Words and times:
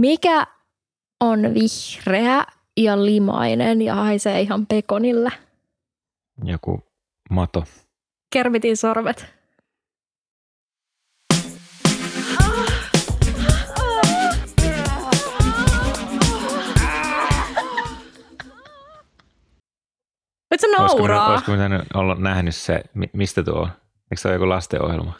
Mikä 0.00 0.46
on 1.20 1.40
vihreä 1.42 2.44
ja 2.76 3.04
limainen 3.04 3.82
ja 3.82 3.94
haisee 3.94 4.40
ihan 4.40 4.66
pekonille? 4.66 5.30
Joku 6.44 6.84
mato. 7.30 7.64
Kermitin 8.32 8.76
sä 8.76 8.90
Olisiko, 20.78 21.02
me- 21.02 21.08
nauraa? 21.08 21.30
olisiko 21.32 21.52
pitänyt 21.52 21.82
olla 21.94 22.14
nähnyt 22.14 22.54
se, 22.56 22.82
mi- 22.94 23.10
mistä 23.12 23.42
tuo 23.42 23.54
on? 23.60 23.68
Eikö 24.10 24.16
se 24.16 24.28
ole 24.28 24.34
joku 24.34 24.48
lastenohjelma? 24.48 25.12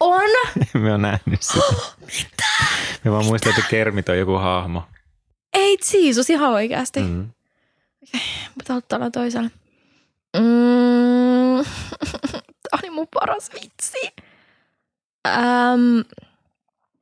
On! 0.00 0.30
Me 0.82 0.92
on 0.92 1.02
nähnyt 1.02 1.42
sitä. 1.42 1.66
Mitä? 2.06 2.67
Me 3.04 3.10
vaan 3.12 3.24
muistan, 3.24 3.50
että 3.50 3.70
Kermit 3.70 4.08
on 4.08 4.18
joku 4.18 4.32
hahmo. 4.34 4.82
Ei 5.52 5.78
Jeesus, 5.92 6.30
ihan 6.30 6.50
oikeasti. 6.50 7.00
Mm. 7.00 7.30
Mutta 8.54 8.74
ottaa 8.74 9.10
toisella. 9.10 9.50
Mm. 10.36 11.64
Tämä 12.40 12.80
oli 12.82 12.90
mun 12.90 13.06
paras 13.14 13.50
vitsi. 13.54 13.98
Öm, 15.26 16.04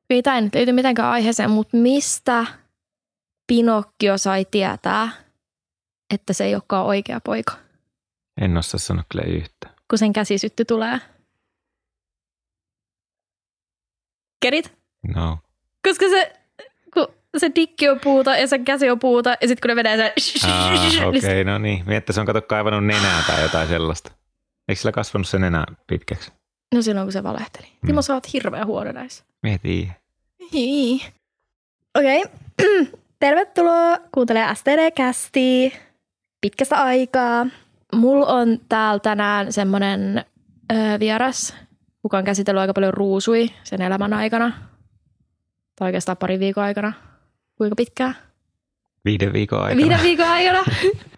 mitä 0.08 0.34
ei 0.34 0.40
nyt 0.42 0.54
liity 0.54 0.72
mitenkään 0.72 1.08
aiheeseen, 1.10 1.50
mutta 1.50 1.76
mistä 1.76 2.46
Pinokkio 3.46 4.18
sai 4.18 4.44
tietää, 4.50 5.08
että 6.14 6.32
se 6.32 6.44
ei 6.44 6.54
olekaan 6.54 6.86
oikea 6.86 7.20
poika, 7.20 7.52
En 8.40 8.56
osaa 8.56 8.78
sanoa 8.78 9.04
kyllä 9.12 9.24
yhtä. 9.24 9.70
kun 9.90 9.98
sen 9.98 10.12
käsisytty 10.12 10.64
tulee? 10.64 11.00
Kerit? 14.42 14.72
No. 15.14 15.38
Koska 15.86 16.08
se, 16.08 16.32
kun 16.94 17.06
se 17.36 17.50
dikki 17.54 17.88
on 17.88 18.00
puuta 18.00 18.36
ja 18.36 18.46
sen 18.46 18.64
käsi 18.64 18.90
on 18.90 18.98
puuta 18.98 19.30
ja 19.30 19.48
sitten 19.48 19.56
kun 19.62 19.68
ne 19.68 19.74
menee 19.74 19.96
se... 19.96 20.12
Ah, 20.46 20.72
niin 20.90 21.04
Okei, 21.04 21.18
okay, 21.18 21.44
no 21.44 21.58
niin. 21.58 21.84
Miettä, 21.86 22.12
se 22.12 22.20
on 22.20 22.26
kato 22.26 22.42
kaivannut 22.42 22.86
nenää 22.86 23.22
tai 23.26 23.42
jotain 23.42 23.68
sellaista. 23.68 24.12
Eikö 24.68 24.80
sillä 24.80 24.92
kasvanut 24.92 25.28
se 25.28 25.38
nenä 25.38 25.64
pitkäksi? 25.86 26.32
No 26.74 26.82
silloin 26.82 27.06
kun 27.06 27.12
se 27.12 27.22
valehteli. 27.22 27.66
Mm. 27.66 27.86
Timo, 27.86 28.02
sä 28.02 28.14
oot 28.14 28.32
hirveän 28.32 28.66
huono 28.66 28.92
näissä. 28.92 29.24
Mieti. 29.42 29.88
Hii. 30.52 31.00
Okei. 31.98 32.22
Okay. 32.22 32.86
Tervetuloa 33.20 33.98
kuuntelemaan 34.14 34.56
STD-kästi 34.56 35.72
pitkästä 36.40 36.76
aikaa. 36.76 37.46
Mulla 37.94 38.26
on 38.26 38.58
täällä 38.68 39.00
tänään 39.00 39.52
semmonen 39.52 40.24
ö, 40.72 40.74
vieras, 41.00 41.54
kuka 42.02 42.18
on 42.18 42.24
käsitellyt 42.24 42.60
aika 42.60 42.74
paljon 42.74 42.94
ruusui 42.94 43.48
sen 43.64 43.82
elämän 43.82 44.12
aikana. 44.12 44.52
Tai 45.76 45.86
oikeastaan 45.86 46.16
pari 46.16 46.38
viikon 46.38 46.64
aikana. 46.64 46.92
Kuinka 47.56 47.76
pitkään? 47.76 48.16
Viiden 49.04 49.32
viikon 49.32 49.62
aikana. 49.62 49.80
Viiden 49.82 50.02
viikon 50.02 50.26
aikana. 50.26 50.64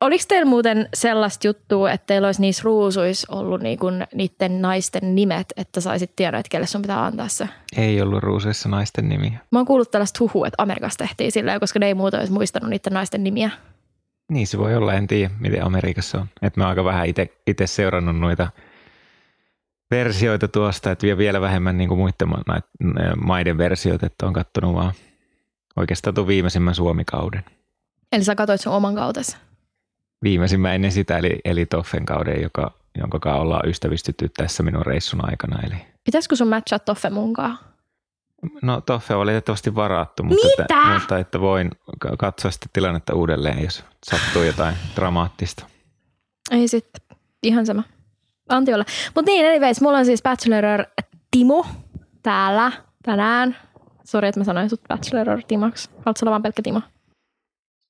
Oliko 0.00 0.24
teillä 0.28 0.50
muuten 0.50 0.88
sellaista 0.94 1.46
juttua, 1.46 1.90
että 1.92 2.06
teillä 2.06 2.28
olisi 2.28 2.40
niissä 2.40 2.62
ruusuissa 2.64 3.32
ollut 3.32 3.60
niinku 3.60 3.86
niiden 4.14 4.62
naisten 4.62 5.14
nimet, 5.14 5.46
että 5.56 5.80
saisit 5.80 6.16
tiedä, 6.16 6.38
että 6.38 6.50
kelle 6.50 6.66
sun 6.66 6.82
pitää 6.82 7.04
antaa 7.04 7.28
se? 7.28 7.48
Ei 7.76 8.02
ollut 8.02 8.22
ruuseissa 8.22 8.68
naisten 8.68 9.08
nimiä. 9.08 9.38
Mä 9.50 9.58
oon 9.58 9.66
kuullut 9.66 9.90
tällaista 9.90 10.18
huhua, 10.20 10.46
että 10.46 10.62
Amerikassa 10.62 10.98
tehtiin 10.98 11.32
silleen, 11.32 11.60
koska 11.60 11.78
ne 11.78 11.86
ei 11.86 11.94
muuta 11.94 12.18
olisi 12.18 12.32
muistanut 12.32 12.70
niiden 12.70 12.92
naisten 12.92 13.24
nimiä. 13.24 13.50
Niin 14.30 14.46
se 14.46 14.58
voi 14.58 14.76
olla, 14.76 14.94
en 14.94 15.06
tiedä 15.06 15.34
miten 15.40 15.64
Amerikassa 15.64 16.18
on. 16.18 16.26
Et 16.42 16.56
mä 16.56 16.64
oon 16.64 16.70
aika 16.70 16.84
vähän 16.84 17.08
itse 17.46 17.66
seurannut 17.66 18.18
noita 18.18 18.50
versioita 19.90 20.48
tuosta, 20.48 20.90
että 20.90 21.06
vie 21.06 21.16
vielä 21.16 21.40
vähemmän 21.40 21.78
niin 21.78 21.88
kuin 21.88 21.98
muiden 21.98 22.28
maiden 23.24 23.58
versioita, 23.58 24.06
että 24.06 24.26
on 24.26 24.32
kattonut 24.32 24.74
vaan 24.74 24.92
oikeastaan 25.76 26.14
tuon 26.14 26.26
viimeisimmän 26.26 26.74
Suomikauden. 26.74 27.44
Eli 28.12 28.24
sä 28.24 28.34
katsoit 28.34 28.60
sun 28.60 28.72
oman 28.72 28.94
kautesi. 28.94 29.36
Viimeisimmän 30.22 30.74
ennen 30.74 30.92
sitä, 30.92 31.18
eli, 31.18 31.40
eli 31.44 31.66
Toffen 31.66 32.06
kauden, 32.06 32.42
joka, 32.42 32.72
jonka 32.98 33.18
kanssa 33.18 33.40
ollaan 33.42 33.68
ystävystytty 33.68 34.28
tässä 34.36 34.62
minun 34.62 34.86
reissun 34.86 35.30
aikana. 35.30 35.60
Eli, 35.66 35.76
Pitäisikö 36.04 36.36
sun 36.36 36.48
matchaa 36.48 36.78
Toffe 36.78 37.10
munkaan? 37.10 37.58
no 38.62 38.80
Toffe 38.80 39.14
on 39.14 39.20
valitettavasti 39.20 39.74
varattu, 39.74 40.22
mutta, 40.22 40.46
Mitä? 40.46 40.62
Että, 40.62 40.94
mutta 40.94 41.18
että 41.18 41.40
voin 41.40 41.70
ka- 41.98 42.16
katsoa 42.18 42.50
sitten 42.50 42.68
tilannetta 42.72 43.14
uudelleen, 43.14 43.64
jos 43.64 43.84
sattuu 44.06 44.42
jotain 44.42 44.74
dramaattista. 44.96 45.66
Ei 46.50 46.68
sitten. 46.68 47.02
Ihan 47.42 47.66
sama. 47.66 47.82
Anti 48.50 48.74
olla. 48.74 48.84
Mutta 49.14 49.30
niin, 49.30 49.46
anyways, 49.46 49.80
mulla 49.80 49.98
on 49.98 50.06
siis 50.06 50.22
Bachelor 50.22 50.84
Timo 51.30 51.66
täällä 52.22 52.72
tänään. 53.02 53.56
Sori, 54.04 54.28
että 54.28 54.40
mä 54.40 54.44
sanoin 54.44 54.70
sut 54.70 54.80
Bachelor 54.88 55.42
Timoksi. 55.48 55.90
Haluatko 55.90 56.12
olla 56.22 56.30
vaan 56.30 56.42
pelkkä 56.42 56.62
Timo? 56.62 56.82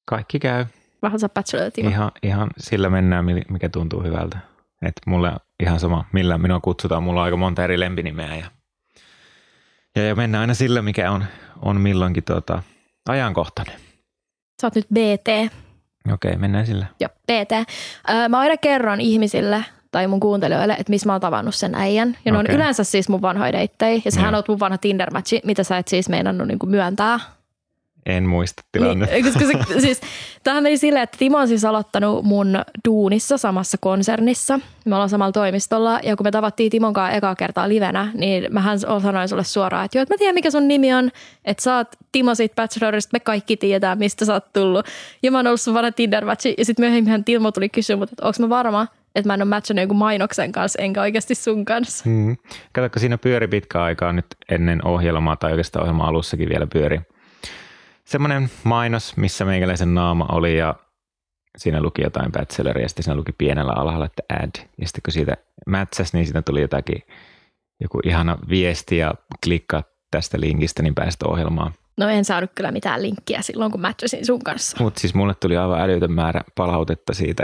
Kaikki 0.04 0.38
käy. 0.38 0.65
Vähän 1.03 1.21
sä 1.21 1.28
Bachelor 1.28 1.71
Timo. 1.71 1.88
Ihan, 1.91 2.10
ihan 2.22 2.48
sillä 2.59 2.91
mennään, 2.91 3.25
mi- 3.25 3.43
mikä 3.50 3.69
tuntuu 3.69 4.03
hyvältä. 4.03 4.38
Et 4.82 4.93
mulle 5.06 5.32
ihan 5.62 5.81
sama, 5.81 6.04
millä 6.12 6.38
minua 6.38 6.60
kutsutaan. 6.60 7.03
Mulla 7.03 7.21
on 7.21 7.25
aika 7.25 7.37
monta 7.37 7.65
eri 7.65 7.81
lempinimeä 7.81 8.37
ja, 8.37 8.44
ja, 9.97 10.03
ja 10.06 10.15
mennään 10.15 10.41
aina 10.41 10.54
sillä, 10.54 10.82
mikä 10.82 11.10
on, 11.10 11.25
on 11.62 11.81
milloinkin 11.81 12.25
tuota, 12.25 12.62
ajankohtainen. 13.09 13.75
Sä 14.60 14.66
oot 14.66 14.75
nyt 14.75 14.87
BT. 14.94 15.53
Okei, 16.12 16.37
mennään 16.37 16.66
sillä. 16.66 16.87
Joo, 17.00 17.09
BT. 17.09 17.53
Öö, 18.10 18.28
mä 18.28 18.38
aina 18.38 18.56
kerron 18.56 19.00
ihmisille 19.00 19.65
tai 19.90 20.06
mun 20.06 20.20
kuuntelijoille, 20.20 20.72
että 20.72 20.90
missä 20.90 21.06
mä 21.06 21.12
oon 21.12 21.20
tavannut 21.20 21.54
sen 21.54 21.74
äijän. 21.74 22.16
Ja 22.24 22.32
ne 22.32 22.38
on 22.38 22.46
yleensä 22.46 22.84
siis 22.84 23.08
mun 23.08 23.22
vanhoja 23.22 23.52
deittejä. 23.52 24.02
Ja 24.04 24.10
sähän 24.10 24.32
Joo. 24.32 24.38
oot 24.38 24.48
mun 24.48 24.60
vanha 24.60 24.78
Tinder-matchi, 24.78 25.40
mitä 25.44 25.64
sä 25.64 25.78
et 25.78 25.88
siis 25.88 26.08
meinannut 26.08 26.48
niinku 26.48 26.66
myöntää. 26.66 27.20
En 28.06 28.28
muista 28.28 28.62
tilannetta. 28.72 29.14
Niin, 29.14 29.24
koska 29.24 29.40
se, 29.68 29.80
siis, 29.80 30.00
tämähän 30.44 30.62
meni 30.62 30.78
silleen, 30.78 31.02
että 31.02 31.18
Timo 31.18 31.38
on 31.38 31.48
siis 31.48 31.64
aloittanut 31.64 32.24
mun 32.24 32.62
duunissa 32.88 33.38
samassa 33.38 33.78
konsernissa. 33.80 34.60
Me 34.84 34.94
ollaan 34.94 35.08
samalla 35.08 35.32
toimistolla 35.32 36.00
ja 36.02 36.16
kun 36.16 36.26
me 36.26 36.30
tavattiin 36.30 36.70
Timon 36.70 36.92
kanssa 36.92 37.16
ekaa 37.16 37.34
kertaa 37.34 37.68
livenä, 37.68 38.08
niin 38.14 38.46
mähän 38.50 38.78
sanoin 38.78 39.28
sulle 39.28 39.44
suoraan, 39.44 39.84
että 39.84 39.98
joo, 39.98 40.02
että 40.02 40.14
mä 40.14 40.18
tiedän 40.18 40.34
mikä 40.34 40.50
sun 40.50 40.68
nimi 40.68 40.94
on, 40.94 41.10
että 41.44 41.62
sä 41.62 41.76
oot 41.76 41.88
Timo 42.12 42.34
siitä 42.34 42.54
Bachelorista, 42.54 43.10
me 43.12 43.20
kaikki 43.20 43.56
tiedetään 43.56 43.98
mistä 43.98 44.24
sä 44.24 44.32
oot 44.32 44.52
tullut. 44.52 44.86
Ja 45.22 45.30
mä 45.30 45.38
oon 45.38 45.46
ollut 45.46 45.60
sun 45.60 45.74
vanha 45.74 45.92
tinder 45.92 46.24
ja 46.58 46.64
sitten 46.64 46.82
myöhemmin 46.82 47.24
Timo 47.24 47.52
tuli 47.52 47.68
kysyä, 47.68 47.96
mutta 47.96 48.12
että 48.12 48.26
onko 48.26 48.36
mä 48.40 48.48
varma, 48.48 48.86
että 49.14 49.28
mä 49.28 49.34
en 49.34 49.42
ole 49.42 49.48
matchannut 49.48 49.80
jonkun 49.80 49.96
mainoksen 49.96 50.52
kanssa, 50.52 50.82
enkä 50.82 51.00
oikeasti 51.00 51.34
sun 51.34 51.64
kanssa. 51.64 52.04
Hmm. 52.04 52.36
Katsokko, 52.72 52.98
siinä 52.98 53.18
pyöri 53.18 53.48
pitkä 53.48 53.82
aikaa 53.82 54.12
nyt 54.12 54.26
ennen 54.48 54.86
ohjelmaa, 54.86 55.36
tai 55.36 55.50
oikeastaan 55.50 55.82
ohjelman 55.82 56.08
alussakin 56.08 56.48
vielä 56.48 56.66
pyöri. 56.66 57.00
Semmoinen 58.10 58.50
mainos, 58.65 59.16
missä 59.16 59.44
meikäläisen 59.44 59.94
naama 59.94 60.26
oli 60.32 60.59
ja 60.59 60.75
siinä 61.59 61.82
luki 61.82 62.03
jotain 62.03 62.32
bacheloria 62.32 62.82
ja 62.82 62.88
sitten 62.88 63.03
siinä 63.03 63.16
luki 63.16 63.32
pienellä 63.32 63.72
alhaalla, 63.72 64.06
että 64.06 64.22
ad. 64.28 64.69
Ja 64.81 64.87
sitten 64.87 65.03
kun 65.04 65.12
siitä 65.12 65.37
mätsäsi, 65.66 66.16
niin 66.16 66.26
siitä 66.26 66.43
tuli 66.43 66.60
jotakin, 66.60 67.03
joku 67.81 68.00
ihana 68.04 68.38
viesti 68.48 68.97
ja 68.97 69.15
klikkaa 69.44 69.82
tästä 70.10 70.41
linkistä, 70.41 70.82
niin 70.82 70.94
päästä 70.94 71.28
ohjelmaan. 71.28 71.72
No 71.97 72.09
en 72.09 72.25
saanut 72.25 72.50
kyllä 72.54 72.71
mitään 72.71 73.03
linkkiä 73.03 73.43
silloin, 73.43 73.71
kun 73.71 73.81
matchasin 73.81 74.27
sun 74.27 74.44
kanssa. 74.44 74.77
Mutta 74.81 75.00
siis 75.00 75.15
mulle 75.15 75.34
tuli 75.34 75.56
aivan 75.56 75.81
älytön 75.81 76.12
määrä 76.12 76.41
palautetta 76.54 77.15
siitä 77.15 77.42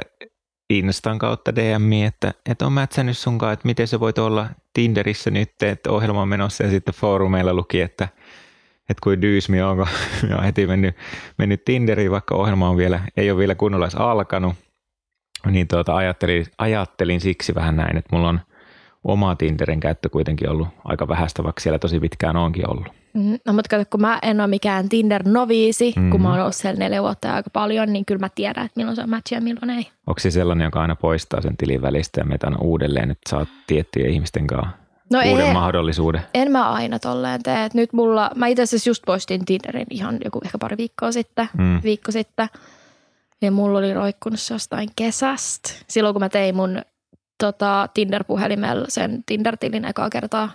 Instan 0.70 1.18
kautta 1.18 1.54
DM, 1.54 1.92
että, 1.92 2.34
että 2.50 2.66
on 2.66 2.72
mätsännyt 2.72 3.18
sunkaan, 3.18 3.52
että 3.52 3.66
miten 3.66 3.88
se 3.88 4.00
voit 4.00 4.18
olla 4.18 4.46
Tinderissä 4.72 5.30
nyt, 5.30 5.62
että 5.62 5.90
ohjelma 5.90 6.22
on 6.22 6.28
menossa 6.28 6.64
ja 6.64 6.70
sitten 6.70 6.94
foorumeilla 6.94 7.54
luki, 7.54 7.80
että, 7.80 8.08
että 8.90 9.00
kuin 9.02 9.22
dyysmi 9.22 9.62
onko, 9.62 9.86
ja 10.30 10.40
heti 10.42 10.66
mennyt, 10.66 10.96
mennyt 11.38 11.64
Tinderiin, 11.64 12.10
vaikka 12.10 12.34
ohjelma 12.34 12.68
on 12.68 12.76
vielä, 12.76 13.00
ei 13.16 13.30
ole 13.30 13.38
vielä 13.38 13.54
kunnolla 13.54 13.88
alkanut, 13.96 14.54
niin 15.50 15.68
tuota, 15.68 15.96
ajattelin, 15.96 16.46
ajattelin 16.58 17.20
siksi 17.20 17.54
vähän 17.54 17.76
näin, 17.76 17.96
että 17.96 18.16
mulla 18.16 18.28
on 18.28 18.40
oma 19.04 19.36
Tinderin 19.36 19.80
käyttö 19.80 20.08
kuitenkin 20.08 20.50
ollut 20.50 20.68
aika 20.84 21.08
vähäistä, 21.08 21.44
vaikka 21.44 21.60
siellä 21.60 21.78
tosi 21.78 22.00
pitkään 22.00 22.36
onkin 22.36 22.70
ollut. 22.70 22.86
Mm, 23.14 23.38
No 23.46 23.52
mutta 23.52 23.68
kato, 23.68 23.84
kun 23.90 24.00
mä 24.00 24.18
en 24.22 24.40
ole 24.40 24.48
mikään 24.48 24.88
Tinder-noviisi, 24.88 25.92
mm-hmm. 25.96 26.10
kun 26.10 26.22
mä 26.22 26.30
oon 26.30 26.40
ollut 26.40 26.54
siellä 26.54 26.78
neljä 26.78 27.02
vuotta 27.02 27.34
aika 27.34 27.50
paljon, 27.50 27.92
niin 27.92 28.04
kyllä 28.04 28.18
mä 28.18 28.28
tiedän, 28.34 28.66
että 28.66 28.80
milloin 28.80 28.96
se 28.96 29.02
on 29.02 29.10
match 29.10 29.32
ja 29.32 29.40
milloin 29.40 29.70
ei. 29.70 29.88
Onko 30.06 30.20
se 30.20 30.30
sellainen, 30.30 30.64
joka 30.64 30.80
aina 30.80 30.96
poistaa 30.96 31.40
sen 31.40 31.56
tilin 31.56 31.82
välistä 31.82 32.20
ja 32.20 32.24
meitä 32.24 32.46
aina 32.46 32.58
uudelleen, 32.60 33.10
että 33.10 33.30
saat 33.30 33.48
tiettyjen 33.66 34.10
ihmisten 34.10 34.46
kanssa 34.46 34.85
No 35.12 35.18
uuden 35.30 35.46
ei, 35.46 35.52
mahdollisuuden? 35.52 36.22
en 36.34 36.52
mä 36.52 36.70
aina 36.72 36.98
tolleen 36.98 37.42
tee. 37.42 37.64
Et 37.64 37.74
Nyt 37.74 37.92
mulla, 37.92 38.30
mä 38.34 38.46
itse 38.46 38.62
asiassa 38.62 38.90
just 38.90 39.02
poistin 39.06 39.44
Tinderin 39.44 39.86
ihan 39.90 40.18
joku 40.24 40.40
ehkä 40.44 40.58
pari 40.58 40.76
viikkoa 40.76 41.12
sitten, 41.12 41.48
Mm. 41.58 41.80
viikko 41.82 42.12
sitten. 42.12 42.48
Ja 43.42 43.50
mulla 43.50 43.78
oli 43.78 43.94
roikkunut 43.94 44.40
se 44.40 44.54
jostain 44.54 44.88
kesästä. 44.96 45.70
Silloin 45.88 46.14
kun 46.14 46.22
mä 46.22 46.28
tein 46.28 46.56
mun 46.56 46.82
tota, 47.40 47.88
Tinder-puhelimella 47.94 48.86
sen 48.88 49.22
Tinder-tilin 49.26 49.84
ekaa 49.84 50.10
kertaa. 50.10 50.50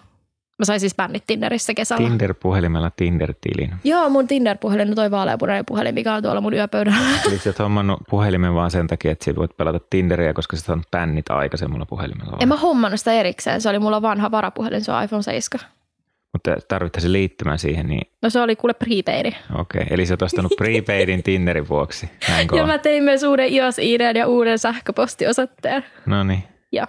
Mä 0.62 0.66
sain 0.66 0.80
siis 0.80 0.96
bännit 0.96 1.24
Tinderissä 1.28 1.74
kesällä. 1.74 2.08
Tinder-puhelimella 2.10 2.92
Tinder-tilin. 2.96 3.74
Joo, 3.84 4.10
mun 4.10 4.28
Tinder-puhelin 4.28 4.90
on 4.90 4.96
toi 4.96 5.12
vaaleanpunainen 5.12 5.66
puhelin, 5.66 5.96
mikä 5.96 6.14
on 6.14 6.24
tuolla 6.24 6.42
mun 6.42 6.54
yöpöydällä. 6.54 6.98
Eli 7.28 7.38
sä 7.38 7.50
oot 7.50 7.60
hommannut 7.60 8.00
puhelimen 8.10 8.54
vaan 8.54 8.72
sen 8.72 8.88
takia, 8.88 9.12
että 9.12 9.26
sä 9.26 9.36
voit 9.36 9.58
pelata 9.58 9.80
Tinderiä, 9.90 10.34
koska 10.34 10.58
sä 10.58 10.74
on 10.74 10.84
bännit 10.92 11.30
aikaisemmalla 11.32 11.86
puhelimella. 11.86 12.32
vai? 12.32 12.38
En 12.42 12.48
mä 12.48 12.56
hommannut 12.58 13.00
sitä 13.00 13.14
erikseen. 13.14 13.62
Se 13.62 13.70
oli 13.70 13.80
mulla 13.80 14.02
vanha 14.02 14.32
varapuhelin, 14.32 14.84
se 14.84 14.92
on 14.92 15.04
iPhone 15.04 15.24
7. 15.24 15.68
Mutta 16.34 16.56
tarvittaisiin 16.68 17.14
liittymään 17.14 17.60
siihen, 17.60 17.88
niin 17.88 18.02
No 18.22 18.30
se 18.30 18.42
oli 18.42 18.56
kuule 18.56 18.74
prepaidi. 18.74 19.32
okei. 19.56 19.86
Eli 19.90 20.06
sä 20.06 20.14
oot 20.14 20.22
ostanut 20.22 20.52
prepaidin 20.58 21.24
Tinderin 21.28 21.70
vuoksi. 21.70 22.10
Näin 22.30 22.42
Ja 22.42 22.48
kova. 22.48 22.66
mä 22.68 22.78
tein 22.78 23.04
myös 23.04 23.24
uuden 23.24 23.50
ios 23.54 23.80
id 23.80 24.16
ja 24.16 24.28
uuden 24.28 24.60
sähköpostiosoitteen. 24.60 25.86
No 26.06 26.24
niin. 26.24 26.44
Joo. 26.72 26.86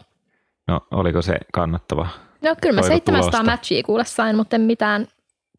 No 0.68 0.80
oliko 0.90 1.22
se 1.22 1.36
kannattava? 1.52 2.08
No 2.42 2.56
kyllä 2.62 2.74
mä 2.74 2.80
Toiko 2.80 2.94
700 2.94 3.20
tulosta? 3.30 3.42
matchia 3.50 3.82
kuule 3.82 4.04
sain, 4.04 4.36
mutta 4.36 4.56
en 4.56 4.62
mitään. 4.62 5.06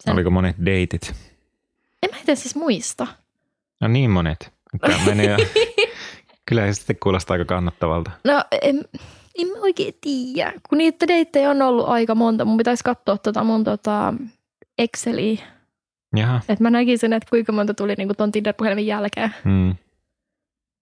Sen- 0.04 0.14
Oliko 0.14 0.30
monet 0.30 0.56
deitit? 0.66 1.14
En 2.04 2.10
mä 2.12 2.18
itse 2.18 2.36
siis 2.36 2.56
muista. 2.56 3.08
No 3.82 3.88
niin 3.88 4.10
monet. 4.12 4.52
Tämä 4.82 4.98
meni 5.06 5.26
jo. 5.28 5.38
Kyllä 6.50 6.68
se 6.68 6.74
sitten 6.74 6.96
kuulostaa 7.04 7.34
aika 7.34 7.46
kannattavalta. 7.46 8.12
No 8.24 8.44
en, 8.62 8.86
en 9.38 9.48
mä 9.48 9.54
oikein 9.62 9.94
tiedä, 10.02 10.54
kun 10.70 10.78
niitä 10.78 11.08
deittejä 11.08 11.50
on 11.50 11.62
ollut 11.62 11.88
aika 11.88 12.16
monta. 12.16 12.46
Mun 12.46 12.58
pitäisi 12.58 12.84
katsoa 12.84 13.18
tota 13.18 13.44
mun 13.44 13.64
tota 13.64 14.14
Exceliä, 14.78 15.42
Jaha. 16.16 16.42
että 16.50 16.64
mä 16.64 16.70
näkisin, 16.70 17.14
että 17.14 17.30
kuinka 17.30 17.52
monta 17.52 17.74
tuli 17.74 17.96
niinku 17.96 18.14
ton 18.14 18.32
Tinder-puhelimen 18.32 18.88
jälkeen. 18.88 19.36
Hmm. 19.44 19.76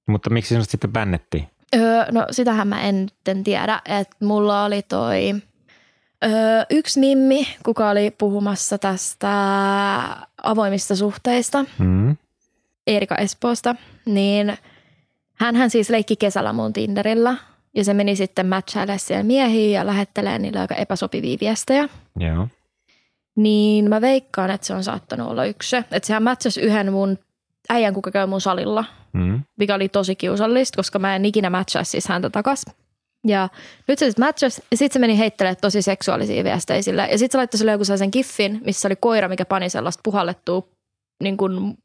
Mutta 0.08 0.30
miksi 0.30 0.50
sinut 0.50 0.70
sitten 0.70 0.92
bännettiin? 0.94 1.48
Öö, 1.76 2.06
no 2.12 2.26
sitähän 2.32 2.68
mä 2.68 2.82
en, 2.82 3.08
en 3.28 3.44
tiedä, 3.44 3.82
että 3.86 4.26
mulla 4.26 4.64
oli 4.66 4.82
toi 4.82 5.36
öö, 6.24 6.32
yksi 6.70 7.00
mimmi, 7.00 7.48
kuka 7.66 7.90
oli 7.90 8.12
puhumassa 8.18 8.78
tästä 8.78 9.30
avoimista 10.44 10.96
suhteista, 10.96 11.66
Hmm. 11.80 12.18
Erika 12.88 13.16
Espoosta, 13.16 13.76
niin 14.06 14.58
hän 15.34 15.70
siis 15.70 15.90
leikki 15.90 16.16
kesällä 16.16 16.54
mun 16.54 16.74
Tinderillä 16.74 17.36
ja 17.76 17.84
se 17.84 17.94
meni 17.94 18.16
sitten 18.16 18.48
matchailemaan 18.48 19.00
siellä 19.00 19.24
miehiä 19.24 19.80
ja 19.80 19.86
lähettelee 19.88 20.40
niille 20.40 20.60
aika 20.60 20.76
epäsopivia 20.76 21.38
viestejä. 21.42 21.90
Joo. 22.20 22.48
Niin 23.36 23.90
mä 23.90 24.02
veikkaan, 24.02 24.52
että 24.52 24.68
se 24.68 24.74
on 24.74 24.84
saattanut 24.84 25.30
olla 25.32 25.46
yksi. 25.46 25.76
Että 25.76 26.08
sehän 26.08 26.24
matchasi 26.24 26.62
yhden 26.62 26.92
mun 26.94 27.20
äijän, 27.70 27.94
kuka 27.94 28.12
käy 28.12 28.28
mun 28.28 28.42
salilla, 28.42 28.86
Hmm. 29.18 29.42
mikä 29.58 29.76
oli 29.76 29.90
tosi 29.90 30.16
kiusallista, 30.16 30.76
koska 30.76 31.00
mä 31.00 31.16
en 31.16 31.26
ikinä 31.26 31.50
matchaa 31.50 31.84
siis 31.84 32.08
häntä 32.08 32.30
takas. 32.30 32.66
Ja 33.28 33.50
nyt 33.88 34.00
se 34.00 34.06
sitten 34.12 34.26
ja 34.72 34.78
sitten 34.78 34.94
se 34.94 35.00
meni 35.00 35.18
heittelemään 35.18 35.56
tosi 35.62 35.82
seksuaalisia 35.82 36.44
viestejä 36.44 36.82
sille. 36.82 37.08
Ja 37.12 37.18
sitten 37.18 37.32
se 37.32 37.38
laittoi 37.38 37.58
sille 37.58 37.72
joku 37.72 37.86
sellaisen 37.86 38.12
kiffin, 38.12 38.62
missä 38.66 38.88
oli 38.88 38.96
koira, 38.96 39.28
mikä 39.28 39.46
pani 39.46 39.70
sellaista 39.70 40.02
puhallettua 40.04 40.68
niin 41.24 41.38
kuin 41.38 41.78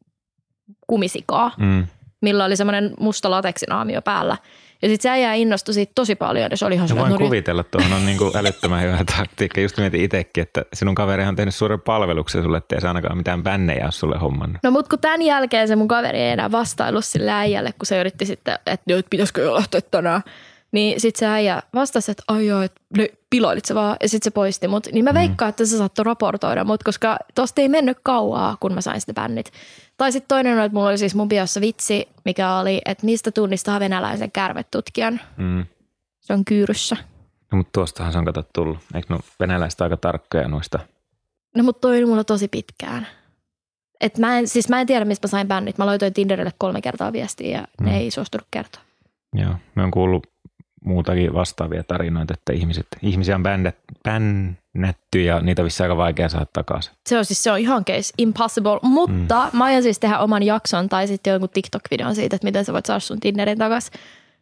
kumisikaa, 0.86 1.50
Hmm. 1.58 1.86
millä 2.22 2.44
oli 2.44 2.56
semmoinen 2.56 2.94
musta 3.00 3.30
lateksinaamio 3.30 4.02
päällä. 4.02 4.36
Ja 4.82 4.88
sitten 4.88 5.02
se 5.02 5.10
äijä 5.10 5.34
innostui 5.34 5.74
siitä 5.74 5.92
tosi 5.94 6.14
paljon, 6.14 6.50
ja 6.50 6.56
se 6.56 6.66
oli 6.66 6.74
ihan 6.74 6.88
silleen, 6.88 7.02
voin 7.02 7.12
no 7.12 7.18
nyt- 7.18 7.26
kuvitella, 7.28 7.60
että 7.60 7.70
tuohon 7.70 7.92
on 7.92 8.06
niin 8.06 8.18
kuin 8.18 8.36
älyttömän 8.36 8.82
hyvä 8.82 8.98
taktiikka. 9.16 9.60
Just 9.60 9.78
mietin 9.78 10.00
itsekin, 10.00 10.42
että 10.42 10.64
sinun 10.72 10.94
kaveri 10.94 11.24
on 11.24 11.36
tehnyt 11.36 11.54
suuren 11.54 11.80
palveluksen 11.80 12.42
sulle, 12.42 12.58
ettei 12.58 12.80
se 12.80 12.88
ainakaan 12.88 13.16
mitään 13.16 13.42
bännejä 13.42 13.84
ole 13.84 13.92
sulle 13.92 14.18
hommannut. 14.18 14.58
No 14.62 14.70
mutta 14.70 14.88
kun 14.88 14.98
tämän 14.98 15.22
jälkeen 15.22 15.68
se 15.68 15.76
mun 15.76 15.88
kaveri 15.88 16.18
ei 16.18 16.30
enää 16.30 16.52
vastailu 16.52 17.00
sille 17.00 17.30
äijälle, 17.32 17.72
kun 17.78 17.86
se 17.86 18.00
yritti 18.00 18.26
sitten, 18.26 18.58
että 18.66 18.94
nyt 18.94 19.06
pitäisikö 19.10 19.42
jo 19.42 19.54
lähteä 19.54 19.80
tänään. 19.90 20.22
Niin 20.76 21.00
sitten 21.00 21.18
se 21.18 21.26
äijä 21.26 21.62
vastasi, 21.74 22.10
että 22.10 22.22
ai 22.28 22.46
joo, 22.46 22.62
että 22.62 22.80
piloilit 23.30 23.64
se 23.64 23.74
vaan, 23.74 23.96
ja 24.02 24.08
sitten 24.08 24.24
se 24.24 24.34
poisti 24.34 24.68
mut. 24.68 24.86
Niin 24.92 25.04
mä 25.04 25.14
veikkaan, 25.14 25.48
että 25.48 25.64
se 25.66 25.76
saattoi 25.78 26.04
raportoida 26.04 26.64
mut, 26.64 26.82
koska 26.82 27.16
tosta 27.34 27.60
ei 27.60 27.68
mennyt 27.68 27.98
kauaa, 28.02 28.56
kun 28.60 28.74
mä 28.74 28.80
sain 28.80 29.00
sitä 29.00 29.14
bännit. 29.14 29.52
Tai 29.96 30.12
sitten 30.12 30.28
toinen 30.28 30.58
on, 30.58 30.64
että 30.64 30.76
mulla 30.76 30.88
oli 30.88 30.98
siis 30.98 31.14
mun 31.14 31.28
biossa 31.28 31.60
vitsi, 31.60 32.08
mikä 32.24 32.54
oli, 32.56 32.80
että 32.84 33.06
mistä 33.06 33.30
tunnistaa 33.30 33.80
venäläisen 33.80 34.32
kärmetutkijan. 34.32 35.20
Hmm. 35.36 35.66
Se 36.20 36.32
on 36.32 36.44
kyyryssä. 36.44 36.96
No, 37.52 37.58
mutta 37.58 37.70
tuostahan 37.72 38.12
se 38.12 38.18
on 38.18 38.24
kato 38.24 38.42
tullut. 38.52 38.78
Eikö 38.94 39.06
no 39.14 39.20
venäläiset 39.40 39.80
aika 39.80 39.96
tarkkoja 39.96 40.48
noista? 40.48 40.78
No 41.56 41.62
mutta 41.64 41.80
toi 41.80 41.96
oli 41.96 42.06
mulla 42.06 42.24
tosi 42.24 42.48
pitkään. 42.48 43.06
Et 44.00 44.18
mä 44.18 44.38
en, 44.38 44.48
siis 44.48 44.68
mä 44.68 44.80
en 44.80 44.86
tiedä, 44.86 45.04
mistä 45.04 45.26
mä 45.26 45.30
sain 45.30 45.48
bännit. 45.48 45.78
Mä 45.78 45.86
laitoin 45.86 46.14
Tinderille 46.14 46.52
kolme 46.58 46.80
kertaa 46.82 47.12
viestiä 47.12 47.58
ja 47.58 47.64
Mm. 47.80 47.86
ne 47.86 47.98
ei 47.98 48.10
suostunut 48.10 48.46
kertoa. 48.50 48.82
Joo. 49.34 49.54
Me 49.74 49.82
on 49.82 49.90
kuullut 49.90 50.26
muutakin 50.86 51.34
vastaavia 51.34 51.84
tarinoita, 51.84 52.34
että 52.34 52.52
ihmiset, 52.52 52.86
ihmisiä 53.02 53.34
on 53.34 53.42
bännät, 53.42 53.76
bännätty 54.04 55.22
ja 55.22 55.40
niitä 55.40 55.62
on 55.62 55.68
aika 55.82 55.96
vaikea 55.96 56.28
saada 56.28 56.46
takaisin. 56.52 56.92
Se 57.06 57.18
on 57.18 57.24
siis 57.24 57.42
se 57.42 57.50
on 57.50 57.58
ihan 57.58 57.84
case 57.84 58.14
impossible, 58.18 58.78
mutta 58.82 59.48
mm. 59.52 59.58
mä 59.58 59.64
aion 59.64 59.82
siis 59.82 59.98
tehdä 59.98 60.18
oman 60.18 60.42
jakson 60.42 60.88
tai 60.88 61.06
sitten 61.06 61.30
jonkun 61.30 61.48
TikTok-videon 61.48 62.14
siitä, 62.14 62.36
että 62.36 62.46
miten 62.46 62.64
sä 62.64 62.72
voit 62.72 62.86
saada 62.86 63.00
sun 63.00 63.20
Tinderin 63.20 63.58
takas, 63.58 63.90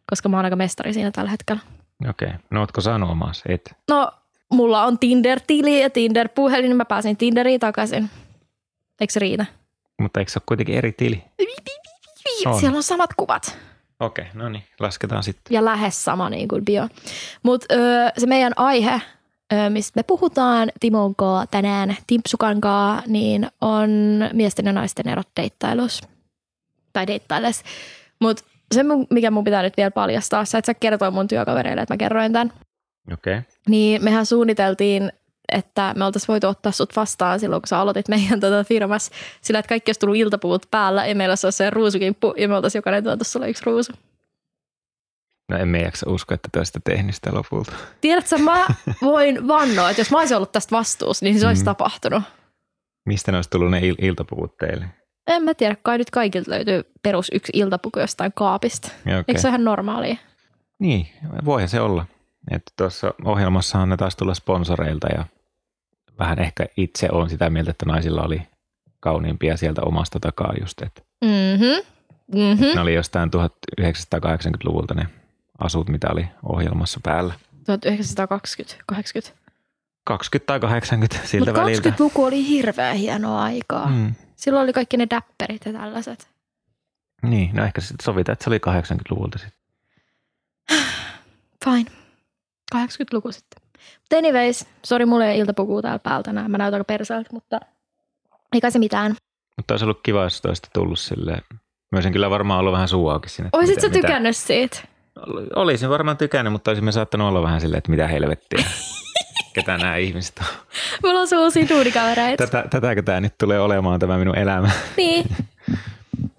koska 0.09 0.29
mä 0.29 0.37
oon 0.37 0.45
aika 0.45 0.55
mestari 0.55 0.93
siinä 0.93 1.11
tällä 1.11 1.31
hetkellä. 1.31 1.61
Okei. 2.09 2.29
No 2.49 2.59
ootko 2.59 2.81
saanut 2.81 3.09
omaas? 3.09 3.43
Et. 3.47 3.75
No, 3.89 4.11
mulla 4.53 4.83
on 4.83 4.99
Tinder-tili 4.99 5.81
ja 5.81 5.89
Tinder-puhelin, 5.89 6.69
niin 6.69 6.77
mä 6.77 6.85
pääsin 6.85 7.17
Tinderiin 7.17 7.59
takaisin. 7.59 8.09
Eikö 9.01 9.13
se 9.13 9.19
riitä? 9.19 9.45
Mutta 10.01 10.19
eikö 10.19 10.31
se 10.31 10.37
ole 10.37 10.43
kuitenkin 10.45 10.75
eri 10.75 10.91
tili? 10.91 11.23
On. 12.45 12.59
Siellä 12.59 12.77
on 12.77 12.83
samat 12.83 13.09
kuvat 13.17 13.57
Okei, 13.99 14.25
no 14.33 14.49
niin. 14.49 14.63
Lasketaan 14.79 15.23
sitten. 15.23 15.55
ja 15.55 15.65
lähes 15.65 16.03
sama 16.03 16.29
niin 16.29 16.47
kuin 16.47 16.65
bio. 16.65 16.87
Mutta 17.43 17.75
se 18.17 18.27
meidän 18.27 18.53
aihe, 18.55 19.01
mistä 19.69 19.99
me 19.99 20.03
puhutaan 20.03 20.71
Timon 20.79 21.15
kanssa 21.15 21.47
tänään, 21.51 21.97
Timpsukan 22.07 22.61
kanssa, 22.61 23.03
niin 23.07 23.47
on 23.61 23.89
miesten 24.33 24.65
ja 24.65 24.73
naisten 24.73 25.07
erot 25.07 25.27
deittailus. 25.41 26.01
Tai 26.93 27.07
deittailes. 27.07 27.63
Mutta 28.19 28.43
se, 28.73 28.83
mikä 29.09 29.31
mun 29.31 29.43
pitää 29.43 29.61
nyt 29.61 29.77
vielä 29.77 29.91
paljastaa, 29.91 30.45
sä 30.45 30.57
et 30.57 30.65
sä 30.65 30.73
kertoa 30.73 31.11
mun 31.11 31.27
työkavereille, 31.27 31.81
että 31.81 31.93
mä 31.93 31.97
kerroin 31.97 32.33
tämän. 32.33 32.53
Okei. 33.13 33.41
Niin 33.69 34.03
mehän 34.03 34.25
suunniteltiin, 34.25 35.11
että 35.51 35.93
me 35.97 36.05
oltaisiin 36.05 36.27
voitu 36.27 36.47
ottaa 36.47 36.71
sut 36.71 36.95
vastaan 36.95 37.39
silloin, 37.39 37.61
kun 37.61 37.67
sä 37.67 37.79
aloitit 37.79 38.07
meidän 38.07 38.39
tota 38.39 38.63
firmassa 38.63 39.11
sillä, 39.41 39.59
että 39.59 39.69
kaikki 39.69 39.89
olisi 39.89 39.99
tullut 39.99 40.15
iltapuvut 40.17 40.65
päällä 40.71 41.05
ja 41.05 41.15
meillä 41.15 41.31
olisi 41.31 41.51
se 41.51 41.69
ruusukimppu 41.69 42.33
ja 42.37 42.47
me 42.47 42.55
oltaisiin 42.55 42.79
jokainen 42.79 43.03
tuotu 43.03 43.23
sulle 43.23 43.49
yksi 43.49 43.63
ruusu. 43.65 43.93
No 45.51 45.57
emme 45.57 45.79
jaksa 45.81 46.09
uskoa, 46.09 46.35
että 46.35 46.49
te 46.51 46.59
olisitte 46.59 46.79
tehnyt 46.83 47.15
sitä 47.15 47.33
lopulta. 47.33 47.71
Tiedätkö, 48.01 48.37
mä 48.37 48.65
voin 49.01 49.47
vannoa, 49.47 49.89
että 49.89 49.99
jos 50.01 50.11
mä 50.11 50.19
olisin 50.19 50.37
ollut 50.37 50.51
tästä 50.51 50.75
vastuussa, 50.75 51.25
niin 51.25 51.39
se 51.39 51.47
olisi 51.47 51.61
Mm. 51.61 51.65
tapahtunut. 51.65 52.23
Mistä 53.05 53.31
ne 53.31 53.37
olisi 53.37 53.49
tullut 53.49 53.71
ne 53.71 53.79
il- 53.79 54.05
iltapuvut 54.05 54.57
teille? 54.57 54.85
En 55.27 55.43
mä 55.43 55.53
tiedä, 55.53 55.75
kai 55.83 55.97
nyt 55.97 56.09
kaikilta 56.11 56.51
löytyy 56.51 56.83
perus 57.03 57.29
yksi 57.33 57.51
iltapuku 57.55 57.99
jostain 57.99 58.31
kaapista. 58.35 58.87
Okei. 59.01 59.23
Eikö 59.27 59.41
se 59.41 59.47
ole 59.47 59.51
ihan 59.51 59.63
normaalia? 59.63 60.15
Niin, 60.79 61.07
voihan 61.45 61.69
se 61.69 61.81
olla. 61.81 62.05
Että 62.51 62.71
tuossa 62.77 63.13
ohjelmassahan 63.25 63.89
ne 63.89 63.97
taas 63.97 64.15
tulla 64.15 64.33
sponsoreilta 64.33 65.07
ja 65.17 65.25
vähän 66.19 66.39
ehkä 66.39 66.65
itse 66.77 67.09
on 67.11 67.29
sitä 67.29 67.49
mieltä, 67.49 67.71
että 67.71 67.85
naisilla 67.85 68.21
oli 68.23 68.41
kauniimpia 68.99 69.57
sieltä 69.57 69.81
omasta 69.81 70.19
takaa 70.19 70.53
just, 70.61 70.81
että 70.81 71.01
Mhm. 71.21 71.87
Mhm. 72.27 72.63
ne 72.75 72.81
oli 72.81 72.93
jostain 72.93 73.29
1980-luvulta 73.31 74.93
ne 74.93 75.07
asut, 75.59 75.89
mitä 75.89 76.07
oli 76.11 76.27
ohjelmassa 76.43 76.99
päällä. 77.03 77.33
1920, 77.65 78.83
80. 78.85 79.39
20 80.03 80.47
tai 80.47 80.59
80 80.59 81.17
siltä 81.27 81.45
Mutta 81.51 81.61
väliltä. 81.61 81.89
20-luku 81.89 82.23
oli 82.23 82.47
hirveän 82.47 82.95
hienoa 82.95 83.43
aikaa. 83.43 83.89
Mm. 83.89 84.15
Silloin 84.35 84.63
oli 84.63 84.73
kaikki 84.73 84.97
ne 84.97 85.07
däpperit 85.09 85.65
ja 85.65 85.73
tällaiset. 85.73 86.27
Niin, 87.23 87.55
no 87.55 87.63
ehkä 87.63 87.81
sitten 87.81 88.03
sovitaan, 88.05 88.33
että 88.33 88.43
se 88.43 88.49
oli 88.49 88.57
80-luvulta 88.57 89.37
sitten. 89.39 89.59
Fine. 91.65 91.91
80-luku 92.75 93.31
sitten. 93.31 93.64
Mutta 93.99 94.17
anyways, 94.17 94.65
sori 94.85 95.05
mulle 95.05 95.25
ei 95.25 95.31
ole 95.31 95.39
iltapukua 95.39 95.81
täällä 95.81 95.99
päältä 95.99 96.23
tänään. 96.23 96.51
Mä 96.51 96.57
näytän 96.57 96.73
aika 96.77 96.83
perseeltä, 96.85 97.29
mutta 97.33 97.59
ei 98.53 98.61
kai 98.61 98.71
se 98.71 98.79
mitään. 98.79 99.15
Mutta 99.57 99.73
olisi 99.73 99.85
ollut 99.85 99.99
kiva, 100.03 100.23
jos 100.23 100.41
olisi 100.45 100.61
tullut 100.73 100.99
silleen. 100.99 101.41
Mä 101.91 101.97
olisin 101.97 102.13
kyllä 102.13 102.29
varmaan 102.29 102.59
ollut 102.59 102.73
vähän 102.73 102.87
suu 102.87 103.09
auki 103.09 103.29
sinne. 103.29 103.49
Oisit 103.53 103.75
mitä- 103.75 103.81
sä 103.81 103.87
mitä- 103.87 104.07
tykännyt 104.07 104.37
siitä? 104.37 104.77
Olisin 105.55 105.89
varmaan 105.89 106.17
tykännyt, 106.17 106.53
mutta 106.53 106.71
olisimme 106.71 106.91
saattanut 106.91 107.27
olla 107.27 107.41
vähän 107.43 107.61
silleen, 107.61 107.77
että 107.77 107.91
mitä 107.91 108.07
helvettiä. 108.07 108.65
Ketä 109.53 109.77
nämä 109.77 109.95
ihmiset 109.95 110.35
on. 110.39 110.45
Mulla 111.03 111.19
on 111.19 111.27
uusia 111.43 111.69
duunikavereita. 111.69 112.47
Tätä, 112.47 112.67
tätäkö 112.69 113.01
tämä 113.01 113.21
nyt 113.21 113.37
tulee 113.37 113.59
olemaan 113.59 113.99
tämä 113.99 114.17
minun 114.17 114.37
elämä? 114.37 114.69
Niin, 114.97 115.25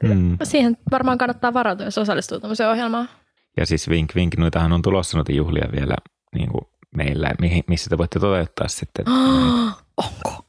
Mm. 0.03 0.38
siihen 0.43 0.76
varmaan 0.91 1.19
kannattaa 1.19 1.55
varautua, 1.55 1.87
jos 1.87 1.99
osallistuu 1.99 2.41
tämmöiseen 2.41 2.71
ohjelmaan. 2.71 3.09
Ja 3.57 3.67
siis 3.67 3.88
vink 3.88 4.15
vink, 4.15 4.37
noitahan 4.37 4.73
on 4.73 4.83
tulossa 4.83 5.17
noita 5.19 5.33
juhlia 5.33 5.69
vielä 5.73 5.95
niin 6.35 6.49
kuin 6.49 6.65
meillä, 6.97 7.31
missä 7.69 7.91
te 7.91 7.99
voitte 7.99 8.19
toteuttaa 8.21 8.69
sitten. 8.69 9.05
Onko? 10.05 10.45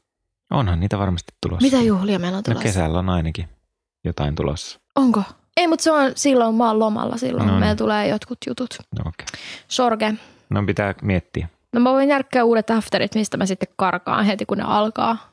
Onhan 0.50 0.80
niitä 0.80 0.98
varmasti 0.98 1.32
tulossa. 1.42 1.64
Mitä 1.64 1.80
juhlia 1.82 2.18
meillä 2.18 2.36
on 2.36 2.42
No 2.46 2.52
tulossa? 2.52 2.62
kesällä 2.62 2.98
on 2.98 3.08
ainakin 3.08 3.48
jotain 4.04 4.34
tulossa. 4.34 4.80
Onko? 4.96 5.22
Ei, 5.56 5.66
mutta 5.66 5.82
se 5.82 5.92
on 5.92 6.12
silloin, 6.14 6.54
mä 6.54 6.66
oon 6.68 6.78
lomalla 6.78 7.16
silloin, 7.16 7.46
No 7.46 7.46
no, 7.46 7.50
niin. 7.52 7.60
meillä 7.60 7.76
tulee 7.76 8.08
jotkut 8.08 8.38
jutut. 8.46 8.70
No, 8.98 9.00
okay. 9.00 9.26
Sorge. 9.68 10.14
no 10.50 10.62
pitää 10.66 10.94
miettiä. 11.02 11.48
No 11.72 11.80
mä 11.80 11.92
voin 11.92 12.08
järkkää 12.08 12.44
uudet 12.44 12.70
afterit, 12.70 13.14
mistä 13.14 13.36
mä 13.36 13.46
sitten 13.46 13.68
karkaan 13.76 14.24
heti, 14.24 14.46
kun 14.46 14.58
ne 14.58 14.64
alkaa. 14.66 15.32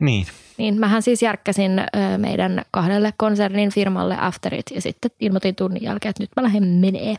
Niin, 0.00 0.26
Niin 0.58 0.80
mähän 0.80 1.02
siis 1.02 1.22
järkkäsin 1.22 1.78
ö, 1.78 1.84
meidän 2.18 2.62
kahdelle 2.70 3.12
konsernin 3.16 3.70
firmalle 3.72 4.16
afterit 4.20 4.66
ja 4.74 4.80
sitten 4.80 5.10
ilmoitin 5.20 5.54
tunnin 5.56 5.82
jälkeen, 5.82 6.10
että 6.10 6.22
nyt 6.22 6.30
mä 6.36 6.42
lähden 6.42 6.64
menee. 6.68 7.16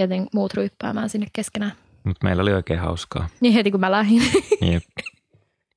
Joten 0.00 0.26
muut 0.34 0.54
ryyppäämään 0.54 1.08
sinne 1.08 1.26
keskenään. 1.32 1.72
Mutta 2.04 2.24
meillä 2.26 2.42
oli 2.42 2.52
oikein 2.52 2.80
hauskaa. 2.80 3.28
Niin 3.40 3.54
heti 3.54 3.70
kun 3.70 3.80
mä 3.80 3.90
lähdin. 3.90 4.22
Jep. 4.72 4.82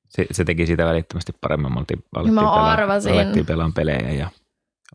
Se, 0.08 0.26
se 0.30 0.44
teki 0.44 0.66
sitä 0.66 0.84
välittömästi 0.84 1.32
paremmin. 1.40 1.72
Me 1.72 1.78
oltiin, 1.78 2.04
alettiin, 2.14 2.34
Mä 2.34 2.40
pelaa, 2.40 2.72
arvasin. 2.72 3.12
alettiin 3.12 3.46
pelaamaan 3.46 3.72
pelejä 3.74 4.10
ja 4.10 4.28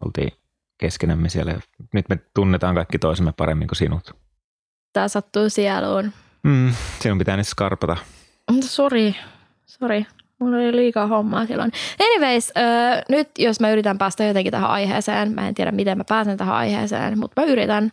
oltiin 0.05 0.31
keskenämme 0.77 1.29
siellä. 1.29 1.59
Nyt 1.93 2.09
me 2.09 2.19
tunnetaan 2.35 2.75
kaikki 2.75 2.99
toisemme 2.99 3.31
paremmin 3.37 3.67
kuin 3.67 3.77
sinut. 3.77 4.15
Tää 4.93 5.07
sattuu 5.07 5.49
sieluun. 5.49 6.11
Mm, 6.43 6.73
sinun 6.99 7.17
pitää 7.17 7.37
nyt 7.37 7.47
skarpata. 7.47 7.97
Sori, 8.61 9.15
sori. 9.65 10.05
Mulla 10.39 10.57
oli 10.57 10.75
liikaa 10.75 11.07
hommaa 11.07 11.45
silloin. 11.45 11.71
Anyways, 12.01 12.51
äh, 12.57 13.01
nyt 13.09 13.29
jos 13.37 13.59
mä 13.59 13.71
yritän 13.71 13.97
päästä 13.97 14.23
jotenkin 14.23 14.51
tähän 14.51 14.69
aiheeseen, 14.69 15.31
mä 15.31 15.47
en 15.47 15.55
tiedä 15.55 15.71
miten 15.71 15.97
mä 15.97 16.03
pääsen 16.09 16.37
tähän 16.37 16.55
aiheeseen, 16.55 17.19
mutta 17.19 17.41
mä 17.41 17.47
yritän. 17.47 17.91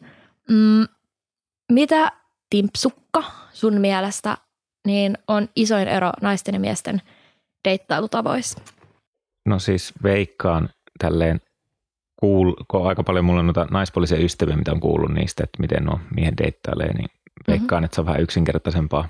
Mm, 0.50 0.86
mitä 1.72 2.12
timpsukka 2.54 3.24
sun 3.52 3.80
mielestä 3.80 4.38
niin 4.86 5.18
on 5.28 5.48
isoin 5.56 5.88
ero 5.88 6.12
naisten 6.22 6.54
ja 6.54 6.60
miesten 6.60 7.02
deittailutavoissa? 7.68 8.60
No 9.46 9.58
siis 9.58 9.92
veikkaan 10.02 10.68
tälleen, 10.98 11.40
kuul, 12.20 12.52
kun 12.68 12.88
aika 12.88 13.02
paljon 13.02 13.24
mulla 13.24 13.40
on 13.40 13.46
noita 13.46 13.66
naispuolisia 13.70 14.18
ystäviä, 14.18 14.56
mitä 14.56 14.72
on 14.72 14.80
kuullut 14.80 15.14
niistä, 15.14 15.44
että 15.44 15.60
miten 15.60 15.84
nuo 15.84 16.00
miehen 16.14 16.36
deittailee, 16.36 16.92
niin 16.92 17.08
veikkaan, 17.48 17.78
mm-hmm. 17.78 17.84
että 17.84 17.94
se 17.94 18.00
on 18.00 18.06
vähän 18.06 18.22
yksinkertaisempaa. 18.22 19.08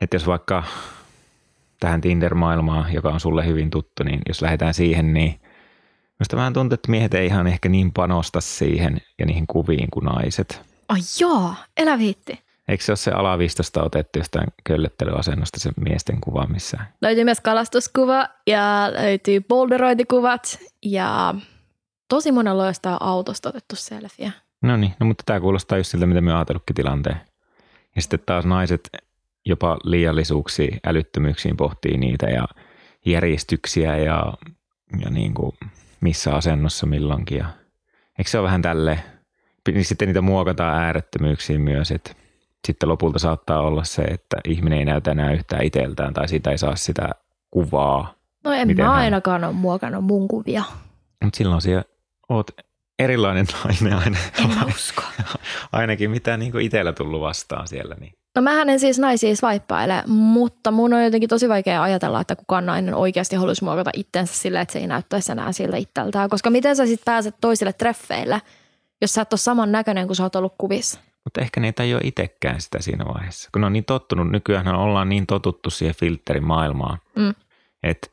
Että 0.00 0.14
jos 0.14 0.26
vaikka 0.26 0.64
tähän 1.80 2.00
Tinder-maailmaan, 2.00 2.94
joka 2.94 3.08
on 3.08 3.20
sulle 3.20 3.46
hyvin 3.46 3.70
tuttu, 3.70 4.02
niin 4.02 4.20
jos 4.28 4.42
lähdetään 4.42 4.74
siihen, 4.74 5.14
niin 5.14 5.40
Minusta 6.18 6.36
vähän 6.36 6.52
tuntuu, 6.52 6.74
että 6.74 6.90
miehet 6.90 7.14
ei 7.14 7.26
ihan 7.26 7.46
ehkä 7.46 7.68
niin 7.68 7.92
panosta 7.92 8.40
siihen 8.40 9.00
ja 9.18 9.26
niihin 9.26 9.46
kuviin 9.46 9.88
kuin 9.90 10.04
naiset. 10.04 10.62
Ai 10.88 11.00
joo, 11.20 11.54
elä 11.76 11.98
viitti. 11.98 12.44
Eikö 12.68 12.84
se 12.84 12.92
ole 12.92 12.96
se 12.96 13.10
alavistosta 13.10 13.82
otettu 13.82 14.18
jostain 14.18 14.46
köllöttelyasennosta 14.64 15.60
se 15.60 15.70
miesten 15.80 16.20
kuva 16.20 16.46
missään? 16.46 16.86
Löytyy 17.02 17.24
myös 17.24 17.40
kalastuskuva 17.40 18.28
ja 18.46 18.90
löytyy 18.92 19.40
boulderointikuvat 19.40 20.58
ja 20.82 21.34
tosi 22.08 22.32
monella 22.32 22.66
jostain 22.66 22.96
autosta 23.00 23.48
otettu 23.48 23.76
selfie. 23.76 24.32
No 24.62 24.76
niin, 24.76 24.94
no 25.00 25.06
mutta 25.06 25.22
tämä 25.26 25.40
kuulostaa 25.40 25.78
just 25.78 25.90
siltä, 25.90 26.06
mitä 26.06 26.20
me 26.20 26.34
ajatellutkin 26.34 26.76
tilanteen. 26.76 27.20
Ja 27.96 28.02
sitten 28.02 28.20
taas 28.26 28.44
naiset 28.44 28.88
jopa 29.44 29.78
liiallisuuksiin, 29.84 30.80
älyttömyyksiin 30.86 31.56
pohtii 31.56 31.96
niitä 31.96 32.26
ja 32.26 32.48
järjestyksiä 33.06 33.96
ja, 33.96 34.32
ja 35.04 35.10
niin 35.10 35.34
kuin 35.34 35.52
missä 36.00 36.34
asennossa 36.34 36.86
milloinkin. 36.86 37.38
Ja, 37.38 37.46
eikö 38.18 38.30
se 38.30 38.38
ole 38.38 38.46
vähän 38.46 38.62
tälleen? 38.62 39.02
Niin 39.68 39.84
sitten 39.84 40.08
niitä 40.08 40.20
muokataan 40.20 40.82
äärettömyyksiin 40.82 41.60
myös, 41.60 41.90
että 41.90 42.14
sitten 42.66 42.88
lopulta 42.88 43.18
saattaa 43.18 43.60
olla 43.60 43.84
se, 43.84 44.02
että 44.02 44.36
ihminen 44.48 44.78
ei 44.78 44.84
näytä 44.84 45.10
enää 45.10 45.32
yhtään 45.32 45.64
itseltään 45.64 46.14
tai 46.14 46.28
siitä 46.28 46.50
ei 46.50 46.58
saa 46.58 46.76
sitä 46.76 47.08
kuvaa. 47.50 48.14
No 48.44 48.52
en 48.52 48.66
Miten 48.68 48.84
mä 48.84 48.90
hän- 48.90 49.00
ainakaan 49.00 49.44
ole 49.44 49.52
muokannut 49.52 50.04
mun 50.04 50.28
kuvia. 50.28 50.62
Mutta 51.24 51.36
silloin 51.36 51.62
siellä 51.62 51.84
oot 52.28 52.50
erilainen 52.98 53.46
nainen 53.64 53.98
aina, 53.98 54.18
En 54.44 54.48
mä 54.58 54.64
usko. 54.74 55.02
ainakin 55.72 56.10
mitä 56.10 56.36
niin 56.36 56.60
itsellä 56.60 56.92
tullut 56.92 57.20
vastaan 57.20 57.68
siellä. 57.68 57.94
Niin. 58.00 58.12
No 58.36 58.42
mähän 58.42 58.68
en 58.68 58.80
siis 58.80 58.98
naisia 58.98 59.36
swipeaile, 59.36 60.02
mutta 60.06 60.70
mun 60.70 60.94
on 60.94 61.04
jotenkin 61.04 61.28
tosi 61.28 61.48
vaikea 61.48 61.82
ajatella, 61.82 62.20
että 62.20 62.36
kukaan 62.36 62.66
nainen 62.66 62.94
oikeasti 62.94 63.36
haluaisi 63.36 63.64
muokata 63.64 63.90
itsensä 63.94 64.34
sillä, 64.34 64.60
että 64.60 64.72
se 64.72 64.78
ei 64.78 64.86
näyttäisi 64.86 65.32
enää 65.32 65.52
siltä 65.52 65.76
itseltään. 65.76 66.28
Koska 66.30 66.50
miten 66.50 66.76
sä 66.76 66.86
sitten 66.86 67.04
pääset 67.04 67.34
toisille 67.40 67.72
treffeille, 67.72 68.42
jos 69.00 69.14
sä 69.14 69.22
et 69.22 69.32
ole 69.32 69.38
saman 69.38 69.72
näköinen 69.72 70.06
kuin 70.06 70.16
sä 70.16 70.22
oot 70.22 70.36
ollut 70.36 70.54
kuvissa? 70.58 71.00
Mutta 71.24 71.40
ehkä 71.40 71.60
ne 71.60 71.66
ei 71.68 71.72
tajua 71.72 72.00
itsekään 72.02 72.60
sitä 72.60 72.82
siinä 72.82 73.04
vaiheessa. 73.04 73.48
Kun 73.52 73.60
ne 73.60 73.66
on 73.66 73.72
niin 73.72 73.84
tottunut, 73.84 74.30
nykyään 74.30 74.68
ollaan 74.68 75.08
niin 75.08 75.26
totuttu 75.26 75.70
siihen 75.70 75.94
filterimaailmaan, 75.94 76.98
Mm. 77.16 77.34
että 77.82 78.08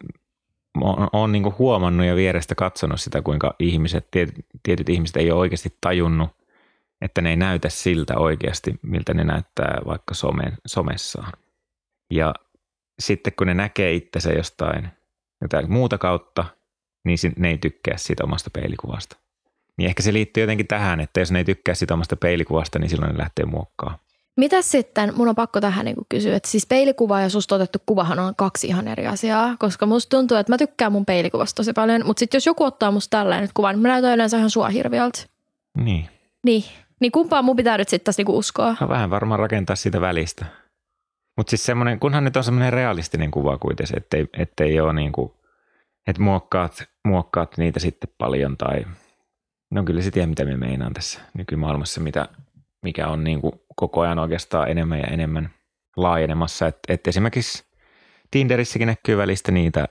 olen, 0.82 1.10
olen 1.14 1.32
niin 1.32 1.58
huomannut 1.60 2.06
ja 2.06 2.16
vierestä 2.16 2.56
katsonut 2.56 3.02
sitä, 3.02 3.22
kuinka 3.22 3.56
ihmiset, 3.60 4.08
tietyt, 4.12 4.46
tietyt 4.64 4.90
ihmiset 4.90 5.18
ei 5.18 5.32
ole 5.32 5.40
oikeasti 5.40 5.78
tajunnut, 5.82 6.30
että 7.02 7.22
ne 7.22 7.30
ei 7.30 7.36
näytä 7.36 7.70
siltä 7.70 8.18
oikeasti, 8.18 8.80
miltä 8.82 9.14
ne 9.14 9.24
näyttää 9.24 9.82
vaikka 9.86 10.14
some, 10.14 10.54
somessaan. 10.66 11.34
Ja 12.12 12.34
sitten 13.00 13.34
kun 13.38 13.48
ne 13.48 13.54
näkee 13.54 13.94
itsensä 13.94 14.32
jostain 14.32 14.90
jotain 15.42 15.72
muuta 15.72 15.98
kautta, 15.98 16.46
niin 17.06 17.18
ne 17.38 17.50
ei 17.50 17.58
tykkää 17.58 17.98
siitä 17.98 18.24
omasta 18.24 18.50
peilikuvasta. 18.50 19.18
Niin 19.82 19.90
ehkä 19.90 20.04
se 20.04 20.14
liittyy 20.14 20.44
jotenkin 20.44 20.68
tähän, 20.68 21.00
että 21.00 21.20
jos 21.20 21.32
ne 21.32 21.40
ei 21.40 21.46
tykkää 21.46 21.76
siitä 21.76 21.94
omasta 21.94 22.16
peilikuvasta, 22.16 22.80
niin 22.80 22.90
silloin 22.90 23.12
ne 23.12 23.18
lähtee 23.18 23.46
muokkaamaan. 23.46 24.00
Mitäs 24.38 24.72
sitten, 24.72 25.14
mun 25.16 25.28
on 25.28 25.36
pakko 25.36 25.62
tähän 25.62 25.86
niin 25.86 25.96
kysyä, 26.10 26.36
että 26.36 26.50
siis 26.50 26.66
peilikuva 26.66 27.22
ja 27.22 27.30
susta 27.30 27.56
otettu 27.56 27.80
kuvahan 27.86 28.20
on 28.20 28.36
kaksi 28.36 28.68
ihan 28.68 28.88
eri 28.88 29.08
asiaa, 29.08 29.56
koska 29.60 29.86
musta 29.86 30.18
tuntuu, 30.18 30.38
että 30.38 30.54
mä 30.54 30.58
tykkään 30.58 30.92
mun 30.92 31.06
peilikuvasta 31.06 31.56
tosi 31.56 31.74
paljon, 31.74 32.06
mutta 32.06 32.20
sitten 32.20 32.38
jos 32.38 32.46
joku 32.46 32.64
ottaa 32.64 32.92
musta 32.92 33.18
tällainen 33.18 33.50
kuvan, 33.54 33.76
niin 33.76 33.82
mä 33.82 33.88
näytän 33.88 34.14
yleensä 34.14 34.38
ihan 34.38 34.50
sua 34.50 34.70
hirviöltä. 34.70 35.20
Niin. 35.78 36.10
Niin, 36.46 36.64
niin 37.00 37.12
kumpaa 37.12 37.42
mun 37.42 37.56
pitää 37.56 37.78
nyt 37.78 37.90
sitten 37.90 38.06
tässä 38.06 38.20
niinku 38.20 38.38
uskoa? 38.38 38.76
No 38.82 38.90
vähän 38.90 39.10
varmaan 39.10 39.40
rakentaa 39.40 39.76
siitä 39.76 40.02
välistä. 40.02 40.46
Mutta 41.38 41.50
siis 41.50 41.66
semmoinen, 41.66 42.00
kunhan 42.00 42.24
nyt 42.24 42.38
on 42.38 42.44
semmoinen 42.44 42.74
realistinen 42.74 43.32
kuva 43.32 43.58
kuitenkin, 43.58 43.98
ettei, 43.98 44.28
ettei 44.38 44.80
ole 44.80 44.94
niin 44.94 45.12
kuin, 45.12 45.32
että 46.08 46.22
muokkaat, 46.22 46.84
muokkaat 47.08 47.58
niitä 47.58 47.80
sitten 47.80 48.10
paljon 48.18 48.58
tai 48.58 48.86
no 49.72 49.84
kyllä 49.84 50.02
se 50.02 50.12
tiedä, 50.12 50.28
mitä 50.28 50.46
me 50.46 50.58
meinaan 50.58 50.94
tässä 50.94 51.20
nykymaailmassa, 51.34 52.02
mitä, 52.02 52.28
mikä 52.82 53.08
on 53.08 53.24
niin 53.24 53.42
kuin 53.42 53.54
koko 53.76 54.02
ajan 54.02 54.20
oikeastaan 54.20 54.70
enemmän 54.70 55.00
ja 55.00 55.08
enemmän 55.08 55.50
laajenemassa. 55.98 56.68
Että 56.68 56.94
et 56.94 57.08
esimerkiksi 57.08 57.64
Tinderissäkin 58.32 58.88
näkyy 58.88 59.18
välistä 59.18 59.52
niitä 59.52 59.88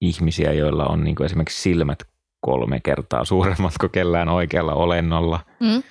ihmisiä, 0.00 0.52
joilla 0.52 0.86
on 0.86 1.04
niin 1.04 1.16
kuin 1.16 1.24
esimerkiksi 1.24 1.62
silmät 1.62 2.02
kolme 2.40 2.80
kertaa 2.80 3.24
suuremmat 3.24 3.74
kuin 3.80 3.90
kellään 3.92 4.28
oikealla 4.28 4.74
olennolla. 4.74 5.40
Mm? 5.60 5.82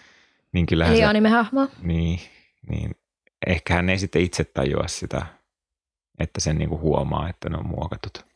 Niin 0.51 0.65
kyllähän 0.65 0.93
Eli 0.93 1.01
se, 1.01 1.05
anime-hahmo. 1.05 1.67
niin, 1.81 2.19
niin 2.69 2.91
ehkä 3.47 3.73
hän 3.73 3.89
ei 3.89 3.97
sitten 3.97 4.21
itse 4.21 4.43
tajua 4.43 4.87
sitä, 4.87 5.25
että 6.19 6.39
sen 6.41 6.57
niinku 6.57 6.79
huomaa, 6.79 7.29
että 7.29 7.49
ne 7.49 7.57
on 7.57 7.67
muokatut. 7.67 8.26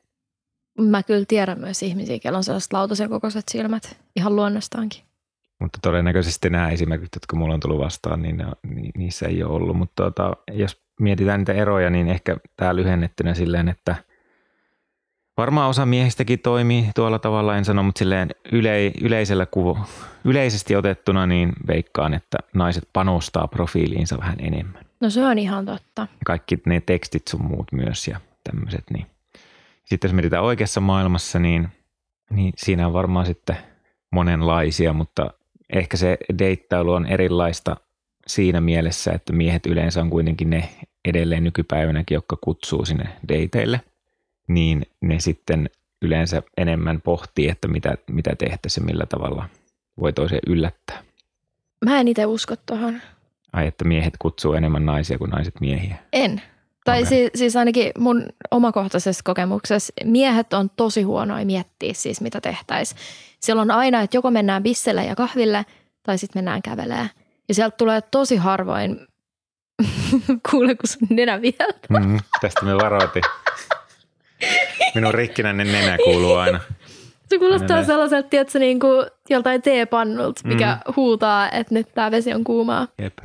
Mä 0.80 1.04
kyllä 1.04 1.26
tiedän 1.28 1.60
myös 1.60 1.84
ihmisiä, 1.84 2.20
joilla 2.24 2.38
on 2.38 2.44
sellaiset 2.44 2.74
lautasen 2.74 3.10
kokoiset 3.10 3.48
silmät 3.50 3.98
ihan 4.16 4.36
luonnostaankin. 4.36 5.02
Mutta 5.60 5.80
todennäköisesti 5.82 6.50
nämä 6.50 6.70
esimerkit, 6.70 7.10
jotka 7.16 7.36
mulla 7.36 7.54
on 7.54 7.60
tullut 7.60 7.80
vastaan, 7.80 8.22
niin 8.22 8.38
ne, 8.38 8.46
ni- 8.64 8.92
niissä 8.98 9.28
ei 9.28 9.44
ole 9.44 9.54
ollut. 9.54 9.78
Mutta 9.78 10.04
tota, 10.04 10.34
jos 10.52 10.82
mietitään 11.00 11.40
niitä 11.40 11.54
eroja, 11.54 11.90
niin 11.90 12.08
ehkä 12.08 12.38
tämä 12.58 12.76
lyhennettynä 12.76 13.34
silleen, 13.34 13.70
että 13.70 13.96
varmaan 15.38 15.70
osa 15.70 15.86
miehistäkin 15.86 16.40
toimii 16.40 16.90
tuolla 16.96 17.20
tavalla, 17.20 17.58
en 17.58 17.66
sano, 17.66 17.84
mutta 17.84 18.00
silleen 18.00 18.30
yle, 18.52 18.92
yleisellä 19.02 19.46
kuvo, 19.46 19.78
yleisesti 20.26 20.76
otettuna 20.76 21.28
niin 21.28 21.54
veikkaan, 21.68 22.14
että 22.14 22.38
naiset 22.54 22.88
panostaa 22.94 23.48
profiiliinsa 23.48 24.18
vähän 24.18 24.38
enemmän. 24.40 24.86
No 25.00 25.10
se 25.10 25.26
on 25.26 25.38
ihan 25.38 25.66
totta. 25.66 26.08
kaikki 26.26 26.62
ne 26.66 26.82
tekstit 26.82 27.28
sun 27.28 27.46
muut 27.46 27.72
myös 27.72 28.08
ja 28.08 28.20
tämmöiset. 28.44 28.84
Niin. 28.94 29.06
Sitten 29.92 30.10
jos 30.10 30.14
mietitään 30.16 30.44
oikeassa 30.44 30.82
maailmassa, 30.82 31.40
niin, 31.40 31.68
niin 32.30 32.54
siinä 32.58 32.88
on 32.88 32.94
varmaan 32.94 33.26
sitten 33.26 33.58
monenlaisia, 34.12 34.94
mutta 34.94 35.34
ehkä 35.74 35.98
se 35.98 36.18
deittailu 36.40 36.92
on 36.92 37.06
erilaista 37.06 37.78
siinä 38.28 38.62
mielessä, 38.62 39.12
että 39.12 39.34
miehet 39.34 39.66
yleensä 39.66 40.02
on 40.02 40.10
kuitenkin 40.10 40.50
ne 40.50 40.70
edelleen 41.06 41.44
nykypäivänäkin, 41.44 42.16
jotka 42.16 42.38
kutsuu 42.42 42.86
sinne 42.86 43.10
deiteille, 43.28 43.82
niin 44.48 44.86
ne 45.02 45.20
sitten 45.20 45.70
yleensä 46.02 46.44
enemmän 46.58 47.02
pohtii, 47.02 47.50
että 47.50 47.68
mitä, 47.68 47.98
mitä 48.12 48.36
tehtäisiin, 48.36 48.86
millä 48.86 49.06
tavalla 49.06 49.50
voi 50.00 50.14
toisen 50.14 50.40
yllättää. 50.48 51.04
Mä 51.86 52.00
en 52.00 52.08
itse 52.08 52.26
usko 52.26 52.56
tuohon. 52.66 53.02
Ai, 53.54 53.68
että 53.68 53.86
miehet 53.86 54.14
kutsuu 54.20 54.54
enemmän 54.54 54.86
naisia 54.86 55.18
kuin 55.18 55.32
naiset 55.32 55.62
miehiä. 55.62 55.98
En. 56.14 56.42
Tai 56.86 56.98
Okei. 57.04 57.06
si- 57.10 57.30
siis 57.36 57.56
ainakin 57.56 57.92
mun 57.98 58.26
omakohtaisessa 58.52 59.22
kokemuksessa 59.26 59.94
miehet 60.06 60.54
on 60.54 60.70
tosi 60.70 61.02
huonoja 61.04 61.46
miettiä 61.46 61.94
siis 61.94 62.22
mitä 62.22 62.42
tehtäisiin. 62.42 63.00
Siellä 63.40 63.62
on 63.62 63.72
aina, 63.72 64.02
että 64.02 64.18
joko 64.18 64.32
mennään 64.32 64.64
bisselle 64.64 65.06
ja 65.06 65.16
kahville 65.16 65.66
tai 66.04 66.18
sitten 66.18 66.38
mennään 66.40 66.62
kävelee. 66.62 67.10
Ja 67.48 67.54
sieltä 67.54 67.78
tulee 67.78 68.02
tosi 68.02 68.36
harvoin, 68.36 69.08
kuule 70.52 70.76
kun 70.76 70.88
sun 70.90 71.08
nenä 71.10 71.42
vielä. 71.42 71.74
Mm, 71.90 72.20
tästä 72.42 72.66
me 72.66 72.76
varoitin. 72.76 73.24
Minun 74.96 75.14
rikkinäinen 75.14 75.72
nenä 75.72 75.98
kuuluu 76.04 76.34
aina. 76.36 76.60
Se 77.30 77.40
kuulostaa 77.40 77.76
Aina 77.78 77.88
sellaiselta, 77.88 78.30
tiedätkö, 78.30 78.60
niin 78.60 78.80
kuin 78.80 79.06
joltain 79.30 79.62
teepannulta, 79.62 80.42
mikä 80.44 80.78
Mm. 80.88 80.94
huutaa, 80.96 81.52
että 81.52 81.74
nyt 81.74 81.94
tämä 81.94 82.12
vesi 82.12 82.34
on 82.34 82.44
kuumaa. 82.44 82.88
Jep. 83.02 83.18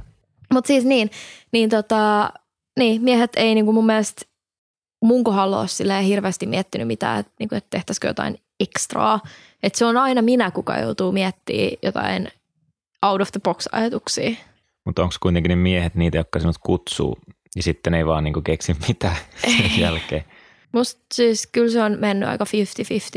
Mutta 0.52 0.68
siis 0.68 0.84
niin, 0.84 1.10
niin, 1.52 1.70
tota, 1.70 2.30
niin 2.78 3.02
miehet 3.02 3.33
ei 3.37 3.54
niinku 3.54 3.73
mun 3.73 3.87
mielestä 3.87 4.23
mun 5.02 5.25
kohdalla 5.25 5.61
ole 5.61 5.68
silleen 5.68 6.04
hirveästi 6.04 6.47
miettinyt 6.47 6.87
mitään, 6.87 7.21
että 7.21 7.33
niinku, 7.38 7.54
et 7.54 7.71
tehtäisikö 7.71 8.06
jotain 8.06 8.38
ekstraa. 8.61 9.21
Että 9.62 9.78
se 9.78 9.85
on 9.85 9.97
aina 9.97 10.23
minä, 10.23 10.50
kuka 10.50 10.78
joutuu 10.78 11.12
miettimään 11.12 11.71
jotain 11.83 12.28
out 13.02 13.21
of 13.21 13.33
the 13.33 13.40
box 13.40 13.66
ajatuksia. 13.73 14.30
Mutta 14.85 15.02
onko 15.02 15.14
kuitenkin 15.21 15.50
ne 15.50 15.56
miehet 15.56 15.95
niitä, 15.95 16.18
jotka 16.18 16.40
sinut 16.40 16.59
kutsuu, 16.59 17.18
ja 17.56 17.62
sitten 17.62 17.95
ei 17.95 18.06
vaan 18.06 18.25
niinku 18.25 18.42
keksi 18.42 18.76
mitään 18.88 19.16
sen 19.37 19.71
Ei. 19.73 19.80
jälkeen? 19.80 20.25
Musta 20.73 21.00
siis 21.14 21.47
kyllä 21.47 21.71
se 21.71 21.83
on 21.83 21.97
mennyt 22.00 22.28
aika 22.28 22.45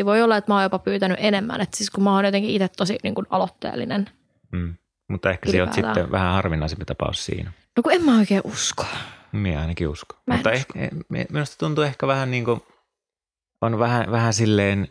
50-50. 0.01 0.05
Voi 0.05 0.21
olla, 0.21 0.37
että 0.37 0.51
mä 0.51 0.55
oon 0.55 0.63
jopa 0.63 0.79
pyytänyt 0.79 1.17
enemmän. 1.19 1.61
Että 1.61 1.77
siis 1.77 1.89
kun 1.89 2.03
mä 2.03 2.15
oon 2.15 2.25
jotenkin 2.25 2.51
itse 2.51 2.67
tosi 2.67 2.97
niin 3.03 3.15
kuin 3.15 3.27
aloitteellinen. 3.29 4.09
Mm. 4.51 4.75
Mutta 5.09 5.29
ehkä 5.29 5.51
se 5.51 5.63
on 5.63 5.73
sitten 5.73 6.11
vähän 6.11 6.33
harvinaisempi 6.33 6.85
tapaus 6.85 7.25
siinä. 7.25 7.51
No 7.77 7.83
kun 7.83 7.91
en 7.93 8.03
mä 8.03 8.17
oikein 8.17 8.41
usko. 8.43 8.85
Minä 9.31 9.61
ainakin 9.61 9.87
uskon. 9.87 10.19
Mä 10.27 10.33
Mutta 10.33 10.49
usko. 10.49 10.79
ehkä, 10.79 10.95
minusta 11.29 11.55
tuntuu 11.57 11.83
ehkä 11.83 12.07
vähän 12.07 12.31
niin 12.31 12.45
kuin, 12.45 12.61
on 13.61 13.79
vähän, 13.79 14.11
vähän 14.11 14.33
silleen, 14.33 14.87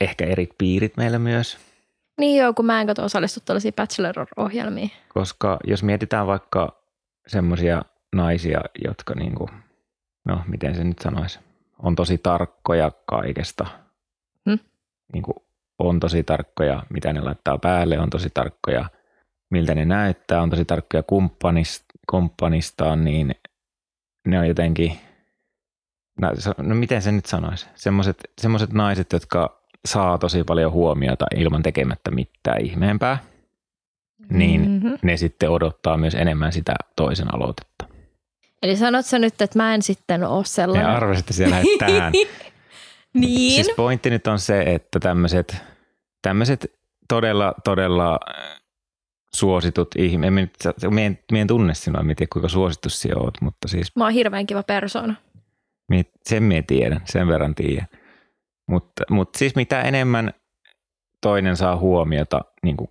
ehkä 0.00 0.26
eri 0.26 0.48
piirit 0.58 0.96
meillä 0.96 1.18
myös. 1.18 1.58
Niin 2.18 2.42
joo, 2.42 2.52
kun 2.52 2.66
mä 2.66 2.80
en 2.80 2.86
kato 2.86 3.04
osallistu 3.04 3.40
tällaisiin 3.40 3.74
bachelor-ohjelmiin. 3.74 4.90
Koska 5.08 5.58
jos 5.64 5.82
mietitään 5.82 6.26
vaikka 6.26 6.82
semmoisia 7.26 7.82
naisia, 8.16 8.60
jotka 8.84 9.14
niin 9.14 9.34
kuin, 9.34 9.50
no 10.24 10.40
miten 10.46 10.74
se 10.74 10.84
nyt 10.84 10.98
sanoisi, 10.98 11.38
on 11.78 11.94
tosi 11.94 12.18
tarkkoja 12.18 12.92
kaikesta. 13.06 13.66
Hmm. 14.50 14.58
Niin 15.12 15.22
kuin, 15.22 15.36
on 15.78 16.00
tosi 16.00 16.22
tarkkoja, 16.22 16.82
mitä 16.90 17.12
ne 17.12 17.20
laittaa 17.20 17.58
päälle, 17.58 17.98
on 17.98 18.10
tosi 18.10 18.28
tarkkoja, 18.34 18.90
miltä 19.50 19.74
ne 19.74 19.84
näyttää, 19.84 20.42
on 20.42 20.50
tosi 20.50 20.64
tarkkoja 20.64 21.02
kumppanist, 21.02 21.84
kumppanistaan, 22.12 23.04
niin 23.04 23.34
ne 24.26 24.38
on 24.38 24.48
jotenkin, 24.48 24.98
no, 26.20 26.28
no 26.58 26.74
miten 26.74 27.02
se 27.02 27.12
nyt 27.12 27.26
sanoisi, 27.26 27.66
semmoiset, 27.74 28.72
naiset, 28.72 29.12
jotka 29.12 29.62
saa 29.84 30.18
tosi 30.18 30.44
paljon 30.44 30.72
huomiota 30.72 31.26
ilman 31.36 31.62
tekemättä 31.62 32.10
mitään 32.10 32.60
ihmeempää, 32.60 33.18
niin 34.30 34.60
Mhm. 34.70 34.94
ne 35.02 35.16
sitten 35.16 35.50
odottaa 35.50 35.96
myös 35.96 36.14
enemmän 36.14 36.52
sitä 36.52 36.74
toisen 36.96 37.34
aloitetta. 37.34 37.84
Eli 38.62 38.76
sanot 38.76 39.06
sä 39.06 39.18
nyt, 39.18 39.42
että 39.42 39.58
mä 39.58 39.74
en 39.74 39.82
sitten 39.82 40.24
ole 40.24 40.44
sellainen. 40.44 40.88
Ja 40.88 40.96
arvasitte 40.96 41.32
siellä 41.32 41.56
tähän. 41.78 42.12
niin. 43.14 43.64
Siis 43.64 43.76
pointti 43.76 44.10
nyt 44.10 44.26
on 44.26 44.38
se, 44.38 44.62
että 44.62 45.00
tämmöiset, 45.00 45.56
tämmöiset 46.22 46.72
todella, 47.08 47.54
todella 47.64 48.18
suositut 49.36 49.88
ihmiset, 49.96 50.84
en, 50.84 50.94
mä 50.94 51.00
en, 51.00 51.18
en 51.32 51.46
tunne 51.46 51.74
sinua, 51.74 52.00
en 52.00 52.16
tiedä 52.16 52.30
kuinka 52.32 52.48
suosittu 52.48 52.88
sinä 52.88 53.14
oot, 53.16 53.40
mutta 53.40 53.68
siis 53.68 53.96
Mä 53.96 54.04
oon 54.04 54.12
hirveän 54.12 54.46
kiva 54.46 54.62
persoona. 54.62 55.14
sen 56.22 56.42
mä 56.42 56.54
tiedän, 56.66 57.00
sen 57.04 57.28
verran 57.28 57.54
tiedän. 57.54 57.86
Mutta, 58.66 59.04
mutta 59.10 59.38
siis 59.38 59.56
mitä 59.56 59.82
enemmän 59.82 60.34
toinen 61.20 61.56
saa 61.56 61.76
huomiota 61.76 62.40
niin 62.62 62.76
kuin 62.76 62.90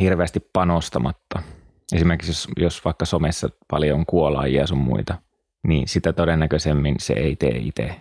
hirveästi 0.00 0.40
panostamatta, 0.52 1.42
esimerkiksi 1.92 2.30
jos, 2.30 2.48
jos 2.56 2.84
vaikka 2.84 3.04
somessa 3.04 3.48
paljon 3.70 4.06
kuolaajia 4.06 4.66
sun 4.66 4.78
muita, 4.78 5.14
niin 5.66 5.88
sitä 5.88 6.12
todennäköisemmin 6.12 6.94
se 6.98 7.12
ei 7.12 7.36
tee 7.36 7.56
itse 7.58 7.94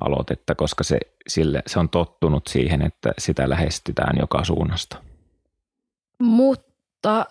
aloitetta, 0.00 0.54
koska 0.54 0.84
se, 0.84 0.98
sille, 1.28 1.62
se 1.66 1.78
on 1.78 1.88
tottunut 1.88 2.46
siihen, 2.46 2.82
että 2.82 3.12
sitä 3.18 3.48
lähestytään 3.48 4.18
joka 4.20 4.44
suunnasta. 4.44 4.96
Mutta 6.18 6.71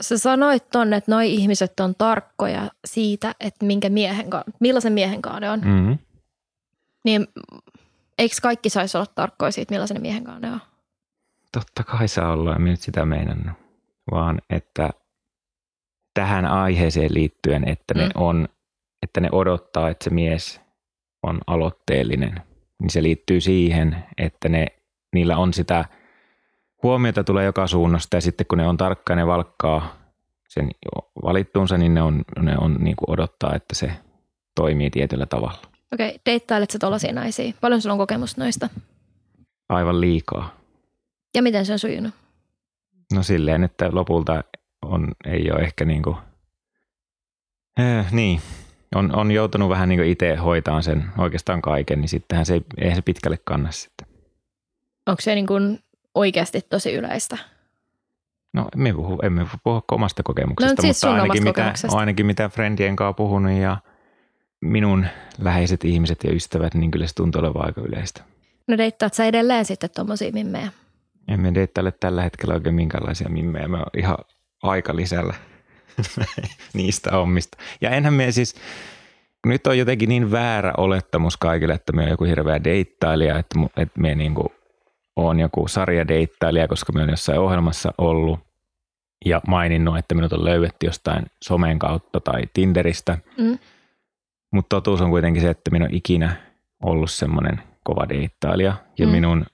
sä 0.01 0.17
sanoit 0.17 0.69
tonne, 0.69 0.97
että 0.97 1.11
noi 1.11 1.33
ihmiset 1.33 1.79
on 1.79 1.95
tarkkoja 1.97 2.71
siitä, 2.85 3.35
että 3.39 3.65
minkä 3.65 3.89
miehen, 3.89 4.25
millaisen 4.59 4.93
miehen 4.93 5.21
kanssa 5.21 5.39
ne 5.39 5.49
on. 5.49 5.59
Mm-hmm. 5.59 5.97
Niin 7.05 7.27
eikö 8.17 8.35
kaikki 8.41 8.69
saisi 8.69 8.97
olla 8.97 9.07
tarkkoja 9.15 9.51
siitä, 9.51 9.73
millaisen 9.73 10.01
miehen 10.01 10.23
kanssa 10.23 10.47
ne 10.47 10.53
on? 10.53 10.59
Totta 11.51 11.83
kai 11.83 12.07
saa 12.07 12.31
olla, 12.31 12.55
en 12.55 12.63
nyt 12.63 12.81
sitä 12.81 13.05
meinannut, 13.05 13.57
vaan 14.11 14.41
että 14.49 14.89
tähän 16.13 16.45
aiheeseen 16.45 17.13
liittyen, 17.13 17.67
että 17.67 17.93
ne 17.93 18.05
Mm. 18.05 18.11
on, 18.15 18.47
että 19.03 19.21
ne 19.21 19.29
odottaa, 19.31 19.89
että 19.89 20.03
se 20.03 20.09
mies 20.09 20.61
on 21.23 21.39
aloitteellinen, 21.47 22.41
niin 22.79 22.89
se 22.89 23.03
liittyy 23.03 23.41
siihen, 23.41 24.03
että 24.17 24.49
ne, 24.49 24.67
niillä 25.15 25.37
on 25.37 25.53
sitä 25.53 25.85
huomiota 26.83 27.23
tulee 27.23 27.45
joka 27.45 27.67
suunnasta 27.67 28.17
ja 28.17 28.21
sitten 28.21 28.45
kun 28.47 28.57
ne 28.57 28.67
on 28.67 28.77
tarkka 28.77 29.13
ja 29.13 29.15
ne 29.15 29.27
valkkaa 29.27 29.95
sen 30.49 30.69
valittuunsa, 31.23 31.77
niin 31.77 31.93
ne, 31.93 32.01
on, 32.01 32.21
ne 32.39 32.57
on 32.57 32.77
niin 32.79 32.95
kuin 32.95 33.09
odottaa, 33.09 33.55
että 33.55 33.75
se 33.75 33.91
toimii 34.55 34.89
tietyllä 34.89 35.25
tavalla. 35.25 35.61
Okei, 35.93 36.19
deittailet 36.25 36.71
sä 36.71 36.79
tollaisia 36.79 37.13
naisia? 37.13 37.53
Paljon 37.61 37.81
sulla 37.81 37.93
on 37.93 37.99
kokemusta 37.99 38.41
noista? 38.41 38.69
Aivan 39.69 40.01
liikaa. 40.01 40.55
Ja 41.35 41.41
miten 41.41 41.65
se 41.65 41.73
on 41.73 41.79
sujunut? 41.79 42.13
No 43.13 43.23
silleen, 43.23 43.63
että 43.63 43.89
lopulta 43.91 44.43
on, 44.85 45.11
ei 45.25 45.51
ole 45.51 45.61
ehkä 45.61 45.85
niin 45.85 46.03
kuin, 46.03 46.17
äh, 47.79 48.11
niin, 48.11 48.41
on, 48.95 49.15
on 49.15 49.31
joutunut 49.31 49.69
vähän 49.69 49.89
niin 49.89 50.03
itse 50.03 50.35
hoitaan 50.35 50.83
sen 50.83 51.05
oikeastaan 51.17 51.61
kaiken, 51.61 52.01
niin 52.01 52.09
sittenhän 52.09 52.45
se 52.45 52.53
ei, 52.53 52.61
eihän 52.77 52.95
se 52.95 53.01
pitkälle 53.01 53.39
kanna 53.45 53.71
sitten. 53.71 54.07
Onko 55.07 55.21
se 55.21 55.35
niin 55.35 55.47
kuin 55.47 55.79
oikeasti 56.15 56.61
tosi 56.61 56.93
yleistä? 56.93 57.37
No 58.53 58.67
emme 58.75 58.93
puhu, 58.93 59.19
emme 59.23 59.47
puhu 59.63 59.81
omasta 59.91 60.23
kokemuksesta, 60.23 60.73
No, 60.75 60.81
siis 60.81 61.03
mutta 61.03 61.21
ainakin 61.21 61.43
mitä, 61.43 61.73
ainakin 61.91 62.25
mitä 62.25 62.49
friendien 62.49 62.95
kanssa 62.95 63.13
puhunut 63.13 63.51
ja 63.51 63.77
minun 64.61 65.05
läheiset 65.41 65.85
ihmiset 65.85 66.23
ja 66.23 66.33
ystävät, 66.33 66.73
niin 66.73 66.91
kyllä 66.91 67.07
se 67.07 67.15
tuntuu 67.15 67.41
olevan 67.41 67.65
aika 67.65 67.81
yleistä. 67.81 68.23
No 68.67 68.77
deittaat 68.77 69.13
sä 69.13 69.25
edelleen 69.25 69.65
sitten 69.65 69.89
tommosia 69.95 70.31
mimmejä? 70.31 70.71
Emme 71.27 71.53
deittaile 71.53 71.91
tällä 71.91 72.23
hetkellä 72.23 72.53
oikein 72.53 72.75
minkälaisia 72.75 73.29
mimmejä. 73.29 73.67
Mä 73.67 73.77
oon 73.77 73.85
ihan 73.97 74.17
aika 74.63 74.95
lisällä 74.95 75.33
niistä 76.73 77.11
hommista. 77.11 77.57
Ja 77.81 77.89
enhän 77.89 78.13
me 78.13 78.31
siis, 78.31 78.55
nyt 79.45 79.67
on 79.67 79.77
jotenkin 79.77 80.09
niin 80.09 80.31
väärä 80.31 80.73
olettamus 80.77 81.37
kaikille, 81.37 81.73
että 81.73 81.93
me 81.93 82.03
on 82.03 82.09
joku 82.09 82.23
hirveä 82.23 82.63
deittailija, 82.63 83.39
että, 83.39 83.59
että 83.77 84.01
me 84.01 84.15
niinku 84.15 84.51
on 85.15 85.39
joku 85.39 85.67
sarjadeittailija, 85.67 86.67
koska 86.67 86.93
me 86.93 87.01
on 87.01 87.09
jossain 87.09 87.39
ohjelmassa 87.39 87.93
ollut 87.97 88.39
ja 89.25 89.41
maininnut, 89.47 89.97
että 89.97 90.15
minut 90.15 90.33
on 90.33 90.45
löydetty 90.45 90.85
jostain 90.85 91.25
somen 91.43 91.79
kautta 91.79 92.19
tai 92.19 92.41
Tinderistä. 92.53 93.17
Mm. 93.37 93.59
Mutta 94.53 94.75
totuus 94.75 95.01
on 95.01 95.09
kuitenkin 95.09 95.41
se, 95.41 95.49
että 95.49 95.71
minä 95.71 95.85
olen 95.85 95.95
ikinä 95.95 96.35
ollut 96.83 97.11
semmoinen 97.11 97.63
kova 97.83 98.09
deittailija. 98.09 98.73
Ja 98.99 99.05
Mm. 99.05 99.11
minun, 99.11 99.45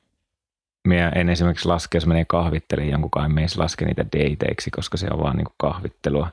minä 0.88 1.10
en 1.16 1.30
esimerkiksi 1.30 1.68
laske, 1.68 1.98
jos 1.98 2.06
menee 2.06 2.26
kahvittelemaan 2.26 2.92
jonkun 2.92 3.12
kanssa, 3.12 3.26
en 3.26 3.32
me 3.36 3.42
edes 3.42 3.58
laske 3.58 3.86
niitä 3.86 4.06
dateiksi, 4.06 4.72
koska 4.72 4.98
se 4.98 5.08
on 5.12 5.20
vaan 5.20 5.38
niinku 5.38 5.54
kahvittelua. 5.58 6.30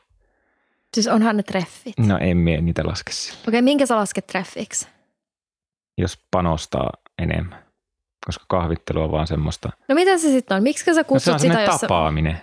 Siis 0.94 1.08
onhan 1.08 1.36
ne 1.36 1.42
treffit. 1.42 1.98
No 1.98 2.18
en 2.18 2.36
minä 2.36 2.60
niitä 2.60 2.82
laske 2.86 3.12
sillä, 3.12 3.38
Okei, 3.48 3.62
minkä 3.62 3.86
sä 3.86 3.96
lasket 3.96 4.26
treffiksi? 4.26 4.88
jos 5.98 6.18
panostaa 6.30 6.90
enemmän. 7.18 7.63
Koska 8.26 8.44
kahvittelu 8.48 9.02
on 9.02 9.10
vaan 9.10 9.26
semmoista. 9.26 9.70
No 9.88 9.94
mitä 9.94 10.18
se 10.18 10.30
sitten 10.30 10.56
on? 10.56 10.62
Miksi 10.62 10.84
sä 10.84 10.90
No 10.90 10.94
se 10.94 11.04
kutsut 11.04 11.34
on 11.34 11.40
sitä, 11.40 11.60
jos 11.60 11.80
tapaaminen. 11.80 12.40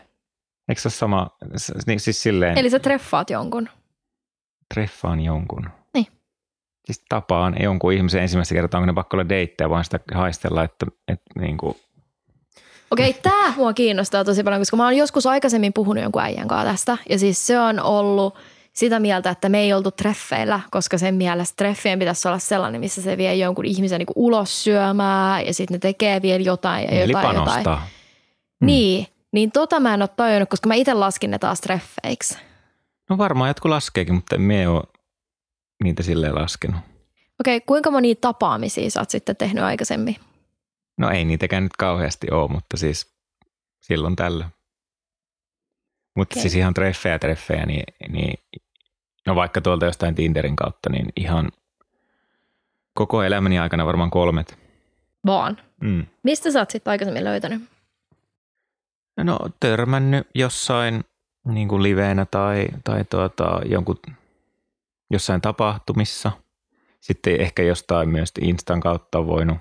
Eikö 0.69 0.81
se 0.81 0.87
ole 0.87 0.93
sama, 0.93 1.29
niin 1.87 1.99
siis 1.99 2.23
silleen, 2.23 2.57
Eli 2.57 2.69
sä 2.69 2.79
treffaat 2.79 3.29
jonkun. 3.29 3.69
treffaan 4.73 5.19
jonkun. 5.19 5.69
Niin. 5.93 6.07
Siis 6.85 7.03
tapaan 7.09 7.55
jonkun 7.61 7.93
ihmisen 7.93 8.21
ensimmäistä 8.21 8.55
kertaa, 8.55 8.77
onko 8.77 8.85
ne 8.85 8.93
pakko 8.93 9.17
olla 9.17 9.29
deittejä, 9.29 9.69
vaan 9.69 9.83
sitä 9.83 9.99
haistella, 10.13 10.63
että, 10.63 10.85
että 11.07 11.39
niin 11.39 11.57
kuin, 11.57 11.75
Okei, 12.91 13.13
tää 13.23 13.53
mua 13.55 13.73
kiinnostaa 13.73 14.23
tosi 14.23 14.43
paljon, 14.43 14.61
koska 14.61 14.77
mä 14.77 14.83
oon 14.83 14.97
joskus 14.97 15.25
aikaisemmin 15.25 15.73
puhunut 15.73 16.03
jonkun 16.03 16.21
äijän 16.21 16.47
kanssa 16.47 16.71
tästä. 16.71 16.97
Ja 17.09 17.19
siis 17.19 17.47
se 17.47 17.59
on 17.59 17.79
ollut 17.79 18.37
sitä 18.73 18.99
mieltä, 18.99 19.29
että 19.29 19.49
me 19.49 19.59
ei 19.59 19.73
oltu 19.73 19.91
treffeillä, 19.91 20.59
koska 20.71 20.97
sen 20.97 21.15
mielestä 21.15 21.55
treffien 21.55 21.99
pitäisi 21.99 22.27
olla 22.27 22.39
sellainen, 22.39 22.81
missä 22.81 23.01
se 23.01 23.17
vie 23.17 23.35
jonkun 23.35 23.65
ihmisen 23.65 23.99
niin 23.99 24.07
ulos 24.15 24.63
syömään 24.63 25.45
ja 25.45 25.53
sitten 25.53 25.75
ne 25.75 25.79
tekee 25.79 26.21
vielä 26.21 26.43
jotain 26.43 26.83
ja 26.83 26.89
eli 26.89 27.11
jotain, 27.11 27.35
jotain. 27.35 27.63
panostaa. 27.63 27.87
Niin, 28.61 29.07
niin 29.31 29.51
tota 29.51 29.79
mä 29.79 29.93
en 29.93 30.01
ole 30.01 30.09
tajunnut, 30.15 30.49
koska 30.49 30.67
mä 30.67 30.73
itse 30.73 30.93
laskin 30.93 31.31
ne 31.31 31.39
taas 31.39 31.61
treffeiksi. 31.61 32.37
No 33.09 33.17
varmaan 33.17 33.49
jotkut 33.49 33.69
laskeekin, 33.69 34.15
mutta 34.15 34.35
en 34.35 34.41
mie 34.41 34.67
ole 34.67 34.83
niitä 35.83 36.03
silleen 36.03 36.35
laskenut. 36.35 36.81
Okei, 37.39 37.61
kuinka 37.61 37.91
monia 37.91 38.15
tapaamisia 38.21 38.89
sä 38.89 38.99
oot 38.99 39.09
sitten 39.09 39.35
tehnyt 39.35 39.63
aikaisemmin? 39.63 40.15
No 40.97 41.09
ei 41.09 41.25
niitäkään 41.25 41.63
nyt 41.63 41.77
kauheasti 41.77 42.27
ole, 42.31 42.51
mutta 42.51 42.77
siis 42.77 43.13
silloin 43.79 44.15
tällä. 44.15 44.49
Mutta 46.15 46.33
Okei. 46.33 46.41
siis 46.41 46.55
ihan 46.55 46.73
treffejä 46.73 47.19
treffejä, 47.19 47.65
niin, 47.65 47.83
niin 48.09 48.39
no 49.27 49.35
vaikka 49.35 49.61
tuolta 49.61 49.85
jostain 49.85 50.15
Tinderin 50.15 50.55
kautta, 50.55 50.89
niin 50.89 51.05
ihan 51.15 51.51
koko 52.93 53.23
elämäni 53.23 53.59
aikana 53.59 53.85
varmaan 53.85 54.11
kolmet. 54.11 54.57
Vaan. 55.25 55.57
Mm. 55.81 56.05
Mistä 56.23 56.51
sä 56.51 56.59
oot 56.59 56.69
sitten 56.69 56.91
aikaisemmin 56.91 57.23
löytänyt? 57.23 57.61
No 59.17 59.39
törmännyt 59.59 60.27
jossain 60.35 61.03
niin 61.45 61.67
kuin 61.67 61.83
liveenä 61.83 62.25
tai, 62.25 62.67
tai 62.83 63.03
tuota, 63.03 63.61
jonkun, 63.65 63.97
jossain 65.09 65.41
tapahtumissa. 65.41 66.31
Sitten 67.01 67.41
ehkä 67.41 67.63
jostain 67.63 68.09
myös 68.09 68.31
Instan 68.41 68.79
kautta 68.79 69.19
on 69.19 69.27
voinut 69.27 69.57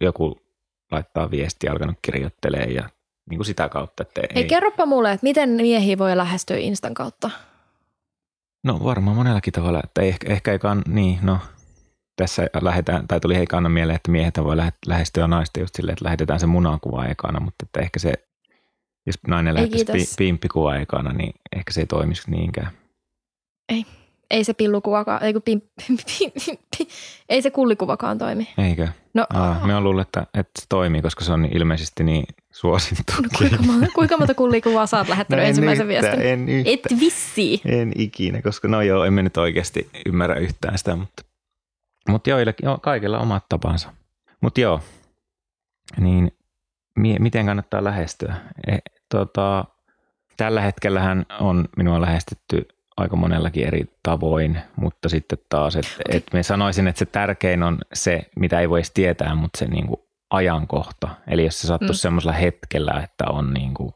joku 0.00 0.42
laittaa 0.90 1.30
viestiä, 1.30 1.72
alkanut 1.72 1.98
kirjoittelee 2.02 2.64
ja 2.64 2.90
niin 3.30 3.38
kuin 3.38 3.46
sitä 3.46 3.68
kautta. 3.68 4.02
Että 4.02 4.34
Hei, 4.34 4.44
kerropa 4.44 4.86
mulle, 4.86 5.12
että 5.12 5.24
miten 5.24 5.50
miehiä 5.50 5.98
voi 5.98 6.16
lähestyä 6.16 6.56
Instan 6.56 6.94
kautta? 6.94 7.30
No 8.64 8.80
varmaan 8.84 9.16
monellakin 9.16 9.52
tavalla, 9.52 9.80
että 9.84 10.02
ehkä, 10.02 10.32
ehkä 10.32 10.52
ei 10.52 10.58
kann, 10.58 10.82
niin 10.88 11.18
no. 11.22 11.38
tässä 12.16 12.46
lähdetään, 12.60 13.08
tai 13.08 13.20
tuli 13.20 13.36
heikana 13.36 13.68
mieleen, 13.68 13.96
että 13.96 14.10
miehet 14.10 14.38
voi 14.38 14.56
lähe- 14.56 14.72
lähestyä 14.86 15.26
naista 15.26 15.60
just 15.60 15.74
silleen, 15.74 15.92
että 15.92 16.04
lähetetään 16.04 16.40
se 16.40 16.46
munakuva 16.46 17.06
ekana, 17.06 17.40
mutta 17.40 17.66
että 17.66 17.80
ehkä 17.80 17.98
se, 17.98 18.12
jos 19.06 19.14
nainen 19.28 19.54
lähettäisi 19.54 19.92
pi- 19.92 20.24
pimppikuva 20.24 20.76
ekana, 20.76 21.12
niin 21.12 21.32
ehkä 21.56 21.72
se 21.72 21.80
ei 21.80 21.86
toimisi 21.86 22.30
niinkään. 22.30 22.70
Ei 23.68 23.86
se 24.44 24.54
pillukuvakaan, 24.54 25.22
ei, 25.22 25.32
kun 25.32 25.42
pim, 25.42 25.60
pim, 25.86 25.96
pim, 25.96 26.30
pim, 26.46 26.56
pim, 26.78 26.86
ei 27.28 27.42
se 27.42 27.50
kullikuvakaan 27.50 28.18
toimi. 28.18 28.48
Eikö? 28.58 28.88
No, 29.14 29.26
Aa, 29.34 29.66
me 29.66 29.74
on 29.76 29.84
luullut, 29.84 30.06
että, 30.06 30.20
että 30.34 30.60
se 30.60 30.66
toimii, 30.68 31.02
koska 31.02 31.24
se 31.24 31.32
on 31.32 31.48
ilmeisesti 31.54 32.04
niin 32.04 32.24
suosittu. 32.52 33.12
no 33.22 33.28
kuinka, 33.38 33.56
monta, 33.62 33.86
kuinka 33.94 34.16
monta 34.16 34.34
kullikuvaa 34.34 34.86
sä 34.86 34.98
oot 34.98 35.08
lähettänyt 35.08 35.44
ensimmäisen 35.46 35.88
No 35.88 35.92
yhtään, 35.94 36.12
viestin? 36.18 36.32
En, 36.32 36.48
yhtä, 36.48 36.70
Et 36.70 37.00
vissi. 37.00 37.60
en 37.64 37.92
ikinä, 37.98 38.42
koska 38.42 38.68
no 38.68 38.82
joo, 38.82 39.04
emme 39.04 39.22
nyt 39.22 39.36
oikeasti 39.36 39.90
ymmärrä 40.06 40.36
yhtään 40.36 40.78
sitä, 40.78 40.96
mutta, 40.96 41.22
mutta 42.08 42.30
joillekin, 42.30 42.66
joo, 42.66 42.78
kaikilla 42.78 43.18
omat 43.18 43.44
tapansa. 43.48 43.92
Mutta 44.40 44.60
joo, 44.60 44.80
niin 46.00 46.32
mie- 46.98 47.18
miten 47.18 47.46
kannattaa 47.46 47.84
lähestyä? 47.84 48.34
E, 48.66 48.78
tota, 49.08 49.64
tällä 50.36 50.60
hetkellähän 50.60 51.26
on 51.40 51.68
minua 51.76 52.00
lähestytty 52.00 52.68
aika 53.02 53.16
monellakin 53.16 53.66
eri 53.66 53.84
tavoin, 54.02 54.58
mutta 54.76 55.08
sitten 55.08 55.38
taas, 55.48 55.76
että 55.76 55.90
et 56.08 56.24
me 56.32 56.42
sanoisin, 56.42 56.88
että 56.88 56.98
se 56.98 57.06
tärkein 57.06 57.62
on 57.62 57.78
se, 57.92 58.22
mitä 58.36 58.60
ei 58.60 58.70
voisi 58.70 58.90
tietää, 58.94 59.34
mutta 59.34 59.58
se 59.58 59.66
niinku 59.66 60.06
ajankohta. 60.30 61.08
Eli 61.26 61.44
jos 61.44 61.60
se 61.60 61.66
sattuisi 61.66 61.94
Mm. 62.00 62.02
semmoisella 62.02 62.32
hetkellä, 62.32 63.00
että 63.04 63.24
on 63.30 63.54
niinku 63.54 63.94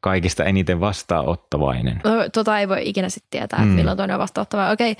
kaikista 0.00 0.44
eniten 0.44 0.80
vastaanottavainen. 0.80 2.00
No, 2.04 2.10
tota 2.32 2.58
ei 2.58 2.68
voi 2.68 2.88
ikinä 2.88 3.08
sitten 3.08 3.30
tietää, 3.30 3.56
että 3.56 3.68
Mm. 3.70 3.74
milloin 3.74 3.96
toinen 3.96 4.14
on 4.14 4.20
vastaanottava. 4.20 4.70
Okei, 4.70 4.96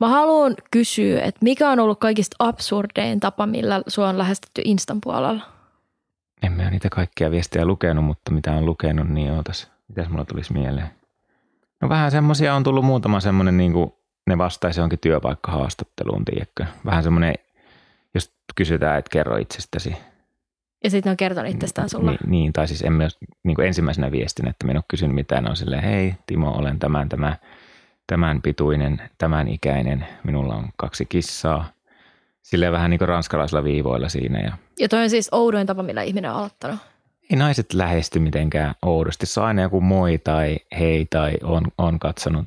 mä 0.00 0.08
haluan 0.08 0.54
kysyä, 0.70 1.22
että 1.22 1.40
mikä 1.42 1.70
on 1.70 1.80
ollut 1.80 2.00
kaikista 2.00 2.36
absurdein 2.38 3.20
tapa, 3.20 3.46
millä 3.46 3.82
sua 3.86 4.08
on 4.08 4.18
lähestytty 4.18 4.62
Instan 4.64 4.98
puolella? 5.00 5.42
En 6.42 6.52
mä 6.52 6.70
niitä 6.70 6.88
kaikkia 6.90 7.30
viestejä 7.30 7.64
lukenut, 7.64 8.04
mutta 8.04 8.30
mitä 8.30 8.52
on 8.52 8.66
lukenut, 8.66 9.08
niin 9.08 9.32
ootas. 9.32 9.70
Mitäs 9.88 10.08
mulla 10.08 10.24
tulisi 10.24 10.52
mieleen? 10.52 10.90
No 11.82 11.88
vähän 11.88 12.10
semmosia 12.10 12.54
on 12.54 12.62
tullut 12.62 12.84
muutama 12.84 13.20
semmoinen, 13.20 13.56
niin 13.56 13.72
kuin 13.72 13.92
ne 14.26 14.38
vastaisi 14.38 14.80
johonkin 14.80 14.98
työpaikkahaastatteluun, 14.98 16.24
tiedätkö? 16.24 16.66
Vähän 16.84 17.02
semmoinen, 17.02 17.34
jos 18.14 18.32
kysytään, 18.54 18.98
että 18.98 19.10
kerro 19.12 19.36
itsestäsi. 19.36 19.96
Ja 20.84 20.90
sitten 20.90 21.10
ne 21.10 21.12
on 21.12 21.16
kertonut 21.16 21.50
itsestään 21.50 21.88
sulla. 21.88 22.10
Niin, 22.10 22.20
niin, 22.26 22.52
tai 22.52 22.68
siis 22.68 22.82
en 22.82 22.92
myös 22.92 23.18
niin 23.42 23.54
kuin 23.54 23.66
ensimmäisenä 23.66 24.10
viestin, 24.10 24.48
että 24.48 24.66
minä 24.66 24.72
en 24.72 24.76
ole 24.76 24.84
kysynyt 24.88 25.14
mitään. 25.14 25.44
Ne 25.44 25.50
on 25.50 25.56
silleen, 25.56 25.82
hei 25.82 26.14
Timo, 26.26 26.50
olen 26.50 26.78
tämän, 26.78 27.08
tämän, 27.08 27.36
tämän 28.06 28.42
pituinen, 28.42 29.02
tämän 29.18 29.48
ikäinen. 29.48 30.06
Minulla 30.24 30.54
on 30.54 30.68
kaksi 30.76 31.06
kissaa. 31.06 31.68
Silleen 32.42 32.72
vähän 32.72 32.90
niin 32.90 32.98
kuin 32.98 33.08
ranskalaisilla 33.08 33.64
viivoilla 33.64 34.08
siinä 34.08 34.40
ja 34.40 34.52
Ja 34.78 34.88
toi 34.88 35.02
on 35.02 35.10
siis 35.10 35.28
oudoin 35.32 35.66
tapa, 35.66 35.82
millä 35.82 36.02
ihminen 36.02 36.30
on 36.30 36.36
aloittanut. 36.36 36.80
Ei 37.32 37.36
naiset 37.38 37.72
lähesty 37.72 38.18
mitenkään 38.18 38.74
oudosti. 38.82 39.26
Se 39.26 39.40
on 39.40 39.46
aina 39.46 39.62
joku 39.62 39.80
moi 39.80 40.18
tai 40.18 40.56
hei 40.78 41.06
tai 41.10 41.32
on, 41.42 41.64
on 41.78 41.98
katsonut 41.98 42.46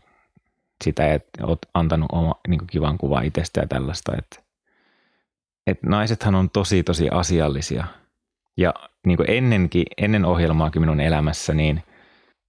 sitä 0.83 1.03
ja 1.03 1.19
oot 1.43 1.59
antanut 1.73 2.09
oma, 2.11 2.35
niin 2.47 2.67
kivan 2.67 2.97
kuvan 2.97 3.25
itsestä 3.25 3.61
ja 3.61 3.67
tällaista. 3.67 4.13
Että, 4.17 4.39
et 5.67 5.83
naisethan 5.83 6.35
on 6.35 6.49
tosi 6.49 6.83
tosi 6.83 7.09
asiallisia. 7.09 7.85
Ja 8.57 8.73
niin 9.05 9.17
ennenkin, 9.27 9.85
ennen 9.97 10.25
ohjelmaakin 10.25 10.81
minun 10.81 10.99
elämässä, 10.99 11.53
niin 11.53 11.83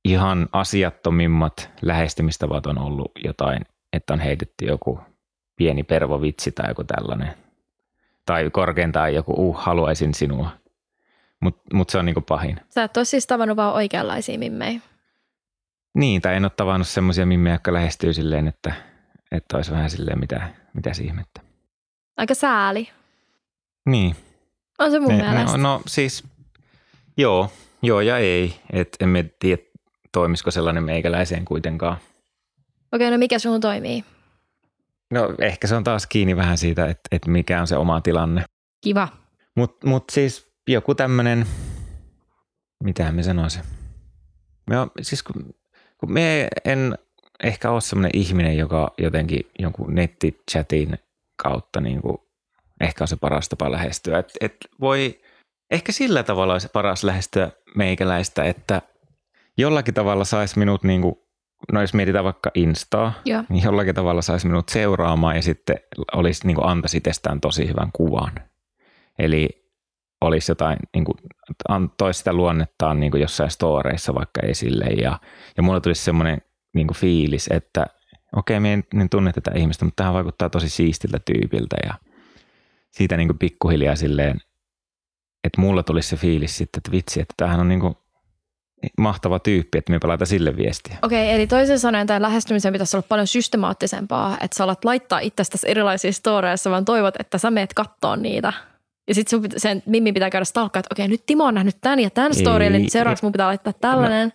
ihan 0.05 0.49
asiattomimmat 0.53 1.71
lähestymistavat 1.83 2.67
on 2.67 2.79
ollut 2.79 3.13
jotain, 3.25 3.67
että 3.93 4.13
on 4.13 4.21
heitetty 4.21 4.65
joku 4.65 5.01
pieni 5.57 5.83
pervovitsi 5.83 6.53
tai 6.53 6.71
joku 6.71 6.85
tällainen. 6.85 7.35
Tai 8.27 8.51
korkeintaan 8.51 9.15
joku, 9.15 9.35
uh, 9.37 9.57
haluaisin 9.57 10.15
sinua. 10.15 10.51
Mutta 11.41 11.77
mut 11.77 11.91
se 11.91 11.99
on 11.99 12.05
niinku 12.05 12.21
pahin. 12.21 12.61
Sä 12.69 12.83
et 12.85 12.97
ole 12.97 13.05
siis 13.05 13.27
tavannut 13.27 13.57
vaan 13.57 13.75
oikeanlaisia 13.75 14.39
mimmejä. 14.39 14.81
Niin, 15.95 16.23
tai 16.23 16.37
en 16.37 16.45
ole 16.45 16.51
tavannut 16.57 16.89
semmoisia 16.89 17.27
mimmejä, 17.27 17.55
jotka 17.55 17.73
lähestyy 17.73 18.13
silleen, 18.13 18.49
että, 18.49 18.73
että 19.33 19.57
olisi 19.57 19.71
vähän 19.73 19.91
silleen, 19.91 20.21
mitä, 20.21 20.51
mitä 20.73 20.91
ihmettä. 21.03 21.41
Aika 22.17 22.35
sääli. 22.35 22.89
Niin. 23.87 24.17
On 24.79 24.91
se 24.91 25.01
mun 25.01 25.09
Ne, 25.19 25.31
mielestä. 25.31 25.57
no, 25.57 25.63
no 25.63 25.83
siis, 25.87 26.25
joo, 27.17 27.53
joo 27.83 28.01
ja 28.01 28.19
ei. 28.19 28.61
Et 28.73 28.97
emme 29.01 29.25
tiedä, 29.39 29.63
toimisiko 30.13 30.51
sellainen 30.51 30.85
meikäläiseen 30.85 31.45
kuitenkaan. 31.45 31.97
Okei, 32.93 33.11
no 33.11 33.19
mikä 33.19 33.39
sun 33.39 33.61
toimii? 33.61 34.05
No 35.11 35.35
ehkä 35.41 35.67
se 35.67 35.77
on 35.77 35.85
taas 35.85 36.07
kiinni 36.07 36.37
vähän 36.37 36.59
siitä, 36.59 36.87
että, 36.87 37.09
että 37.11 37.31
mikä 37.31 37.61
on 37.61 37.67
se 37.67 37.77
oma 37.77 38.01
tilanne. 38.01 38.45
Kiva. 38.85 39.09
Mutta 39.55 39.87
mut 39.87 40.05
siis 40.13 40.46
joku 40.69 40.95
tämmöinen, 40.95 41.47
mitä 42.85 43.13
me 43.13 43.23
sanoisin. 43.23 43.63
Me 44.71 44.79
on, 44.81 44.91
siis 45.01 45.23
kun, 45.23 45.55
kun 45.99 46.13
me 46.13 46.49
en 46.65 46.99
ehkä 47.43 47.71
ole 47.71 47.81
semmoinen 47.81 48.11
ihminen, 48.15 48.59
joka 48.59 48.95
jotenkin 48.99 49.51
jonkun 49.59 49.95
nettichatin 49.95 50.99
kautta 51.43 51.81
niin 51.81 52.03
kuin, 52.03 52.17
ehkä 52.81 53.05
on 53.05 53.09
se 53.09 53.17
paras 53.17 53.49
tapa 53.49 53.73
lähestyä. 53.73 54.19
Et, 54.19 54.33
et 54.41 54.57
voi, 54.81 55.21
ehkä 55.71 55.93
sillä 55.93 56.23
tavalla 56.23 56.53
olisi 56.53 56.69
paras 56.69 57.05
lähestyä 57.05 57.51
meikäläistä, 57.75 58.45
että 58.45 58.83
jollakin 59.57 59.95
tavalla 59.95 60.25
saisi 60.25 60.59
minut, 60.59 60.83
niin 60.83 61.03
kuin, 61.03 61.15
no 61.73 61.81
jos 61.81 61.95
mietitään 61.95 62.25
vaikka 62.25 62.51
Instaa, 62.55 63.13
Joo. 63.25 63.45
niin 63.49 63.65
jollakin 63.65 63.95
tavalla 63.95 64.23
saisi 64.23 64.47
minut 64.47 64.69
seuraamaan 64.69 65.37
ja 65.37 65.43
sitten 65.43 65.77
olisi, 66.15 66.47
niin 66.47 66.55
kuin 66.55 66.69
antaisi 66.69 66.97
itsestään 66.97 67.41
tosi 67.41 67.69
hyvän 67.69 67.91
kuvan. 67.93 68.33
Eli 69.19 69.66
olisi 70.21 70.51
jotain, 70.51 70.79
niin 70.95 71.05
kuin, 71.05 71.19
toisi 71.99 72.19
sitä 72.19 72.33
luonnettaan 72.33 73.01
niin 73.01 73.11
kuin 73.11 73.21
jossain 73.21 73.51
storeissa 73.51 74.15
vaikka 74.15 74.41
esille 74.41 74.85
ja, 74.85 75.19
ja 75.57 75.63
mulla 75.63 75.81
tulisi 75.81 76.05
semmoinen 76.05 76.39
niin 76.75 76.87
kuin 76.87 76.97
fiilis, 76.97 77.49
että 77.51 77.87
okei, 78.37 78.61
me 78.61 78.73
en, 78.73 78.85
en 79.01 79.09
tunne 79.09 79.33
tätä 79.33 79.51
ihmistä, 79.55 79.85
mutta 79.85 80.03
tähän 80.03 80.15
vaikuttaa 80.15 80.51
tosi 80.51 80.69
siistiltä 80.69 81.19
tyypiltä 81.19 81.77
ja 81.87 81.95
siitä 82.91 83.17
niin 83.17 83.29
kuin 83.29 83.39
pikkuhiljaa 83.39 83.97
silleen, 83.97 84.41
että 85.45 85.61
mulla 85.61 85.83
tulisi 85.83 86.09
se 86.09 86.17
fiilis 86.17 86.57
sitten, 86.57 86.79
että 86.79 86.91
vitsi, 86.91 87.21
että 87.21 87.35
tämähän 87.37 87.61
on 87.61 87.69
niin 87.69 87.81
kuin 87.81 87.95
mahtava 88.99 89.39
tyyppi, 89.39 89.79
että 89.79 89.93
me 89.93 89.99
palataan 89.99 90.27
sille 90.27 90.57
viestiä. 90.57 90.97
Okei, 91.03 91.33
eli 91.33 91.47
toisin 91.47 91.79
sanoen 91.79 92.07
tämän 92.07 92.23
lähestymisen 92.23 92.73
pitäisi 92.73 92.97
olla 92.97 93.07
paljon 93.09 93.27
systemaattisempaa, 93.27 94.37
että 94.41 94.57
sä 94.57 94.65
alat 94.65 94.85
laittaa 94.85 95.19
itsestäsi 95.19 95.71
erilaisia 95.71 96.13
storeissa, 96.13 96.71
vaan 96.71 96.85
toivot, 96.85 97.15
että 97.21 97.39
sä 97.39 97.51
meet 97.51 97.75
kattoon 97.75 98.23
niitä. 98.23 98.53
Ja 99.09 99.15
sitten 99.15 99.41
sen 99.57 99.83
Mimmi 99.87 100.13
pitää 100.13 100.31
käydä 100.31 100.45
stalkkaa, 100.45 100.81
että 100.81 100.95
okei, 100.95 101.09
nyt 101.09 101.27
Timo 101.27 101.45
on 101.45 101.55
nähnyt 101.55 101.77
tämän 101.81 102.01
ja 102.01 102.11
tämän 102.11 102.35
story, 102.35 102.65
eli 102.65 102.89
seuraavaksi 102.89 103.25
mun 103.25 103.33
pitää 103.33 103.47
laittaa 103.47 103.73
tällainen. 103.73 104.33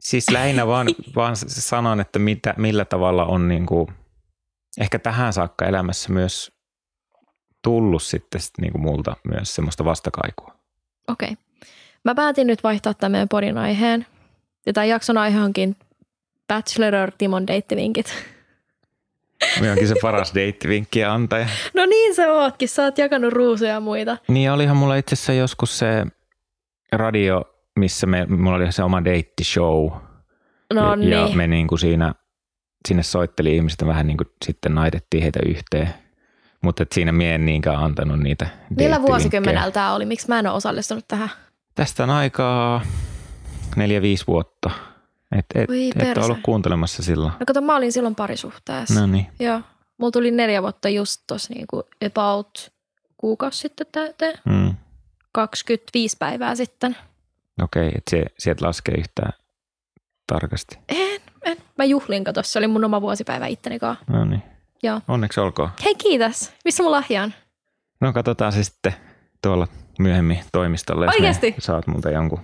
Siis 0.00 0.30
lähinnä 0.30 0.66
vaan, 0.66 0.86
vaan 1.16 1.36
sanon, 1.36 2.00
että 2.00 2.18
mitä, 2.18 2.54
millä 2.56 2.84
tavalla 2.84 3.24
on 3.24 3.48
niin 3.48 3.66
kuin, 3.66 3.88
ehkä 4.80 4.98
tähän 4.98 5.32
saakka 5.32 5.64
elämässä 5.64 6.12
myös 6.12 6.52
tullut 7.62 8.02
sitten 8.02 8.40
sit 8.40 8.52
niin 8.60 8.72
kuin 8.72 8.82
multa 8.82 9.16
myös 9.24 9.54
semmoista 9.54 9.84
vastakaikua. 9.84 10.54
Okei. 11.08 11.36
Mä 12.04 12.14
päätin 12.14 12.46
nyt 12.46 12.62
vaihtaa 12.64 12.94
tämän 12.94 13.12
meidän 13.12 13.28
podin 13.28 13.58
aiheen. 13.58 14.06
Ja 14.66 14.72
tämän 14.72 14.88
jakson 14.88 15.18
aihe 15.18 15.40
onkin 15.40 15.76
Bachelor 16.48 17.10
Timon 17.18 17.46
deittivinkit. 17.46 18.14
Me 19.60 19.70
onkin 19.70 19.88
se 19.88 19.94
paras 20.02 20.34
deittivinkkien 20.34 21.10
antaja. 21.10 21.46
No 21.74 21.86
niin 21.86 22.14
se 22.14 22.30
ootkin, 22.30 22.68
sä 22.68 22.82
oot 22.82 22.98
jakanut 22.98 23.32
ruusuja 23.32 23.70
ja 23.70 23.80
muita. 23.80 24.16
Niin 24.28 24.50
olihan 24.52 24.76
mulla 24.76 24.96
itse 24.96 25.14
asiassa 25.14 25.32
joskus 25.32 25.78
se 25.78 26.06
radio, 26.92 27.44
missä 27.78 28.06
me, 28.06 28.26
mulla 28.26 28.56
oli 28.56 28.72
se 28.72 28.82
oma 28.82 29.04
deittishow. 29.04 29.90
No 30.74 30.90
ja, 30.90 30.96
niin. 30.96 31.10
ja 31.10 31.28
me 31.34 31.46
niin 31.46 31.66
kuin 31.66 31.78
siinä, 31.78 32.14
sinne 32.88 33.02
soitteli 33.02 33.56
ihmiset 33.56 33.86
vähän 33.86 34.06
niin 34.06 34.16
kuin 34.16 34.28
sitten 34.44 34.74
naitettiin 34.74 35.22
heitä 35.22 35.40
yhteen. 35.46 35.94
Mutta 36.62 36.82
et 36.82 36.92
siinä 36.92 37.12
mie 37.12 37.34
en 37.34 37.46
niinkään 37.46 37.76
antanut 37.76 38.20
niitä 38.20 38.46
Millä 38.78 39.02
vuosikymmenellä 39.02 39.70
tämä 39.70 39.94
oli? 39.94 40.06
Miksi 40.06 40.28
mä 40.28 40.38
en 40.38 40.46
ole 40.46 40.56
osallistunut 40.56 41.04
tähän? 41.08 41.28
Tästä 41.74 42.02
on 42.02 42.10
aikaa 42.10 42.82
neljä, 43.76 44.02
viisi 44.02 44.26
vuotta. 44.26 44.70
Et, 45.38 45.46
et, 45.54 45.68
Voi 45.68 45.88
et 45.88 45.98
perse. 45.98 46.20
ollut 46.20 46.38
kuuntelemassa 46.42 47.02
silloin. 47.02 47.32
No 47.40 47.46
kato, 47.46 47.60
mä 47.60 47.76
olin 47.76 47.92
silloin 47.92 48.14
parisuhteessa. 48.14 49.00
No 49.00 49.06
niin. 49.06 49.26
Joo. 49.40 49.60
Mulla 49.98 50.10
tuli 50.10 50.30
neljä 50.30 50.62
vuotta 50.62 50.88
just 50.88 51.22
tossa 51.26 51.54
niinku 51.54 51.82
about 52.06 52.72
kuukausi 53.16 53.58
sitten 53.58 53.86
täyteen. 53.92 54.38
Mm. 54.44 54.74
25 55.32 56.16
päivää 56.18 56.54
sitten. 56.54 56.96
Okei, 57.62 57.88
okay, 57.88 57.98
että 57.98 58.10
se, 58.10 58.24
sieltä 58.38 58.66
laskee 58.66 58.94
yhtään 58.98 59.32
tarkasti. 60.26 60.78
En, 60.88 61.20
en. 61.42 61.56
Mä 61.78 61.84
juhlin, 61.84 62.24
kato, 62.24 62.42
se 62.42 62.58
oli 62.58 62.66
mun 62.66 62.84
oma 62.84 63.00
vuosipäivä 63.00 63.46
itteni 63.46 63.78
kanssa. 63.78 64.04
No 64.08 64.24
niin. 64.24 64.42
Joo. 64.82 65.00
Onneksi 65.08 65.40
olkoon. 65.40 65.70
Hei 65.84 65.94
kiitos. 65.94 66.52
Missä 66.64 66.82
mun 66.82 66.92
lahja 66.92 67.22
on? 67.22 67.32
No 68.00 68.12
katsotaan 68.12 68.52
se 68.52 68.64
sitten 68.64 68.94
tuolla 69.42 69.68
myöhemmin 69.98 70.40
Oikeesti? 71.08 71.50
ne 71.50 71.56
saat 71.58 71.86
multa 71.86 72.10
jonkun. 72.10 72.40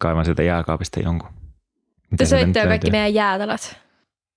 Kaivan 0.00 0.24
sieltä 0.24 0.42
jääkaapista 0.42 1.00
jonkun. 1.00 1.41
Te 2.16 2.26
söitte 2.26 2.66
kaikki 2.66 2.90
meidän 2.90 3.14
jäätelöt. 3.14 3.76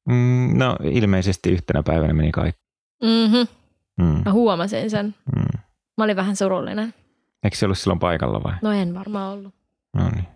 Mm, 0.10 0.58
no 0.58 0.76
ilmeisesti 0.84 1.52
yhtenä 1.52 1.84
päivänä 1.84 2.14
meni 2.14 2.32
kaikki. 2.32 2.62
Mhm. 3.04 3.42
Mm. 4.02 4.22
Mä 4.26 4.32
huomasin 4.32 4.90
sen. 4.90 5.16
Mm. 5.36 5.60
Mä 5.98 6.04
olin 6.04 6.16
vähän 6.16 6.36
surullinen. 6.36 6.94
Eikö 7.44 7.58
se 7.58 7.66
ollut 7.66 7.78
silloin 7.78 8.00
paikalla 8.00 8.44
vai? 8.44 8.54
No 8.62 8.72
en 8.72 8.94
varmaan 8.96 9.34
ollut. 9.34 9.54
No 9.94 10.10
niin, 10.10 10.28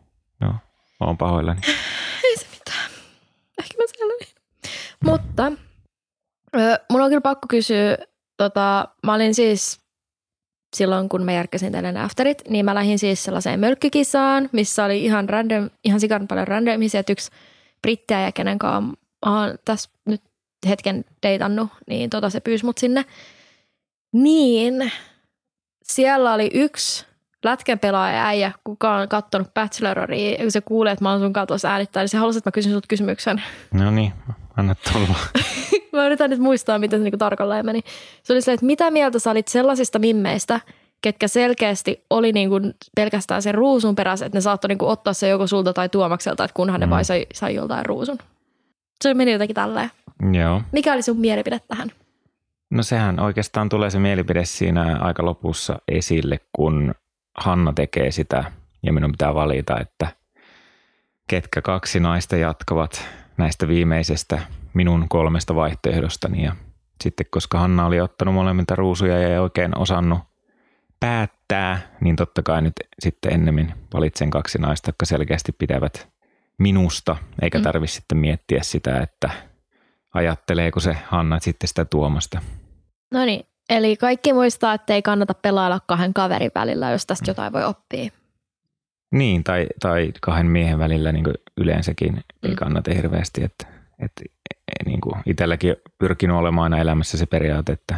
joo. 0.42 0.52
Mä 1.00 1.08
oon 1.08 1.18
pahoillani. 1.18 1.62
Ei 2.24 2.38
se 2.38 2.46
mitään. 2.52 2.90
Ehkä 3.60 3.74
mä 3.78 3.84
selviin. 3.98 4.36
Mutta 5.04 5.52
ö, 6.56 6.80
mun 6.92 7.02
on 7.02 7.10
kyllä 7.10 7.22
pakko 7.22 7.46
kysyä, 7.50 7.98
tota, 8.38 8.88
mä 9.06 9.14
olin 9.14 9.36
siis 9.36 9.79
silloin, 10.76 11.10
kun 11.10 11.24
mä 11.24 11.32
järkkäsin 11.32 11.72
teille 11.72 11.92
ne 11.92 12.04
afterit, 12.04 12.42
niin 12.50 12.66
mä 12.66 12.76
lähdin 12.76 13.00
siis 13.00 13.24
sellaiseen 13.24 13.60
mölkkikisaan, 13.60 14.50
missä 14.52 14.86
oli 14.86 15.06
ihan 15.06 15.30
random, 15.30 15.70
ihan 15.84 16.00
sikan 16.00 16.28
paljon 16.28 16.48
random 16.48 16.74
ihmisiä, 16.74 17.00
että 17.00 17.12
yksi 17.12 17.32
brittiä 17.82 18.22
ja 18.22 18.32
kenen 18.32 18.60
kanssa 18.60 18.98
tässä 19.66 19.90
nyt 20.06 20.22
hetken 20.68 21.06
deitannut, 21.24 21.70
niin 21.88 22.10
tota 22.10 22.30
se 22.30 22.40
pyysi 22.40 22.66
mut 22.66 22.78
sinne. 22.78 23.06
Niin 24.14 24.92
siellä 25.84 26.34
oli 26.34 26.50
yksi 26.54 27.06
lätkän 27.44 27.80
pelaaja 27.80 28.26
äijä, 28.26 28.52
kuka 28.64 28.96
on 28.96 29.10
kattonut 29.10 29.54
Bacheloria, 29.54 30.38
kun 30.38 30.52
se 30.52 30.62
kuulee, 30.62 30.94
että 30.94 31.06
mä 31.06 31.12
oon 31.12 31.20
sun 31.20 31.34
katossa 31.34 31.72
äänittää, 31.72 32.04
niin 32.04 32.10
se 32.10 32.18
halusi, 32.18 32.38
että 32.38 32.48
mä 32.48 32.52
kysyn 32.52 32.74
sut 32.74 32.88
kysymyksen. 32.88 33.44
No 33.74 33.92
niin, 33.92 34.14
anna 34.58 34.76
tulla. 34.76 35.16
mä 35.94 36.06
yritän 36.06 36.30
nyt 36.30 36.40
muistaa, 36.40 36.80
miten 36.80 37.00
se 37.00 37.04
niinku 37.04 37.18
tarkalleen 37.18 37.66
meni. 37.66 37.82
Se 38.24 38.34
oli 38.34 38.42
se, 38.42 38.54
että 38.54 38.66
mitä 38.66 38.92
mieltä 38.92 39.20
sä 39.20 39.32
olit 39.32 39.48
sellaisista 39.48 40.00
mimmeistä, 40.00 40.60
ketkä 41.02 41.28
selkeästi 41.28 42.06
oli 42.10 42.32
niinku 42.32 42.56
pelkästään 42.96 43.42
sen 43.42 43.56
ruusun 43.56 43.96
perässä, 43.96 44.26
että 44.26 44.38
ne 44.38 44.42
saattoi 44.42 44.68
niinku 44.70 44.88
ottaa 44.88 45.14
se 45.14 45.30
joko 45.30 45.48
sulta 45.48 45.74
tai 45.74 45.90
tuomakselta, 45.90 46.44
että 46.44 46.54
kunhan 46.54 46.80
ne 46.80 46.86
Mm. 46.86 46.90
vain 46.90 47.06
sai, 47.06 47.26
sai 47.34 47.56
joltain 47.56 47.86
ruusun. 47.86 48.18
Se 49.04 49.14
meni 49.14 49.32
jotenkin 49.32 49.56
tälleen. 49.56 49.92
Joo. 50.34 50.62
Mikä 50.72 50.94
oli 50.94 51.02
sun 51.02 51.18
mielipide 51.18 51.60
tähän? 51.68 51.92
No 52.70 52.84
sehän 52.84 53.20
oikeastaan 53.20 53.70
tulee 53.70 53.90
se 53.90 54.00
mielipide 54.00 54.46
siinä 54.46 54.98
aika 55.02 55.26
lopussa 55.26 55.80
esille, 55.88 56.40
kun 56.54 56.96
Hanna 57.38 57.74
tekee 57.74 58.12
sitä 58.12 58.44
ja 58.84 58.94
minun 58.94 59.12
pitää 59.12 59.34
valita, 59.34 59.80
että 59.80 60.08
ketkä 61.30 61.62
kaksi 61.62 62.00
naista 62.00 62.36
jatkavat 62.38 63.06
näistä 63.40 63.68
viimeisestä 63.68 64.40
minun 64.74 65.10
kolmesta 65.10 65.56
vaihtoehdostani. 65.56 66.44
Ja 66.44 66.56
sitten 67.04 67.26
koska 67.32 67.60
Hanna 67.60 67.86
oli 67.86 68.02
ottanut 68.02 68.34
molemmilta 68.34 68.76
ruusuja 68.76 69.20
ja 69.20 69.28
ei 69.30 69.38
oikein 69.40 69.78
osannut 69.78 70.20
päättää, 71.00 71.80
niin 72.02 72.16
totta 72.16 72.44
kai 72.44 72.62
nyt 72.62 72.74
sitten 73.00 73.34
ennemmin 73.34 73.74
valitsen 73.94 74.30
kaksi 74.30 74.58
naista, 74.58 74.90
jotka 74.90 75.06
selkeästi 75.06 75.52
pitävät 75.52 76.08
minusta, 76.58 77.16
eikä 77.42 77.58
Mm. 77.58 77.64
tarvitse 77.64 77.96
sitten 77.96 78.18
miettiä 78.18 78.60
sitä, 78.64 79.00
että 79.00 79.30
ajatteleeko 80.14 80.80
se 80.80 80.98
Hanna 81.08 81.40
sitten 81.40 81.68
sitä 81.68 81.86
Tuomasta. 81.86 82.42
No 83.12 83.26
niin, 83.26 83.46
eli 83.70 83.98
kaikki 83.98 84.34
muistaa, 84.34 84.74
että 84.74 84.94
ei 84.94 85.02
kannata 85.02 85.34
pelailla 85.34 85.80
kahden 85.88 86.14
kaverin 86.14 86.52
välillä, 86.56 86.92
jos 86.92 87.04
Mm. 87.04 87.08
tästä 87.08 87.32
jotain 87.32 87.54
voi 87.54 87.64
oppia. 87.66 88.12
Niin, 89.12 89.44
tai, 89.44 89.68
tai 89.80 90.12
kahden 90.22 90.46
miehen 90.48 90.80
välillä 90.80 91.12
niin 91.12 91.24
yleensäkin 91.60 92.24
ei 92.44 92.50
Mm. 92.50 92.56
kannata 92.56 92.92
hirveästi. 92.94 93.44
Että, 93.44 93.68
että 94.00 94.24
niin 94.86 95.02
kuin 95.02 95.16
itselläkin 95.26 95.76
pyrkinyt 95.98 96.36
olemaan 96.36 96.64
aina 96.74 96.82
elämässä 96.84 97.18
se 97.18 97.26
periaate, 97.26 97.72
että 97.72 97.98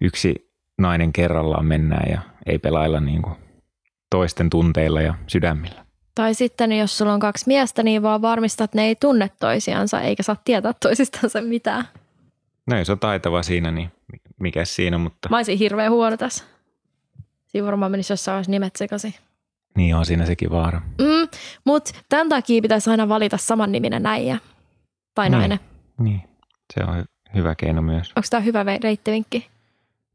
yksi 0.00 0.50
nainen 0.78 1.12
kerrallaan 1.12 1.66
mennään 1.66 2.10
ja 2.10 2.20
ei 2.46 2.58
pelailla 2.58 3.00
niin 3.00 3.22
kuin 3.22 3.36
toisten 4.10 4.50
tunteilla 4.50 5.00
ja 5.00 5.14
sydämillä. 5.26 5.84
Tai 6.14 6.34
sitten 6.34 6.72
jos 6.72 6.98
sulla 6.98 7.12
on 7.12 7.20
kaksi 7.20 7.44
miestä, 7.46 7.82
niin 7.82 8.02
vaan 8.02 8.22
varmista, 8.22 8.64
että 8.64 8.78
ne 8.78 8.84
ei 8.84 8.96
tunne 8.96 9.30
toisiansa 9.40 10.00
eikä 10.00 10.22
saa 10.22 10.36
tietää 10.44 10.72
toisistansa 10.82 11.40
mitään. 11.42 11.84
No 12.66 12.78
jos 12.78 12.90
on 12.90 12.98
taitava 12.98 13.42
siinä, 13.42 13.70
niin 13.70 13.90
mikä 14.40 14.64
siinä, 14.64 14.98
mutta 14.98 15.28
Mä 15.28 15.36
olisin 15.36 15.58
hirveän 15.58 15.92
huono 15.92 16.16
tässä. 16.16 16.44
Siinä 17.46 17.66
varmaan 17.66 17.90
menisi 17.90 18.12
jossain 18.12 18.44
nimet 18.48 18.76
sekaisin. 18.76 19.14
Niin 19.78 19.94
on 19.96 20.06
siinä 20.06 20.26
sekin 20.26 20.50
vaara. 20.50 20.80
Mm, 20.98 21.28
Mutta 21.64 21.90
tämän 22.08 22.28
takia 22.28 22.62
pitäisi 22.62 22.90
aina 22.90 23.08
valita 23.08 23.36
saman 23.36 23.72
niminen 23.72 24.06
äijä 24.06 24.38
tai 25.14 25.30
Niin. 25.30 25.38
nainen. 25.38 25.60
Niin, 26.00 26.22
se 26.74 26.84
on 26.84 26.98
hy- 27.00 27.04
hyvä 27.34 27.54
keino 27.54 27.82
myös. 27.82 28.12
Onko 28.16 28.26
tämä 28.30 28.40
hyvä 28.40 28.64
reittivinkki? 28.82 29.48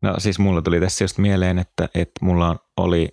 No 0.01 0.15
siis 0.17 0.39
mulla 0.39 0.61
tuli 0.61 0.79
tässä 0.79 1.03
just 1.03 1.17
mieleen, 1.17 1.59
että, 1.59 1.89
että 1.95 2.25
mulla 2.25 2.55
oli 2.77 3.09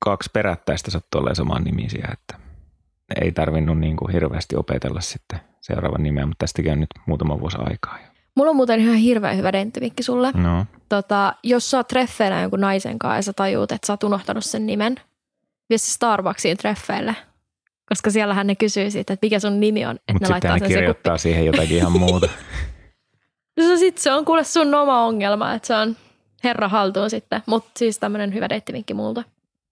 kaksi 0.00 0.30
perättäistä 0.32 0.90
sattuu 0.90 1.18
olemaan 1.20 1.36
saman 1.36 1.64
nimisiä, 1.64 2.08
että 2.12 2.38
ei 3.20 3.32
tarvinnut 3.32 3.78
niin 3.78 3.96
kuin 3.96 4.12
hirveästi 4.12 4.56
opetella 4.56 5.00
sitten 5.00 5.40
seuraavan 5.60 6.02
nimeä, 6.02 6.26
mutta 6.26 6.42
tästäkin 6.44 6.72
on 6.72 6.80
nyt 6.80 6.90
muutama 7.06 7.40
vuosi 7.40 7.56
aikaa. 7.60 7.98
jo. 8.00 8.06
Mulla 8.36 8.50
on 8.50 8.56
muuten 8.56 8.80
ihan 8.80 8.94
hirveän 8.94 9.36
hyvä 9.36 9.50
reittivinkki 9.50 10.02
sulle. 10.02 10.32
No, 10.34 10.66
Tota, 10.88 11.34
jos 11.42 11.70
sä 11.70 11.76
oot 11.76 11.88
treffeillä 11.88 12.40
jonkun 12.40 12.60
naisen 12.60 12.98
kanssa 12.98 13.16
ja 13.18 13.22
sä 13.22 13.32
tajuut, 13.32 13.72
että 13.72 13.86
sä 13.86 13.92
oot 13.92 14.02
unohtanut 14.04 14.44
sen 14.44 14.66
nimen, 14.66 14.94
vie 15.70 15.78
se 15.78 15.92
Starbucksiin 15.92 16.56
treffeille. 16.56 17.16
Koska 17.88 18.10
siellähän 18.10 18.46
ne 18.46 18.54
kysyy 18.54 18.90
siitä, 18.90 19.12
että 19.12 19.26
mikä 19.26 19.38
sun 19.40 19.60
nimi 19.60 19.86
on, 19.86 19.98
mutta 20.12 20.26
sitten 20.28 20.52
ne 20.52 20.58
sen 20.58 20.68
kirjoittaa 20.68 21.18
siihen 21.18 21.44
jotakin 21.46 21.76
ihan 21.76 21.92
muuta. 21.92 22.28
No 23.56 23.64
se, 23.64 23.76
sit 23.76 23.98
se 23.98 24.12
on 24.12 24.24
kuule 24.24 24.44
sun 24.44 24.74
oma 24.74 25.04
ongelma, 25.04 25.52
että 25.54 25.66
se 25.66 25.74
on 25.74 25.96
herra 26.44 26.68
haltuun 26.68 27.10
sitten. 27.10 27.42
Mutta 27.46 27.70
siis 27.76 27.98
tämmöinen 27.98 28.34
hyvä 28.34 28.48
deittivinkki 28.48 28.94
multa. 28.94 29.22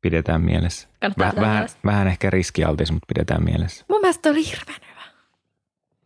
Pidetään 0.01 0.41
mielessä. 0.41 0.89
Kannattaa 1.01 1.27
Väh, 1.27 1.37
vähän, 1.37 1.55
mielessä. 1.55 1.79
vähän 1.85 2.07
ehkä 2.09 2.31
riskialtis, 2.31 2.93
mutta 2.93 3.07
pidetään 3.15 3.45
mielessä. 3.45 3.85
Mun 3.89 4.01
mielestä 4.01 4.31
oli 4.31 4.47
hirveän 4.47 4.81
hyvä. 4.91 5.03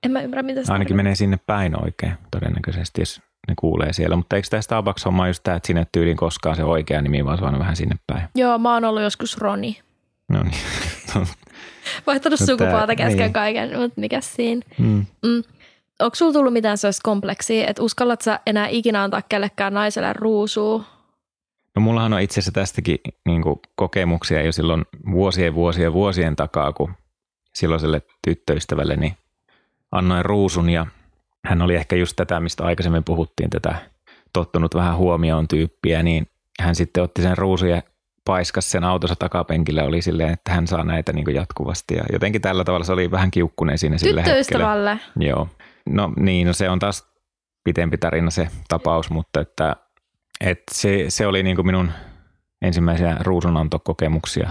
En 0.03 0.11
mä 0.11 0.21
ymmärrä, 0.23 0.43
mitä 0.43 0.65
se 0.65 0.73
Ainakin 0.73 0.89
tarkoittaa. 0.89 0.97
menee 0.97 1.15
sinne 1.15 1.37
päin 1.47 1.85
oikein 1.85 2.13
todennäköisesti, 2.31 3.01
jos 3.01 3.23
ne 3.49 3.55
kuulee 3.59 3.93
siellä. 3.93 4.17
Mutta 4.17 4.37
eikö 4.37 4.49
tämä 4.49 4.61
Starbucks-homma 4.61 5.27
just 5.29 5.43
tämä, 5.43 5.57
että 5.57 5.67
sinne 5.67 5.87
tyyliin 5.93 6.17
koskaan 6.17 6.57
se 6.57 6.65
oikea 6.65 7.03
nimi, 7.03 7.25
vaan 7.25 7.39
se 7.39 7.45
on 7.45 7.59
vähän 7.59 7.77
sinne 7.77 7.97
päin? 8.07 8.29
Joo, 8.35 8.59
mä 8.59 8.75
oon 8.75 8.85
ollut 8.85 9.03
joskus 9.03 9.39
Roni. 9.39 9.81
No 10.29 10.43
niin. 10.43 10.55
Vaihtanut 12.07 12.41
No 12.41 12.47
sukupuolta 12.47 12.97
kesken 12.97 13.19
niin. 13.19 13.33
kaiken, 13.33 13.79
mutta 13.81 14.01
mikä 14.01 14.21
siinä? 14.21 14.63
mm. 14.79 15.07
Mm. 15.23 15.43
Onko 16.01 16.15
sulla 16.15 16.33
tullut 16.33 16.53
mitään 16.53 16.79
sellaista 16.79 17.05
kompleksia, 17.05 17.67
että 17.67 17.83
uskallat 17.83 18.21
sä 18.21 18.41
enää 18.47 18.69
ikinä 18.69 19.03
antaa 19.03 19.23
kellekään 19.23 19.75
naiselle 19.75 20.13
ruusua? 20.13 20.85
No 21.77 21.83
mullahan 21.83 22.13
on 22.13 22.21
itse 22.21 22.35
asiassa 22.35 22.53
tästäkin 22.53 22.99
niin 23.27 23.43
kuin 23.43 23.61
kokemuksia 23.75 24.43
jo 24.43 24.53
silloin 24.53 24.85
vuosien 25.11 25.55
vuosien 25.55 25.93
vuosien 25.93 26.37
takaa, 26.37 26.73
kun 26.73 26.95
silloiselle 27.55 28.03
tyttöystävälleni 28.27 29.17
annoin 29.93 30.25
ruusun 30.25 30.71
ja 30.71 30.87
hän 31.47 31.63
oli 31.63 31.75
ehkä 31.75 31.97
just 31.97 32.17
tätä, 32.17 32.41
mistä 32.41 32.65
aikaisemmin 32.65 33.05
puhuttiin, 33.05 33.51
tätä 33.51 33.75
tottunut 34.33 34.75
vähän 34.75 34.97
huomioon 34.97 35.49
tyyppiä, 35.49 36.03
niin 36.03 36.27
hän 36.61 36.75
sitten 36.75 37.03
otti 37.03 37.23
sen 37.23 37.39
ruusun 37.39 37.69
ja 37.69 37.83
paiskas 38.25 38.71
sen 38.71 38.85
autonsa 38.85 39.17
takapenkille 39.17 39.83
oli 39.83 40.03
silleen, 40.03 40.33
että 40.33 40.53
hän 40.53 40.67
saa 40.67 40.85
näitä 40.85 41.13
niin 41.13 41.35
jatkuvasti 41.35 41.95
ja 41.95 42.05
jotenkin 42.13 42.43
tällä 42.43 42.65
tavalla 42.65 42.85
se 42.85 42.93
oli 42.93 43.11
vähän 43.11 43.31
kiukkunen 43.31 43.79
siinä 43.79 43.99
sillä 43.99 44.23
hetkellä. 44.23 44.39
Joo. 45.21 45.49
No 45.89 46.13
niin, 46.17 46.47
no 46.47 46.53
se 46.53 46.71
on 46.71 46.79
taas 46.79 47.07
pitempi 47.65 47.99
tarina 47.99 48.31
se 48.31 48.49
tapaus, 48.69 49.11
mutta 49.11 49.41
että, 49.41 49.77
että 50.41 50.65
se, 50.73 51.05
se 51.09 51.27
oli 51.27 51.43
niin 51.43 51.67
minun 51.67 51.91
ensimmäisiä 52.63 53.17
ruusunantokokemuksia 53.21 54.51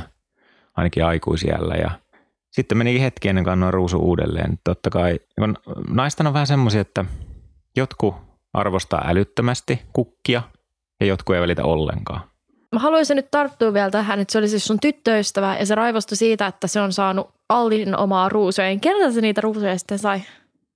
ainakin 0.76 1.06
aikuisiällä 1.06 1.76
ja 1.76 1.92
sitten 2.56 2.78
meni 2.78 3.02
hetki 3.02 3.30
ennen 3.30 3.44
kuin 3.44 3.52
annoin 3.52 3.74
ruusu 3.74 3.98
uudelleen. 3.98 4.60
Totta 4.64 4.90
kai, 4.90 5.20
kun 5.40 5.58
naisten 5.90 6.28
on 6.28 6.34
vähän 6.34 6.48
semmoisia, 6.48 6.82
että 6.82 7.06
jotkut 7.78 8.16
arvostaa 8.54 9.04
älyttömästi 9.08 9.82
kukkia 9.94 10.42
ja 11.00 11.08
jotkut 11.08 11.36
ei 11.36 11.42
välitä 11.42 11.64
ollenkaan. 11.64 12.22
Mä 12.72 12.80
haluaisin 12.80 13.16
nyt 13.16 13.32
tarttua 13.32 13.74
vielä 13.74 13.92
tähän, 13.92 14.20
että 14.20 14.32
se 14.32 14.38
oli 14.38 14.48
siis 14.48 14.66
sun 14.66 14.80
tyttöystävä 14.80 15.58
ja 15.60 15.66
se 15.66 15.76
raivostui 15.76 16.18
siitä, 16.18 16.48
että 16.48 16.68
se 16.68 16.82
on 16.82 16.94
saanut 16.94 17.30
Aldin 17.50 17.98
omaa 17.98 18.30
ruusuja. 18.30 18.80
Keneltä 18.82 19.12
se 19.12 19.22
niitä 19.22 19.42
ruusuja 19.42 19.78
sitten 19.78 20.00
sai? 20.00 20.22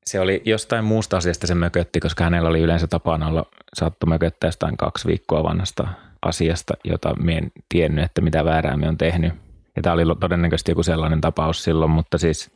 Se 0.06 0.20
oli 0.20 0.42
jostain 0.46 0.86
muusta 0.86 1.18
asiasta 1.18 1.48
se 1.48 1.56
mökötti, 1.56 2.00
koska 2.00 2.24
hänellä 2.24 2.50
oli 2.50 2.60
yleensä 2.60 2.88
tapana 2.88 3.28
olla, 3.28 3.46
saattoi 3.74 4.10
mököttää 4.10 4.48
jostain 4.48 4.78
kaksi 4.78 5.08
viikkoa 5.08 5.44
vanhasta 5.44 5.88
asiasta, 6.22 6.74
jota 6.84 7.16
minä 7.16 7.38
en 7.38 7.52
tiennyt, 7.70 8.06
että 8.06 8.22
mitä 8.22 8.46
väärää 8.46 8.78
me 8.78 8.88
on 8.88 8.98
tehnyt. 8.98 9.34
Ja 9.76 9.82
tämä 9.82 9.94
oli 9.94 10.04
todennäköisesti 10.20 10.72
joku 10.72 10.84
sellainen 10.84 11.22
tapaus 11.22 11.64
silloin, 11.64 11.92
mutta 11.92 12.18
siis 12.18 12.52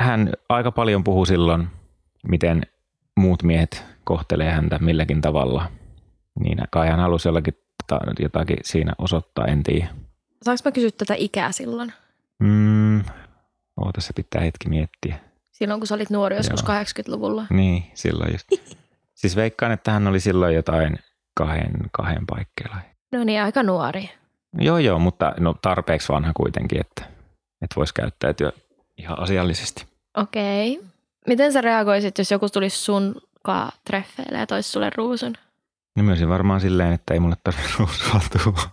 hän 0.00 0.32
aika 0.48 0.72
paljon 0.72 1.04
puhui 1.04 1.26
silloin, 1.26 1.68
miten 2.28 2.62
muut 3.16 3.42
miehet 3.42 3.84
kohtelee 4.04 4.50
häntä 4.50 4.78
milläkin 4.78 5.20
tavalla. 5.20 5.70
Niin 6.40 6.58
kai 6.70 6.88
hän 6.88 7.00
halusi 7.00 7.28
jollakin 7.28 7.54
jotakin 8.18 8.56
siinä 8.62 8.92
osoittaa, 8.98 9.46
en 9.46 9.62
tiedä. 9.62 9.88
Saanko 10.42 10.60
mä 10.64 10.72
kysyä 10.72 10.90
tätä 10.98 11.14
ikää 11.18 11.52
silloin? 11.52 11.92
Mm, 12.42 13.04
oota, 13.76 14.00
se 14.00 14.12
pitää 14.12 14.40
hetki 14.40 14.68
miettiä. 14.68 15.18
Silloin, 15.52 15.80
kun 15.80 15.86
sä 15.86 15.94
olit 15.94 16.10
nuori 16.10 16.36
joskus 16.36 16.64
Joo. 16.68 16.82
80-luvulla. 16.82 17.46
Niin, 17.50 17.84
silloin 17.94 18.32
just. 18.32 18.48
siis 19.14 19.36
veikkaan, 19.36 19.72
että 19.72 19.90
hän 19.90 20.06
oli 20.06 20.20
silloin 20.20 20.54
jotain 20.54 20.98
kahden, 21.34 21.72
kahden 21.92 22.26
paikkeilla. 22.26 22.76
No 23.12 23.24
niin, 23.24 23.42
aika 23.42 23.62
nuori. 23.62 24.10
Joo, 24.58 24.78
joo, 24.78 24.98
mutta 24.98 25.34
no 25.40 25.54
tarpeeksi 25.62 26.12
vanha 26.12 26.32
kuitenkin, 26.36 26.80
että, 26.80 27.04
että 27.62 27.76
voisi 27.76 27.94
käyttäytyä 27.94 28.52
ihan 28.96 29.18
asiallisesti. 29.18 29.86
Okei. 30.16 30.80
Miten 31.26 31.52
sä 31.52 31.60
reagoisit, 31.60 32.18
jos 32.18 32.30
joku 32.30 32.48
tulisi 32.48 32.78
sun 32.78 33.14
kaa 33.42 33.72
treffeille 33.84 34.38
ja 34.38 34.46
toisi 34.46 34.68
sulle 34.68 34.90
ruusun? 34.96 35.34
No 35.96 36.02
myös 36.02 36.28
varmaan 36.28 36.60
silleen, 36.60 36.92
että 36.92 37.14
ei 37.14 37.20
mulle 37.20 37.36
tarvitse 37.44 37.70
ruusuatua. 37.78 38.70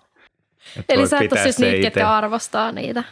Eli 0.90 1.08
sä 1.08 1.18
et 1.20 1.32
ole 1.32 1.44
siis 1.44 1.60
niitä, 1.60 1.82
ketkä 1.82 2.12
arvostaa 2.12 2.72
niitä. 2.72 3.04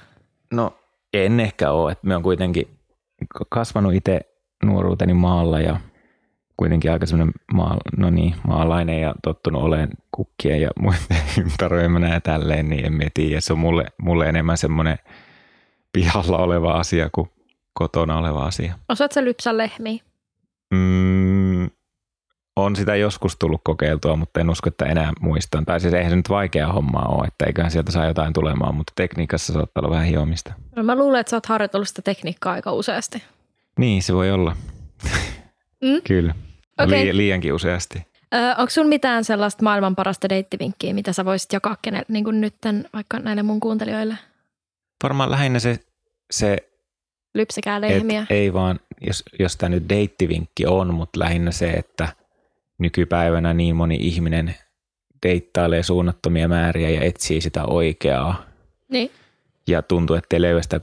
No 0.51 0.77
en 1.13 1.39
ehkä 1.39 1.71
ole, 1.71 1.91
että 1.91 2.07
me 2.07 2.15
on 2.15 2.23
kuitenkin 2.23 2.77
kasvanut 3.49 3.93
itse 3.93 4.19
nuoruuteni 4.63 5.13
maalla 5.13 5.59
ja 5.59 5.79
kuitenkin 6.57 6.91
aika 6.91 7.05
semmoinen 7.05 7.33
maa, 7.53 7.77
no 7.97 8.09
niin, 8.09 8.35
maalainen 8.47 9.01
ja 9.01 9.13
tottunut 9.23 9.63
olemaan 9.63 9.89
kukkien 10.11 10.61
ja 10.61 10.69
muiden 10.79 11.21
ympäröimänä 11.43 12.13
ja 12.13 12.21
tälleen, 12.21 12.69
niin 12.69 12.85
en 12.85 12.93
mä 12.93 13.03
tiedä. 13.13 13.41
Se 13.41 13.53
on 13.53 13.59
mulle, 13.59 13.85
mulle 14.01 14.29
enemmän 14.29 14.57
semmoinen 14.57 14.97
pihalla 15.93 16.37
oleva 16.37 16.71
asia 16.71 17.09
kuin 17.11 17.29
kotona 17.73 18.17
oleva 18.17 18.45
asia. 18.45 18.75
Osaat 18.89 19.11
sä 19.11 19.23
lypsä 19.23 19.57
lehmiä? 19.57 20.03
Mm, 20.73 21.69
on 22.55 22.75
sitä 22.75 22.95
joskus 22.95 23.35
tullut 23.39 23.61
kokeiltua, 23.63 24.15
mutta 24.15 24.39
en 24.39 24.49
usko, 24.49 24.67
että 24.67 24.85
enää 24.85 25.13
muistan. 25.21 25.65
Tai 25.65 25.79
siis 25.79 25.93
eihän 25.93 26.09
se 26.09 26.15
nyt 26.15 26.29
vaikea 26.29 26.67
homma 26.67 26.99
ole, 26.99 27.27
että 27.27 27.45
eiköhän 27.45 27.71
sieltä 27.71 27.91
saa 27.91 28.05
jotain 28.05 28.33
tulemaan, 28.33 28.75
mutta 28.75 28.93
tekniikassa 28.95 29.53
saattaa 29.53 29.81
olla 29.81 29.93
vähän 29.93 30.07
hiomista. 30.07 30.53
No 30.75 30.83
mä 30.83 30.95
luulen, 30.95 31.19
että 31.19 31.29
sä 31.29 31.37
oot 31.37 31.45
harjoitellut 31.45 31.87
sitä 31.87 32.01
tekniikkaa 32.01 32.53
aika 32.53 32.71
useasti. 32.71 33.23
Niin, 33.79 34.03
se 34.03 34.13
voi 34.13 34.31
olla. 34.31 34.55
Mm? 35.81 36.01
Kyllä. 36.07 36.35
Okay. 36.79 37.05
Li- 37.05 37.17
liiankin 37.17 37.53
useasti. 37.53 38.07
Ö, 38.33 38.37
onko 38.57 38.69
sun 38.69 38.87
mitään 38.87 39.23
sellaista 39.23 39.63
maailman 39.63 39.95
parasta 39.95 40.29
deittivinkkiä, 40.29 40.93
mitä 40.93 41.13
sä 41.13 41.25
voisit 41.25 41.53
jakaa 41.53 41.77
kenelle, 41.81 42.05
niin 42.09 42.23
kuin 42.23 42.41
nytten 42.41 42.89
vaikka 42.93 43.19
näille 43.19 43.43
mun 43.43 43.59
kuuntelijoille? 43.59 44.17
Varmaan 45.03 45.31
lähinnä 45.31 45.59
se, 45.59 45.79
se 46.31 46.57
Lypsikää 47.37 47.81
lehmiä. 47.81 48.25
Ei 48.29 48.53
vaan, 48.53 48.79
jos, 49.01 49.23
jos 49.39 49.57
tämä 49.57 49.69
nyt 49.69 49.89
deittivinkki 49.89 50.65
on, 50.65 50.93
mutta 50.93 51.19
lähinnä 51.19 51.51
se, 51.51 51.69
että 51.69 52.07
nykypäivänä 52.77 53.53
niin 53.53 53.75
moni 53.75 53.95
ihminen 53.95 54.55
deittailee 55.23 55.83
suunnattomia 55.83 56.47
määriä 56.47 56.89
ja 56.89 57.01
etsii 57.01 57.41
sitä 57.41 57.65
oikeaa. 57.65 58.45
Niin. 58.89 59.11
Ja 59.67 59.81
tuntuu, 59.81 60.15
että 60.15 60.35
ei 60.35 60.41
löyä 60.41 60.61
sitä 60.61 60.79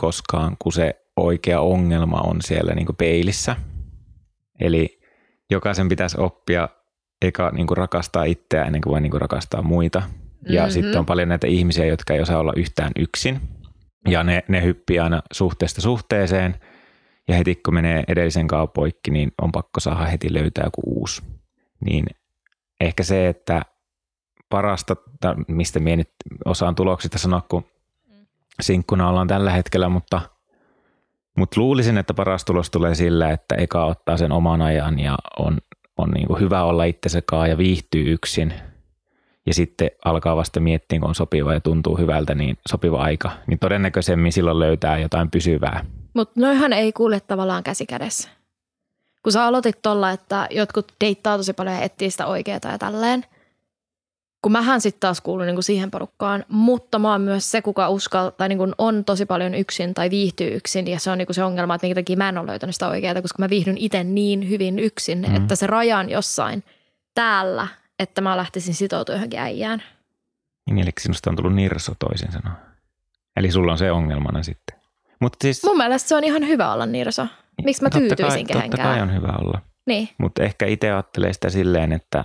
koskaan, 0.00 0.56
kun 0.58 0.72
se 0.72 1.00
oikea 1.16 1.60
ongelma 1.60 2.20
on 2.20 2.42
siellä 2.42 2.74
niin 2.74 2.86
kuin 2.86 2.96
peilissä. 2.96 3.56
Eli 4.60 5.00
jokaisen 5.50 5.88
pitäisi 5.88 6.20
oppia 6.20 6.68
eka 7.22 7.50
niin 7.50 7.66
kuin 7.66 7.76
rakastaa 7.76 8.24
itseään 8.24 8.66
ennen 8.66 8.80
kuin 8.80 8.90
voi 8.90 9.00
niin 9.00 9.10
kuin 9.10 9.20
rakastaa 9.20 9.62
muita. 9.62 10.02
Ja 10.48 10.60
mm-hmm. 10.60 10.72
sitten 10.72 10.98
on 10.98 11.06
paljon 11.06 11.28
näitä 11.28 11.46
ihmisiä, 11.46 11.86
jotka 11.86 12.14
ei 12.14 12.20
osaa 12.20 12.38
olla 12.38 12.52
yhtään 12.56 12.92
yksin. 12.98 13.40
Ja 14.08 14.22
ne, 14.22 14.44
ne 14.48 14.62
hyppii 14.62 14.98
aina 14.98 15.22
suhteesta 15.32 15.80
suhteeseen. 15.80 16.54
Ja 17.28 17.34
heti 17.34 17.56
kun 17.56 17.74
menee 17.74 18.04
edellisen 18.08 18.46
kaa 18.46 18.66
poikki, 18.66 19.10
niin 19.10 19.32
on 19.42 19.52
pakko 19.52 19.80
saada 19.80 20.04
heti 20.04 20.34
löytää 20.34 20.64
joku 20.64 20.82
uusi. 20.86 21.22
Niin 21.84 22.06
ehkä 22.80 23.02
se, 23.02 23.28
että 23.28 23.62
parasta, 24.48 24.96
mistä 25.48 25.80
minä 25.80 25.96
nyt 25.96 26.10
osaan 26.44 26.74
tuloksista 26.74 27.18
sanoa, 27.18 27.42
kun 27.48 27.64
sinkkuna 28.62 29.08
ollaan 29.08 29.28
tällä 29.28 29.50
hetkellä, 29.50 29.88
mutta, 29.88 30.20
mutta 31.38 31.60
luulisin, 31.60 31.98
että 31.98 32.14
paras 32.14 32.44
tulos 32.44 32.70
tulee 32.70 32.94
sillä, 32.94 33.30
että 33.30 33.54
eka 33.54 33.84
ottaa 33.84 34.16
sen 34.16 34.32
oman 34.32 34.62
ajan 34.62 34.98
ja 34.98 35.18
on, 35.38 35.58
on 35.98 36.10
niin 36.10 36.26
kuin 36.26 36.40
hyvä 36.40 36.62
olla 36.62 36.84
itsensä 36.84 37.22
ja 37.48 37.58
viihtyy 37.58 38.12
yksin– 38.12 38.54
ja 39.46 39.54
sitten 39.54 39.90
alkaa 40.04 40.36
vasta 40.36 40.60
miettiä, 40.60 41.00
kun 41.00 41.08
on 41.08 41.14
sopiva 41.14 41.54
ja 41.54 41.60
tuntuu 41.60 41.96
hyvältä, 41.98 42.34
niin 42.34 42.58
sopiva 42.68 43.02
aika, 43.02 43.30
niin 43.46 43.58
todennäköisemmin 43.58 44.32
silloin 44.32 44.58
löytää 44.58 44.98
jotain 44.98 45.30
pysyvää. 45.30 45.84
Mutta 46.14 46.40
noihan 46.40 46.72
ei 46.72 46.92
kuule 46.92 47.20
tavallaan 47.20 47.62
käsi 47.62 47.86
kädessä. 47.86 48.28
Kun 49.22 49.32
sä 49.32 49.44
aloitit 49.44 49.82
tuolla, 49.82 50.10
että 50.10 50.48
jotkut 50.50 50.92
deittaa 51.00 51.36
tosi 51.36 51.52
paljon 51.52 51.76
ja 51.76 51.82
etsii 51.82 52.10
sitä 52.10 52.26
oikeaa 52.26 52.60
ja 52.64 52.78
tälleen, 52.78 53.24
kun 54.44 54.52
mähän 54.52 54.80
sitten 54.80 55.00
taas 55.00 55.20
kuulun 55.20 55.46
niinku 55.46 55.62
siihen 55.62 55.90
porukkaan, 55.90 56.44
mutta 56.48 56.98
mä 56.98 57.12
oon 57.12 57.20
myös 57.20 57.50
se, 57.50 57.62
kuka 57.62 57.88
uskaltaa, 57.88 58.36
tai 58.38 58.48
niinku 58.48 58.72
on 58.78 59.04
tosi 59.04 59.26
paljon 59.26 59.54
yksin 59.54 59.94
tai 59.94 60.10
viihtyy 60.10 60.54
yksin, 60.54 60.86
ja 60.86 60.98
se 60.98 61.10
on 61.10 61.18
niinku 61.18 61.32
se 61.32 61.44
ongelma, 61.44 61.74
että 61.74 61.86
minkä 61.86 62.00
takia 62.00 62.16
mä 62.16 62.28
en 62.28 62.38
ole 62.38 62.46
löytänyt 62.46 62.74
sitä 62.74 62.88
oikeaa, 62.88 63.22
koska 63.22 63.42
mä 63.42 63.50
viihdyn 63.50 63.78
itse 63.78 64.04
niin 64.04 64.48
hyvin 64.48 64.78
yksin, 64.78 65.24
mm. 65.28 65.36
että 65.36 65.56
se 65.56 65.66
raja 65.66 65.98
on 65.98 66.10
jossain 66.10 66.64
täällä, 67.14 67.66
että 67.98 68.20
mä 68.20 68.36
lähtisin 68.36 68.74
sitoutumaan 68.74 69.18
johonkin 69.18 69.40
äijään. 69.40 69.82
Niin, 70.70 70.78
eli 70.78 70.90
sinusta 71.00 71.30
on 71.30 71.36
tullut 71.36 71.54
nirso 71.54 71.92
toisin 71.98 72.32
sanoen. 72.32 72.56
Eli 73.36 73.50
sulla 73.50 73.72
on 73.72 73.78
se 73.78 73.92
ongelmana 73.92 74.42
sitten. 74.42 74.78
Mutta 75.20 75.38
siis, 75.42 75.64
Mun 75.64 75.76
mielestä 75.76 76.08
se 76.08 76.16
on 76.16 76.24
ihan 76.24 76.46
hyvä 76.46 76.72
olla 76.72 76.86
nirso. 76.86 77.26
Miksi 77.64 77.82
mä 77.82 77.90
tyytyisin 77.90 78.46
kehenkään? 78.46 78.70
Totta 78.70 78.82
kai 78.82 79.02
on 79.02 79.14
hyvä 79.14 79.34
olla. 79.40 79.60
Niin. 79.86 80.08
Mutta 80.18 80.42
ehkä 80.42 80.66
itse 80.66 80.90
ajattelee 80.90 81.32
sitä 81.32 81.50
silleen, 81.50 81.92
että, 81.92 82.24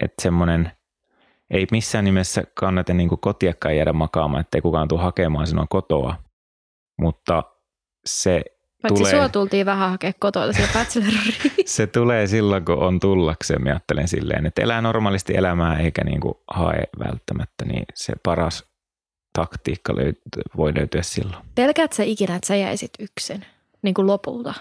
että 0.00 0.22
semmoinen 0.22 0.72
ei 1.50 1.66
missään 1.70 2.04
nimessä 2.04 2.42
kannata 2.54 2.94
niin 2.94 3.08
kotiakkaan 3.20 3.76
jäädä 3.76 3.92
makaamaan, 3.92 4.40
ettei 4.40 4.60
kukaan 4.60 4.88
tule 4.88 5.00
hakemaan 5.00 5.46
sinua 5.46 5.66
kotoa. 5.70 6.16
Mutta 7.00 7.42
se 8.06 8.44
Paitsi 8.82 9.02
tulee, 9.02 9.14
sua 9.14 9.28
tultiin 9.28 9.66
vähän 9.66 9.90
hakea 9.90 10.12
kotoa 10.18 10.52
siellä 10.52 10.86
Se 11.66 11.86
tulee 11.86 12.26
silloin, 12.26 12.64
kun 12.64 12.78
on 12.78 13.00
tullakseen. 13.00 13.62
Mä 13.62 13.70
ajattelen 13.70 14.08
silleen, 14.08 14.46
että 14.46 14.62
elää 14.62 14.82
normaalisti 14.82 15.36
elämää 15.36 15.78
eikä 15.78 16.04
niin 16.04 16.20
kuin 16.20 16.34
hae 16.54 16.84
välttämättä, 16.98 17.64
niin 17.64 17.84
se 17.94 18.12
paras 18.22 18.64
taktiikka 19.38 19.92
löyt- 19.92 20.56
voi 20.56 20.72
löytyä 20.76 21.02
silloin. 21.02 21.44
Pelkäät 21.54 21.92
sä 21.92 22.02
ikinä, 22.02 22.34
että 22.34 22.46
sä 22.46 22.56
jäisit 22.56 22.90
yksin 22.98 23.44
niin 23.82 23.94
kuin 23.94 24.06
lopulta? 24.06 24.54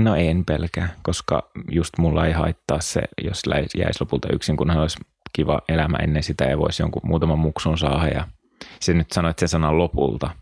No 0.00 0.14
en 0.14 0.44
pelkää, 0.44 0.88
koska 1.02 1.50
just 1.70 1.98
mulla 1.98 2.26
ei 2.26 2.32
haittaa 2.32 2.80
se, 2.80 3.00
jos 3.24 3.42
jäisi 3.76 3.98
lopulta 4.00 4.28
yksin, 4.32 4.56
kunhan 4.56 4.78
olisi 4.78 4.98
kiva 5.32 5.60
elämä 5.68 5.96
ennen 5.96 6.22
sitä 6.22 6.44
ja 6.44 6.58
voisi 6.58 6.82
jonkun 6.82 7.02
muutaman 7.04 7.38
muksun 7.38 7.78
saada. 7.78 8.08
Ja 8.08 8.28
se 8.80 8.92
nyt 8.92 9.12
sanoit 9.12 9.38
sen 9.38 9.48
sanan 9.48 9.78
lopulta– 9.78 10.30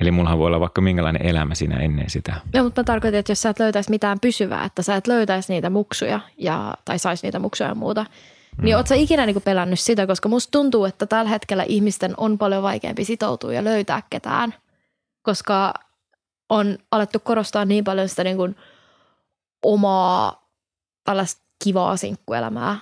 Eli 0.00 0.10
mullahan 0.10 0.38
voi 0.38 0.46
olla 0.46 0.60
vaikka 0.60 0.80
minkälainen 0.80 1.26
elämä 1.26 1.54
siinä 1.54 1.76
ennen 1.76 2.10
sitä. 2.10 2.34
Joo, 2.54 2.64
mutta 2.64 2.80
mä 2.80 2.84
tarkoitan, 2.84 3.18
että 3.18 3.32
jos 3.32 3.42
sä 3.42 3.50
et 3.50 3.58
löytäisi 3.58 3.90
mitään 3.90 4.20
pysyvää, 4.20 4.64
että 4.64 4.82
sä 4.82 4.96
et 4.96 5.06
löytäisi 5.06 5.52
niitä 5.52 5.70
muksuja 5.70 6.20
ja, 6.36 6.74
tai 6.84 6.98
saisi 6.98 7.26
niitä 7.26 7.38
muksuja 7.38 7.68
ja 7.68 7.74
muuta, 7.74 8.02
mm. 8.02 8.64
niin 8.64 8.76
oot 8.76 8.86
sä 8.86 8.94
ikinä 8.94 9.26
niin 9.26 9.42
pelännyt 9.42 9.80
sitä, 9.80 10.06
koska 10.06 10.28
musta 10.28 10.50
tuntuu, 10.50 10.84
että 10.84 11.06
tällä 11.06 11.30
hetkellä 11.30 11.64
ihmisten 11.68 12.14
on 12.16 12.38
paljon 12.38 12.62
vaikeampi 12.62 13.04
sitoutua 13.04 13.52
ja 13.52 13.64
löytää 13.64 14.02
ketään, 14.10 14.54
koska 15.22 15.74
on 16.48 16.78
alettu 16.90 17.18
korostaa 17.18 17.64
niin 17.64 17.84
paljon 17.84 18.08
sitä 18.08 18.24
niin 18.24 18.36
kuin 18.36 18.56
omaa 19.62 20.48
tällaista 21.04 21.42
kivaa 21.64 21.96
sinkkuelämää. 21.96 22.78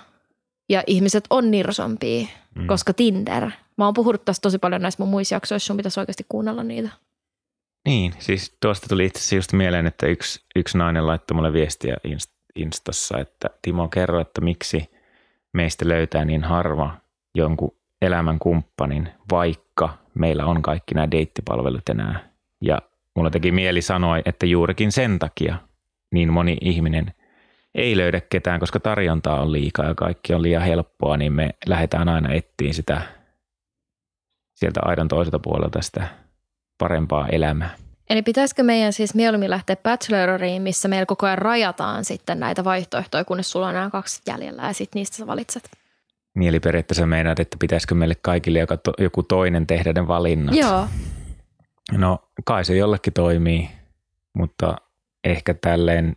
Ja 0.69 0.83
ihmiset 0.87 1.25
on 1.31 1.51
nirsompia, 1.51 2.27
mm. 2.55 2.67
koska 2.67 2.93
Tinder. 2.93 3.51
Mä 3.77 3.85
oon 3.85 3.95
puhunut 3.95 4.25
tästä 4.25 4.43
tosi 4.43 4.59
paljon 4.59 4.83
näissä 4.83 5.03
mun 5.03 5.11
muissa 5.11 5.35
jaksoissa, 5.35 5.67
sun 5.67 5.77
pitäisi 5.77 6.01
oikeasti 6.01 6.27
kuunnella 6.29 6.63
niitä. 6.63 6.89
Niin, 7.87 8.15
siis 8.19 8.57
tuosta 8.61 8.87
tuli 8.89 9.05
itse 9.05 9.19
asiassa 9.19 9.37
just 9.37 9.53
mieleen, 9.53 9.87
että 9.87 10.07
yksi, 10.07 10.41
yksi 10.57 10.79
nainen 10.79 11.07
laittoi 11.07 11.35
mulle 11.35 11.53
viestiä 11.53 11.97
Instassa, 12.57 13.19
että 13.19 13.51
Timo 13.63 13.89
kerro, 13.89 14.21
että 14.21 14.41
miksi 14.41 14.91
meistä 15.53 15.89
löytää 15.89 16.25
niin 16.25 16.45
harva 16.45 16.97
jonkun 17.35 17.77
elämän 18.03 18.39
kumppanin, 18.39 19.09
vaikka 19.31 19.99
meillä 20.15 20.47
on 20.47 20.63
kaikki 20.63 20.95
nämä 20.95 21.11
deittipalvelut 21.11 21.89
enää. 21.89 22.31
Ja 22.61 22.83
mulla 23.15 23.31
teki 23.31 23.53
mieli 23.53 23.83
sanoa, 23.83 24.19
että 24.25 24.47
juurikin 24.47 24.93
sen 24.93 25.19
takia 25.19 25.57
niin 26.11 26.33
moni 26.33 26.57
ihminen 26.61 27.15
ei 27.77 27.97
löydä 27.97 28.21
ketään, 28.21 28.61
koska 28.61 28.81
tarjontaa 28.81 29.41
on 29.41 29.53
liikaa 29.53 29.87
ja 29.87 29.95
kaikki 29.95 30.35
on 30.35 30.43
liian 30.43 30.63
helppoa, 30.63 31.17
niin 31.17 31.33
me 31.33 31.51
lähdetään 31.67 32.09
aina 32.09 32.33
etsiin 32.33 32.75
sitä 32.75 33.03
sieltä 34.55 34.81
aidan 34.85 35.09
toiselta 35.09 35.39
puolelta 35.39 35.83
sitä 35.83 36.07
parempaa 36.79 37.29
elämää. 37.29 37.75
Eli 38.11 38.23
pitäisikö 38.23 38.63
meidän 38.63 38.93
siis 38.93 39.15
mieluummin 39.15 39.51
lähteä 39.51 39.77
bacheloriin, 39.77 40.63
missä 40.63 40.89
meillä 40.89 41.07
koko 41.07 41.27
ajan 41.27 41.39
rajataan 41.39 42.05
sitten 42.05 42.41
näitä 42.41 42.65
vaihtoehtoja, 42.65 43.25
kunnes 43.25 43.51
sulla 43.51 43.69
on 43.69 43.75
nämä 43.75 43.91
kaksi 43.91 44.23
jäljellä 44.27 44.63
ja 44.63 44.73
sitten 44.73 45.01
niistä 45.01 45.17
sä 45.17 45.27
valitset? 45.27 45.71
Niin, 46.35 46.49
eli 46.49 46.61
periaatteessa 46.61 47.07
meinaat, 47.07 47.41
että 47.41 47.57
pitäisikö 47.61 47.95
meille 47.95 48.15
kaikille 48.23 48.59
joka 48.59 48.77
to, 48.77 48.93
joku 48.99 49.23
toinen 49.23 49.67
tehdä 49.67 49.93
ne 49.93 50.09
valinnat? 50.09 50.55
Joo. 50.55 50.87
No 51.93 52.19
kai 52.45 52.65
se 52.65 52.77
jollekin 52.77 53.13
toimii, 53.13 53.69
mutta 54.35 54.77
ehkä 55.25 55.55
tälleen, 55.55 56.17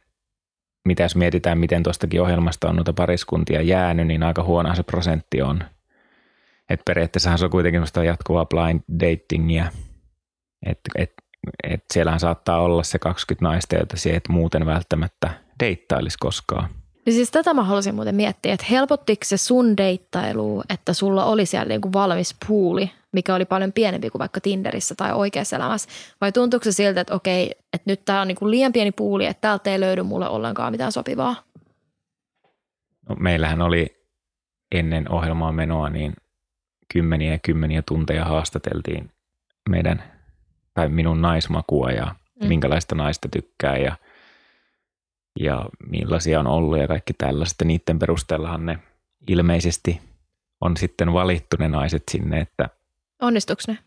mitä 0.89 1.03
jos 1.03 1.15
mietitään, 1.15 1.57
miten 1.57 1.83
tuostakin 1.83 2.21
ohjelmasta 2.21 2.69
on 2.69 2.75
noita 2.75 2.93
pariskuntia 2.93 3.61
jäänyt, 3.61 4.07
niin 4.07 4.23
aika 4.23 4.43
huono 4.43 4.75
se 4.75 4.83
prosentti 4.83 5.41
on. 5.41 5.63
Että 6.69 6.83
periaatteessahan 6.85 7.39
se 7.39 7.45
on 7.45 7.51
kuitenkin 7.51 7.83
jatkuvaa 8.05 8.45
blind 8.45 8.81
datingia, 8.99 9.71
että 10.65 10.91
et 10.95 11.13
et 11.63 11.83
siellähän 11.93 12.19
saattaa 12.19 12.59
olla 12.59 12.83
se 12.83 12.99
20 12.99 13.45
naista, 13.45 13.75
joita 13.75 13.97
se 13.97 14.15
et 14.15 14.23
muuten 14.29 14.65
välttämättä 14.65 15.29
deittailisi 15.59 16.17
koskaan. 16.19 16.69
Niin 17.05 17.13
siis 17.13 17.31
tätä 17.31 17.53
mä 17.53 17.63
halusin 17.63 17.95
muuten 17.95 18.15
miettiä, 18.15 18.53
että 18.53 18.65
helpottiko 18.69 19.23
se 19.23 19.37
sun 19.37 19.77
deittailu, 19.77 20.63
että 20.69 20.93
sulla 20.93 21.25
oli 21.25 21.45
siellä 21.45 21.69
niin 21.69 21.81
kuin 21.81 21.93
valmis 21.93 22.35
puuli, 22.47 22.91
mikä 23.11 23.35
oli 23.35 23.45
paljon 23.45 23.73
pienempi 23.73 24.09
kuin 24.09 24.19
vaikka 24.19 24.41
Tinderissä 24.41 24.95
tai 24.95 25.13
oikeassa 25.13 25.55
elämässä? 25.55 25.89
Vai 26.21 26.31
tuntuuko 26.31 26.63
se 26.63 26.71
siltä, 26.71 27.01
että 27.01 27.15
okei, 27.15 27.51
että 27.73 27.91
nyt 27.91 28.05
tämä 28.05 28.21
on 28.21 28.27
niin 28.27 28.35
kuin 28.35 28.51
liian 28.51 28.73
pieni 28.73 28.91
puuli, 28.91 29.25
että 29.25 29.41
täältä 29.41 29.71
ei 29.71 29.79
löydy 29.79 30.03
mulle 30.03 30.29
ollenkaan 30.29 30.73
mitään 30.73 30.91
sopivaa? 30.91 31.35
No, 33.09 33.15
meillähän 33.19 33.61
oli 33.61 34.07
ennen 34.71 35.11
ohjelmaa 35.11 35.51
menoa 35.51 35.89
niin 35.89 36.13
kymmeniä 36.93 37.31
ja 37.31 37.39
kymmeniä 37.39 37.83
tunteja 37.87 38.25
haastateltiin 38.25 39.11
meidän 39.69 40.03
tai 40.73 40.89
minun 40.89 41.21
naismakua 41.21 41.91
ja 41.91 42.15
mm. 42.41 42.47
minkälaista 42.47 42.95
naista 42.95 43.29
tykkää 43.29 43.77
ja, 43.77 43.95
ja 45.39 45.65
millaisia 45.89 46.39
on 46.39 46.47
ollut 46.47 46.79
ja 46.79 46.87
kaikki 46.87 47.13
tällaista. 47.13 47.65
Niiden 47.65 47.99
perusteellahan 47.99 48.65
ne 48.65 48.79
ilmeisesti 49.27 50.01
on 50.61 50.77
sitten 50.77 51.13
valittu 51.13 51.55
ne 51.59 51.67
naiset 51.67 52.03
sinne, 52.11 52.39
että 52.39 52.69
Onnistuuko 53.21 53.61
ne? 53.67 53.77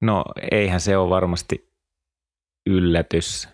No 0.00 0.24
eihän 0.50 0.80
se 0.80 0.96
ole 0.96 1.10
varmasti 1.10 1.72
yllätys 2.66 3.48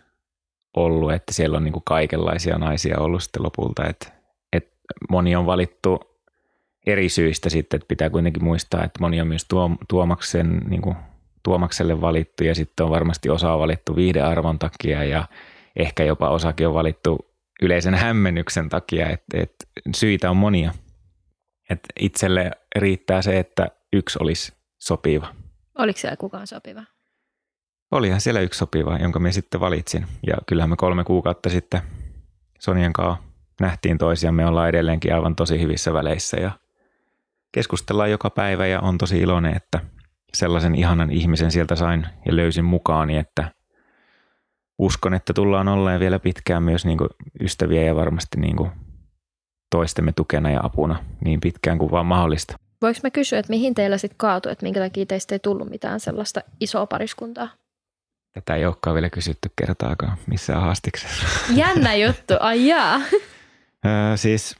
ollut, 0.77 1.13
että 1.13 1.33
siellä 1.33 1.57
on 1.57 1.65
niin 1.65 1.75
kaikenlaisia 1.85 2.59
naisia 2.59 2.99
ollut 2.99 3.23
sitten 3.23 3.43
lopulta. 3.43 3.87
Että, 3.87 4.13
että 4.53 4.77
moni 5.11 5.37
on 5.37 5.47
valittu 5.47 6.01
eri 6.87 7.09
syistä 7.09 7.51
sitten, 7.51 7.79
että 7.79 7.89
pitää 7.89 8.11
kuitenkin 8.11 8.45
muistaa, 8.45 8.85
että 8.85 9.01
moni 9.01 9.21
on 9.21 9.27
myös 9.27 9.45
tuo, 9.49 9.71
Tuomaksen, 9.89 10.57
niin 10.69 10.83
kuin 10.83 10.97
Tuomakselle 11.43 12.01
valittu 12.01 12.45
ja 12.45 12.55
sitten 12.55 12.85
on 12.85 12.91
varmasti 12.91 13.31
osa 13.31 13.59
valittu 13.59 13.97
viihdearvon 13.97 14.59
takia 14.59 15.05
ja 15.05 15.25
ehkä 15.77 16.05
jopa 16.05 16.31
osakin 16.31 16.69
on 16.69 16.75
valittu 16.75 17.19
yleisen 17.63 17.95
hämmennyksen 17.95 18.69
takia, 18.69 19.09
että, 19.11 19.39
että 19.41 19.65
syitä 19.97 20.31
on 20.31 20.37
monia. 20.37 20.73
Että 21.71 21.89
itselle 22.01 22.51
riittää 22.77 23.23
se, 23.23 23.39
että 23.39 23.69
yksi 23.93 24.19
olisi 24.23 24.53
sopiva. 24.79 25.35
Oliko 25.79 25.99
siellä 25.99 26.17
kukaan 26.17 26.47
sopiva? 26.47 26.83
Olihan 27.91 28.21
siellä 28.21 28.41
yksi 28.41 28.59
sopiva, 28.59 28.97
jonka 28.97 29.19
me 29.19 29.33
sitten 29.33 29.61
valitsin. 29.61 30.07
Ja 30.27 30.37
kyllähän 30.47 30.71
me 30.71 30.77
kolme 30.77 31.05
kuukautta 31.05 31.51
sitten 31.51 31.81
Sonjan 32.59 32.93
kanssa 32.93 33.23
nähtiin 33.61 33.99
toisiamme, 33.99 34.47
ollaan 34.47 34.69
edelleenkin 34.69 35.15
aivan 35.15 35.37
tosi 35.37 35.61
hyvissä 35.61 35.93
väleissä 35.93 36.37
ja 36.37 36.51
keskustellaan 37.53 38.11
joka 38.11 38.31
päivä 38.31 38.67
ja 38.67 38.81
on 38.81 38.99
tosi 38.99 39.19
iloinen, 39.19 39.57
että 39.57 39.81
sellaisen 40.35 40.75
ihanan 40.75 41.11
ihmisen 41.11 41.51
sieltä 41.51 41.77
sain 41.77 42.07
ja 42.27 42.37
löysin 42.37 42.65
mukaani, 42.65 43.17
että 43.17 43.53
uskon, 44.79 45.15
että 45.15 45.33
tullaan 45.33 45.69
olleen 45.69 46.01
vielä 46.01 46.19
pitkään 46.19 46.63
myös 46.63 46.87
niin 46.87 46.99
kuin 46.99 47.11
ystäviä 47.41 47.83
ja 47.83 47.97
varmasti 47.97 48.41
niin 48.41 48.57
kuin 48.57 48.71
toistemme 49.71 50.13
tukena 50.13 50.51
ja 50.51 50.61
apuna 50.63 51.05
niin 51.25 51.41
pitkään 51.41 51.79
kuin 51.79 51.91
vaan 51.91 52.07
mahdollista. 52.07 52.57
Voinko 52.83 53.01
mä 53.03 53.11
kysyä, 53.11 53.39
että 53.39 53.51
mihin 53.51 53.75
teillä 53.75 53.99
sitten 53.99 54.19
kaatui, 54.19 54.53
että 54.53 54.63
minkä 54.63 54.81
takia 54.81 55.07
teistä 55.07 55.35
ei 55.35 55.39
tullut 55.39 55.71
mitään 55.71 56.01
sellaista 56.01 56.41
isoa 56.61 56.87
pariskuntaa? 56.87 57.49
Tätä 58.33 58.55
ei 58.55 58.67
olekaan 58.67 58.95
vielä 58.95 59.11
kysytty 59.11 59.51
kertaakaan 59.57 60.19
missään 60.27 60.63
haastiksessa. 60.63 61.27
Jännä 61.55 61.95
juttu, 61.95 62.35
ai 62.41 62.67
jaa. 62.67 63.01
siis 64.17 64.57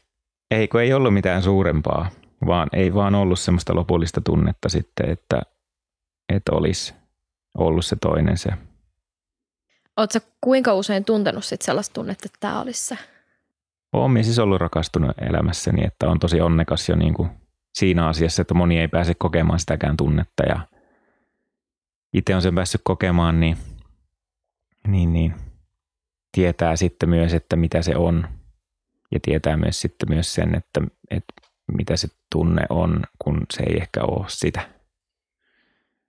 ei, 0.51 0.69
kun 0.69 0.81
ei 0.81 0.93
ollut 0.93 1.15
mitään 1.15 1.43
suurempaa, 1.43 2.11
vaan 2.47 2.69
ei 2.73 2.95
vaan 2.95 3.15
ollut 3.15 3.39
semmoista 3.39 3.75
lopullista 3.75 4.21
tunnetta 4.21 4.69
sitten, 4.69 5.11
että, 5.11 5.43
että 6.29 6.53
olisi 6.53 6.95
ollut 7.59 7.85
se 7.85 7.97
toinen 7.97 8.39
se. 8.39 8.51
Oletko 9.97 10.19
kuinka 10.41 10.75
usein 10.75 11.05
tuntenut 11.05 11.45
sit 11.45 11.63
sellaista 11.63 11.95
tunnetta, 11.95 12.27
että 12.27 12.39
tämä 12.41 12.61
olisi 12.61 12.85
se? 12.87 12.99
Olen 13.93 14.25
siis 14.25 14.39
ollut 14.39 14.61
rakastunut 14.61 15.11
elämässäni, 15.31 15.85
että 15.85 16.09
on 16.09 16.19
tosi 16.19 16.41
onnekas 16.41 16.89
jo 16.89 16.97
niin 16.97 17.15
kuin 17.15 17.31
siinä 17.79 18.09
asiassa, 18.09 18.43
että 18.43 18.55
moni 18.55 18.79
ei 18.79 18.89
pääse 18.89 19.15
kokemaan 19.15 19.59
sitäkään 19.59 19.97
tunnetta 19.97 20.43
ja 20.49 20.61
itse 22.13 22.35
on 22.35 22.43
sen 22.43 22.55
päässyt 22.55 22.81
kokemaan, 22.85 23.41
niin, 23.41 23.57
niin, 24.87 25.13
niin 25.13 25.35
tietää 26.33 26.77
sitten 26.77 27.09
myös, 27.09 27.35
että 27.35 27.57
mitä 27.57 27.83
se 27.83 27.97
on 27.97 28.29
ja 29.11 29.21
tietää 29.23 29.57
myös 29.57 29.81
sitten 29.81 30.09
myös 30.09 30.35
sen, 30.35 30.55
että, 30.55 30.81
että 31.11 31.33
mitä 31.73 31.97
se 31.97 32.09
tunne 32.33 32.63
on, 32.71 33.03
kun 33.19 33.47
se 33.53 33.63
ei 33.63 33.77
ehkä 33.77 34.01
ole 34.03 34.25
sitä. 34.29 34.61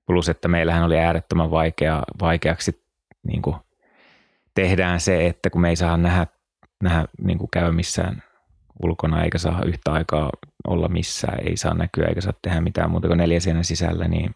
Plus, 0.06 0.30
että 0.30 0.48
meillähän 0.48 0.84
oli 0.84 1.00
äärettömän 1.00 1.52
vaikea, 1.52 2.04
vaikeaksi 2.22 2.86
niin 3.24 3.42
kuin 3.42 3.56
tehdään 4.56 5.00
se, 5.00 5.28
että 5.28 5.50
kun 5.50 5.62
me 5.62 5.70
ei 5.70 5.76
saa 5.76 5.98
nähdä, 5.98 6.28
nähdä 6.84 7.06
niin 7.22 7.38
kuin 7.38 7.50
käydä 7.52 7.72
missään 7.72 8.24
ulkona 8.84 9.24
eikä 9.24 9.38
saa 9.38 9.64
yhtä 9.66 9.92
aikaa 9.92 10.30
olla 10.68 10.88
missään, 10.88 11.48
ei 11.48 11.58
saa 11.58 11.74
näkyä 11.74 12.08
eikä 12.08 12.22
saa 12.22 12.34
tehdä 12.42 12.62
mitään 12.62 12.92
muuta 12.92 13.08
kuin 13.08 13.18
neljä 13.18 13.40
seinän 13.40 13.64
sisällä, 13.64 14.08
niin 14.08 14.36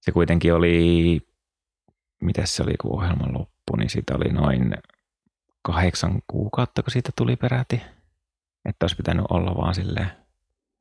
se 0.00 0.12
kuitenkin 0.12 0.54
oli, 0.54 1.20
mitä 2.22 2.46
se 2.46 2.62
oli, 2.62 2.74
kun 2.80 2.92
ohjelman 2.92 3.34
loppu, 3.34 3.76
niin 3.76 3.90
siitä 3.90 4.16
oli 4.16 4.32
noin 4.32 4.74
kahdeksan 5.62 6.22
kuukautta, 6.26 6.82
kun 6.82 6.90
siitä 6.90 7.10
tuli 7.16 7.36
peräti. 7.36 7.82
Että 8.68 8.84
olisi 8.84 8.96
pitänyt 8.96 9.24
olla 9.30 9.56
vaan 9.56 9.74
silleen, 9.74 10.10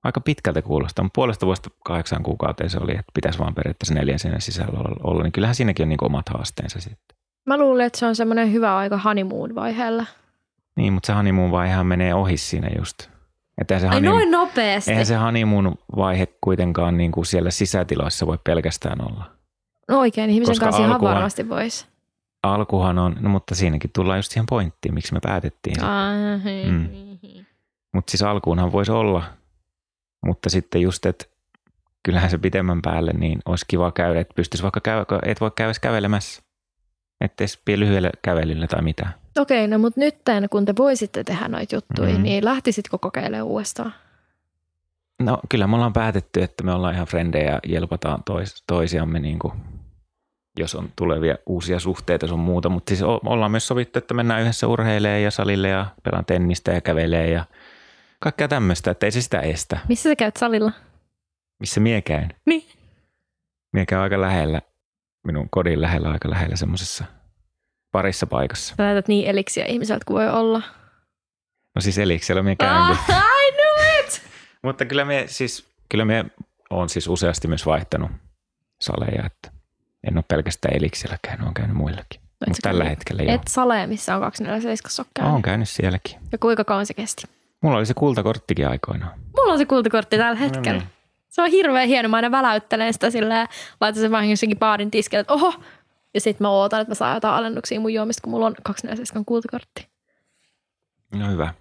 aika 0.04 0.22
pitkältä 0.22 0.62
kuulostaa, 0.62 1.10
puolesta 1.16 1.46
vuosta 1.46 1.70
kahdeksan 1.86 2.24
kuukauteen 2.24 2.70
se 2.70 2.78
oli, 2.78 2.92
että 2.92 3.12
pitäisi 3.14 3.40
vaan 3.40 3.56
periaatteessa 3.56 3.94
neljän 3.94 4.20
seinän 4.20 4.42
sisällä 4.42 4.80
olla, 5.04 5.24
niin 5.24 5.32
kyllähän 5.32 5.56
siinäkin 5.56 5.84
on 5.84 5.90
niin 5.90 6.06
omat 6.06 6.30
haasteensa 6.30 6.80
sitten. 6.80 7.18
Mä 7.46 7.58
luulen, 7.58 7.86
että 7.86 8.00
se 8.00 8.06
on 8.06 8.16
semmoinen 8.16 8.52
hyvä 8.52 8.78
aika 8.78 8.98
honeymoon 8.98 9.56
vaiheella. 9.56 10.06
Niin, 10.76 10.94
mutta 10.94 11.08
se 11.08 11.14
honeymoon 11.14 11.52
vaihehan 11.52 11.88
menee 11.88 12.14
ohi 12.14 12.38
siinä 12.38 12.70
just. 12.78 13.10
Että 13.62 13.80
se 13.80 13.88
Ai 13.88 13.94
honeymoon, 13.94 14.20
noin 14.20 14.32
nopeasti. 14.32 14.92
Eihän 14.92 15.06
se 15.06 15.16
honeymoon 15.16 15.76
vaihe 15.96 16.28
kuitenkaan 16.42 16.98
niin 16.98 17.12
kuin 17.12 17.26
siellä 17.26 17.52
sisätiloissa 17.52 18.28
voi 18.28 18.38
pelkästään 18.44 19.02
olla. 19.02 19.32
No 19.90 20.00
oikein, 20.00 20.30
ihmisen 20.30 20.52
Koska 20.52 20.66
kanssa 20.66 20.86
ihan 20.86 21.02
varmasti 21.02 21.50
voisi. 21.50 21.86
Alkuhan 22.44 23.00
on, 23.00 23.16
no 23.20 23.30
mutta 23.30 23.56
siinäkin 23.56 23.90
tullaan 23.94 24.20
just 24.20 24.32
siihen 24.32 24.46
pointtiin, 24.50 24.94
miksi 24.94 25.14
me 25.14 25.20
päätettiin. 25.24 25.76
Mm. 26.70 26.90
Mutta 27.94 28.12
siis 28.12 28.22
alkuunhan 28.22 28.72
voisi 28.72 28.92
olla, 28.92 29.24
mutta 30.26 30.50
sitten 30.50 30.82
just, 30.82 31.06
että 31.06 31.26
kyllähän 32.04 32.30
se 32.30 32.38
pitemmän 32.38 32.82
päälle, 32.82 33.12
niin 33.12 33.40
olisi 33.46 33.66
kiva 33.68 33.92
käydä, 33.92 34.20
että 34.20 34.34
pystyisi 34.36 34.64
vaikka 34.64 34.80
käydä, 34.82 35.06
et 35.26 35.42
voi 35.42 35.52
käydä 35.56 35.74
kävelemässä. 35.82 36.43
Että 37.24 37.44
ei 37.68 37.80
lyhyellä 37.80 38.10
kävelyllä 38.22 38.68
tai 38.68 38.82
mitään. 38.82 39.14
Okei, 39.40 39.68
no 39.68 39.78
mutta 39.78 40.00
nyt 40.00 40.16
kun 40.52 40.66
te 40.66 40.74
voisitte 40.78 41.24
tehdä 41.24 41.48
noita 41.48 41.76
juttuja, 41.76 42.10
mm-hmm. 42.10 42.24
niin 42.24 42.46
lähtisitkö 42.46 42.98
kokeilemaan 42.98 43.48
uudestaan? 43.48 43.94
No 45.22 45.40
kyllä 45.50 45.68
me 45.68 45.76
ollaan 45.76 45.94
päätetty, 45.94 46.42
että 46.44 46.64
me 46.64 46.72
ollaan 46.74 46.94
ihan 46.94 47.08
frendejä 47.08 47.52
ja 47.52 47.60
jelpataan 47.68 48.24
tois, 48.24 48.64
toisiamme, 48.68 49.20
niin 49.20 49.40
kuin, 49.40 49.54
jos 50.60 50.76
on 50.76 50.92
tulevia 50.96 51.36
uusia 51.46 51.80
suhteita 51.80 52.28
sun 52.28 52.40
muuta. 52.40 52.70
Mutta 52.70 52.90
siis 52.90 53.02
ollaan 53.04 53.52
myös 53.52 53.68
sovittu, 53.68 54.00
että 54.00 54.14
mennään 54.14 54.42
yhdessä 54.42 54.68
urheilemaan 54.68 55.22
ja 55.22 55.32
salille 55.32 55.68
ja 55.68 55.86
pelaan 56.04 56.26
tennistä 56.26 56.72
ja 56.72 56.82
kävelee 56.82 57.30
ja 57.30 57.46
kaikkea 58.20 58.48
tämmöistä, 58.48 58.92
että 58.92 59.06
ei 59.06 59.12
se 59.12 59.22
sitä 59.22 59.40
estä. 59.40 59.78
Missä 59.90 60.10
sä 60.10 60.16
käyt 60.16 60.38
salilla? 60.38 60.72
Missä 61.60 61.80
mie 61.80 62.02
käyn? 62.02 62.30
Niin. 62.46 62.64
Mie 63.74 63.86
käyn 63.86 64.02
aika 64.02 64.22
lähellä, 64.22 64.62
minun 65.24 65.50
kodin 65.50 65.82
lähellä 65.82 66.12
aika 66.12 66.30
lähellä 66.30 66.56
semmoisessa 66.56 67.06
parissa 67.92 68.28
paikassa. 68.28 68.76
Sä 68.78 68.84
näytät 68.84 69.08
niin 69.08 69.28
eliksiä 69.28 69.66
ihmiseltä 69.66 70.06
kuin 70.06 70.16
voi 70.16 70.30
olla. 70.30 70.62
No 71.76 71.82
siis 71.82 71.98
eliksiä 71.98 72.44
me 72.44 72.56
käynkin. 72.56 72.98
Ah, 73.10 73.10
I 73.48 73.52
knew 73.52 74.00
it! 74.00 74.22
Mutta 74.62 74.86
kyllä 74.86 75.06
me 75.06 75.24
siis, 75.28 75.68
kyllä 75.90 76.06
me 76.06 76.26
on 76.70 76.90
siis 76.90 77.08
useasti 77.08 77.48
myös 77.48 77.66
vaihtanut 77.66 78.12
saleja, 78.82 79.26
että 79.26 79.52
en 80.08 80.18
ole 80.18 80.24
pelkästään 80.28 80.78
eliksillä 80.78 81.18
käynyt, 81.22 81.44
olen 81.44 81.54
käynyt 81.54 81.78
muillakin. 81.78 82.22
No, 82.22 82.46
Mutta 82.48 82.70
tällä 82.70 82.84
hetkellä 82.84 83.24
joo. 83.24 83.36
Et 83.36 83.42
sale, 83.50 83.88
missä 83.88 84.16
on 84.16 84.22
247 84.22 85.06
ole 85.06 85.12
käynyt. 85.14 85.32
Olen 85.32 85.42
käynyt 85.42 85.70
sielläkin. 85.70 86.20
Ja 86.32 86.38
kuinka 86.38 86.64
kauan 86.64 86.86
se 86.86 86.94
kesti? 86.94 87.24
Mulla 87.62 87.78
oli 87.78 87.86
se 87.86 87.94
kultakorttikin 87.94 88.68
aikoinaan. 88.68 89.20
Mulla 89.38 89.52
on 89.52 89.58
se 89.58 89.66
kultakortti 89.66 90.18
tällä 90.18 90.36
hetkellä. 90.40 90.80
No 90.80 90.86
niin. 90.86 91.03
Se 91.34 91.42
on 91.42 91.52
hirveän 91.52 91.88
hieno. 91.88 92.10
Mä 92.10 92.16
aina 92.16 92.32
väläyttelen 92.32 92.94
sitä 92.94 93.10
silleen, 93.10 93.48
laitan 93.82 94.02
sen 94.02 94.12
vähän 94.12 94.30
jossakin 94.30 94.60
baarin 94.60 94.92
tiskille, 94.92 95.22
että 95.22 95.34
oho, 95.34 95.54
ja 96.14 96.22
sitten 96.22 96.46
mä 96.46 96.50
ootan, 96.50 96.82
että 96.82 96.92
mä 96.92 96.96
saan 96.96 97.16
jotain 97.16 97.34
alennuksia 97.34 97.80
mun 97.80 97.94
juomista, 97.94 98.22
kun 98.22 98.32
mulla 98.32 98.46
on 98.46 98.56
247 98.64 99.26
kultakortti. 99.26 99.88
No 101.16 101.32
hyvä. 101.32 101.54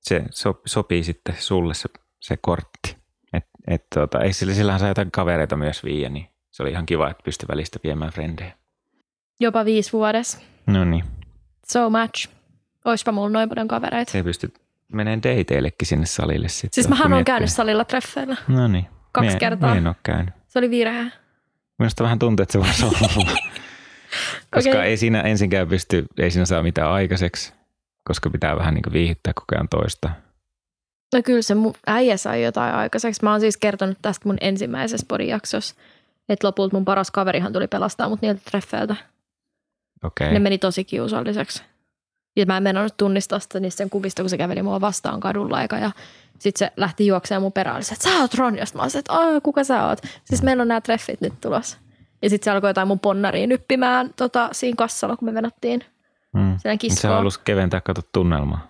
Se 0.00 0.22
so, 0.30 0.60
sopii 0.66 1.04
sitten 1.04 1.34
sulle 1.38 1.74
se, 1.74 1.88
se 2.20 2.36
kortti. 2.36 2.96
Et, 3.32 3.46
et, 3.66 3.86
tota, 3.94 4.20
ei 4.20 4.32
sillä, 4.32 4.54
sillähän 4.54 4.80
saa 4.80 4.88
jotain 4.88 5.10
kavereita 5.10 5.56
myös 5.56 5.84
viiä, 5.84 6.08
niin 6.08 6.26
se 6.50 6.62
oli 6.62 6.70
ihan 6.70 6.86
kiva, 6.86 7.10
että 7.10 7.22
pystyi 7.24 7.48
välistä 7.48 7.78
viemään 7.84 8.12
frendejä. 8.12 8.52
Jopa 9.40 9.64
viisi 9.64 9.92
vuodessa. 9.92 10.38
No 10.66 10.84
niin. 10.84 11.04
So 11.66 11.90
much. 11.90 12.28
Oispa 12.84 13.12
mulla 13.12 13.30
noin 13.30 13.48
paljon 13.48 13.68
kavereita. 13.68 14.12
Se 14.12 14.22
pystyt 14.22 14.54
menee 14.92 15.16
dateillekin 15.16 15.86
sinne 15.86 16.06
salille 16.06 16.48
sitten. 16.48 16.74
Siis 16.74 16.88
mähän 16.88 17.12
on 17.12 17.24
käynyt 17.24 17.50
salilla 17.50 17.84
treffeillä. 17.84 18.36
No 18.48 18.68
niin. 18.68 18.93
Kaksi 19.14 19.30
mie, 19.30 19.38
kertaa. 19.38 19.70
Mie 19.70 19.78
en 19.78 19.86
ole 19.86 19.96
käynyt. 20.02 20.34
Se 20.46 20.58
oli 20.58 20.70
virhe. 20.70 21.12
Minusta 21.78 22.04
vähän 22.04 22.18
tuntuu, 22.18 22.42
että 22.42 22.52
se 22.52 22.58
voisi 22.58 22.84
olla. 22.84 22.98
koska 24.54 24.70
okay. 24.70 24.82
ei 24.82 24.96
siinä 24.96 25.20
ensinkään 25.20 25.68
pysty, 25.68 26.06
ei 26.18 26.30
siinä 26.30 26.46
saa 26.46 26.62
mitään 26.62 26.90
aikaiseksi, 26.90 27.52
koska 28.04 28.30
pitää 28.30 28.56
vähän 28.56 28.74
niin 28.74 28.92
viihittää 28.92 29.32
koko 29.32 29.46
ajan 29.54 29.68
toista. 29.68 30.10
No 31.14 31.22
kyllä 31.24 31.42
se 31.42 31.54
mun 31.54 31.74
äijä 31.86 32.16
sai 32.16 32.42
jotain 32.42 32.74
aikaiseksi. 32.74 33.22
Mä 33.22 33.30
oon 33.30 33.40
siis 33.40 33.56
kertonut 33.56 33.98
tästä 34.02 34.28
mun 34.28 34.36
ensimmäisessä 34.40 35.06
podijaksossa, 35.08 35.74
että 36.28 36.46
lopulta 36.46 36.76
mun 36.76 36.84
paras 36.84 37.10
kaverihan 37.10 37.52
tuli 37.52 37.66
pelastaa 37.66 38.08
mut 38.08 38.22
niiltä 38.22 38.40
treffeiltä. 38.50 38.96
Okay. 40.04 40.32
Ne 40.32 40.38
meni 40.38 40.58
tosi 40.58 40.84
kiusalliseksi. 40.84 41.62
Ja 42.36 42.46
mä 42.46 42.56
en 42.56 42.62
mennyt 42.62 42.96
tunnistaa 42.96 43.38
sitä 43.38 43.60
niistä 43.60 43.78
sen 43.78 43.90
kuvista, 43.90 44.22
kun 44.22 44.30
se 44.30 44.38
käveli 44.38 44.62
mua 44.62 44.80
vastaan 44.80 45.20
kadulla 45.20 45.56
aika 45.56 45.78
ja 45.78 45.90
sitten 46.38 46.68
se 46.68 46.72
lähti 46.76 47.06
juoksemaan 47.06 47.42
mun 47.42 47.52
perään, 47.52 47.82
että 47.92 48.10
sä 48.10 48.20
oot 48.20 48.34
Ron, 48.34 48.56
ja 48.56 48.64
mä 48.74 48.82
olisin, 48.82 48.98
että 48.98 49.12
kuka 49.42 49.64
sä 49.64 49.86
oot? 49.86 49.98
Siis 50.24 50.42
meillä 50.42 50.60
on 50.60 50.68
nämä 50.68 50.80
treffit 50.80 51.20
nyt 51.20 51.34
tulossa. 51.40 51.78
Ja 52.22 52.30
sitten 52.30 52.44
se 52.44 52.50
alkoi 52.50 52.70
jotain 52.70 52.88
mun 52.88 53.00
ponnariin 53.00 53.48
nyppimään 53.48 54.10
tota, 54.16 54.48
siinä 54.52 54.76
kassalla, 54.76 55.16
kun 55.16 55.28
me 55.28 55.34
venattiin. 55.34 55.84
Mm. 56.34 56.56
Se 56.88 57.08
halusi 57.08 57.40
keventää 57.44 57.80
kato 57.80 58.00
tunnelmaa, 58.12 58.68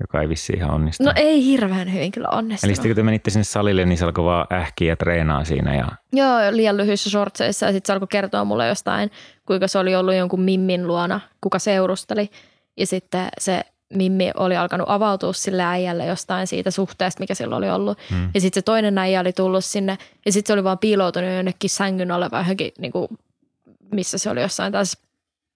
joka 0.00 0.20
ei 0.20 0.28
vissi 0.28 0.52
ihan 0.52 0.70
onnistu. 0.70 1.04
No 1.04 1.12
ei 1.16 1.44
hirveän 1.44 1.92
hyvin 1.92 2.12
kyllä 2.12 2.28
onnistunut. 2.28 2.68
Eli 2.68 2.74
sitten 2.74 2.90
kun 2.90 2.96
te 2.96 3.02
menitte 3.02 3.30
sinne 3.30 3.44
salille, 3.44 3.84
niin 3.84 3.98
se 3.98 4.04
alkoi 4.04 4.24
vaan 4.24 4.46
ähkiä 4.52 4.92
ja 4.92 4.96
treenaa 4.96 5.44
siinä. 5.44 5.74
Ja... 5.74 5.88
Joo, 6.12 6.38
liian 6.50 6.76
lyhyissä 6.76 7.10
shortseissa 7.10 7.66
ja 7.66 7.72
sitten 7.72 7.86
se 7.86 7.92
alkoi 7.92 8.08
kertoa 8.08 8.44
mulle 8.44 8.68
jostain, 8.68 9.10
kuinka 9.46 9.68
se 9.68 9.78
oli 9.78 9.96
ollut 9.96 10.14
jonkun 10.14 10.40
mimmin 10.40 10.86
luona, 10.86 11.20
kuka 11.40 11.58
seurusteli. 11.58 12.30
Ja 12.76 12.86
sitten 12.86 13.28
se 13.38 13.62
Mimmi 13.94 14.30
oli 14.36 14.56
alkanut 14.56 14.90
avautua 14.90 15.32
sille 15.32 15.62
äijälle 15.62 16.06
jostain 16.06 16.46
siitä 16.46 16.70
suhteesta, 16.70 17.20
mikä 17.20 17.34
sillä 17.34 17.56
oli 17.56 17.70
ollut. 17.70 17.98
Hmm. 18.10 18.30
Ja 18.34 18.40
sitten 18.40 18.60
se 18.60 18.64
toinen 18.64 18.98
äijä 18.98 19.20
oli 19.20 19.32
tullut 19.32 19.64
sinne 19.64 19.98
ja 20.26 20.32
sitten 20.32 20.46
se 20.46 20.52
oli 20.52 20.64
vaan 20.64 20.78
piiloutunut 20.78 21.30
jonnekin 21.36 21.70
sängyn 21.70 22.10
alle 22.10 22.28
vai 22.30 22.40
johonkin, 22.40 22.72
niin 22.78 22.92
kuin, 22.92 23.08
missä 23.92 24.18
se 24.18 24.30
oli 24.30 24.40
jossain 24.40 24.72
taas 24.72 24.96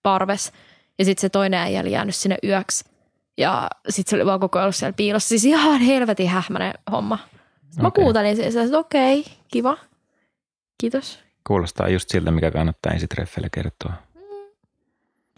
parves. 0.03 0.53
Ja 0.99 1.05
sitten 1.05 1.21
se 1.21 1.29
toinen 1.29 1.61
äijä 1.61 1.81
oli 1.81 1.93
jäänyt 1.93 2.15
sinne 2.15 2.37
yöksi. 2.45 2.85
Ja 3.39 3.69
sitten 3.89 4.11
se 4.11 4.17
oli 4.17 4.27
vaan 4.27 4.41
koko 4.41 4.59
ajan 4.59 4.73
siellä 4.73 4.93
piilossa. 4.93 5.29
Siis 5.29 5.45
ihan 5.45 5.81
helvetin 5.81 6.29
hähmäinen 6.29 6.75
homma. 6.93 7.19
Sitten 7.63 7.83
mä 7.83 7.89
okay. 7.89 8.05
kuuntelin 8.05 8.37
siis, 8.37 8.57
että 8.57 8.79
okei, 8.79 9.21
okay, 9.21 9.33
kiva. 9.49 9.79
Kiitos. 10.81 11.19
Kuulostaa 11.47 11.89
just 11.89 12.09
siltä, 12.09 12.31
mikä 12.31 12.51
kannattaa 12.51 12.93
ensitreffeille 12.93 13.49
kertoa. 13.53 13.93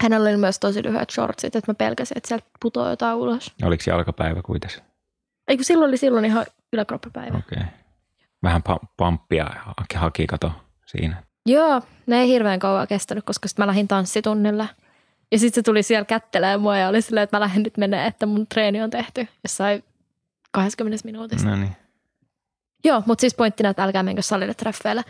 Hänellä 0.01 0.29
oli 0.29 0.37
myös 0.37 0.59
tosi 0.59 0.83
lyhyet 0.83 1.09
shortsit, 1.09 1.55
että 1.55 1.71
mä 1.71 1.75
pelkäsin, 1.75 2.17
että 2.17 2.27
sieltä 2.27 2.45
putoaa 2.61 2.89
jotain 2.89 3.17
ulos. 3.17 3.53
Oliko 3.63 3.83
jalkapäivä 3.87 4.41
kuitenkin? 4.41 4.81
Ei 5.47 5.57
kun 5.57 5.65
silloin 5.65 5.89
oli 5.89 5.97
silloin 5.97 6.25
ihan 6.25 6.45
yläkroppapäivä. 6.73 7.37
Okei. 7.37 7.57
Okay. 7.57 7.69
Vähän 8.43 8.61
pamppia 8.97 9.49
haki 9.95 10.27
kato 10.27 10.51
siinä. 10.85 11.23
Joo, 11.45 11.81
ne 12.07 12.21
ei 12.21 12.27
hirveän 12.27 12.59
kauan 12.59 12.87
kestänyt, 12.87 13.23
koska 13.25 13.47
sitten 13.47 13.63
mä 13.63 13.67
lähdin 13.67 13.87
tanssitunnilla. 13.87 14.67
Ja 15.31 15.39
sitten 15.39 15.61
se 15.61 15.65
tuli 15.65 15.83
siellä 15.83 16.05
kättelemään 16.05 16.61
mua 16.61 16.77
ja 16.77 16.87
oli 16.87 17.01
silleen, 17.01 17.23
että 17.23 17.37
mä 17.37 17.41
lähden 17.41 17.63
nyt 17.63 17.77
menee, 17.77 18.07
että 18.07 18.25
mun 18.25 18.47
treeni 18.47 18.81
on 18.81 18.89
tehty 18.89 19.27
jossain 19.43 19.83
20 20.51 21.05
minuutissa. 21.05 21.49
No 21.49 21.55
niin. 21.55 21.75
Joo, 22.83 23.03
mutta 23.05 23.21
siis 23.21 23.35
pointtina, 23.35 23.69
että 23.69 23.83
älkää 23.83 24.03
menkö 24.03 24.21
salille 24.21 24.53
treffeille. 24.53 25.03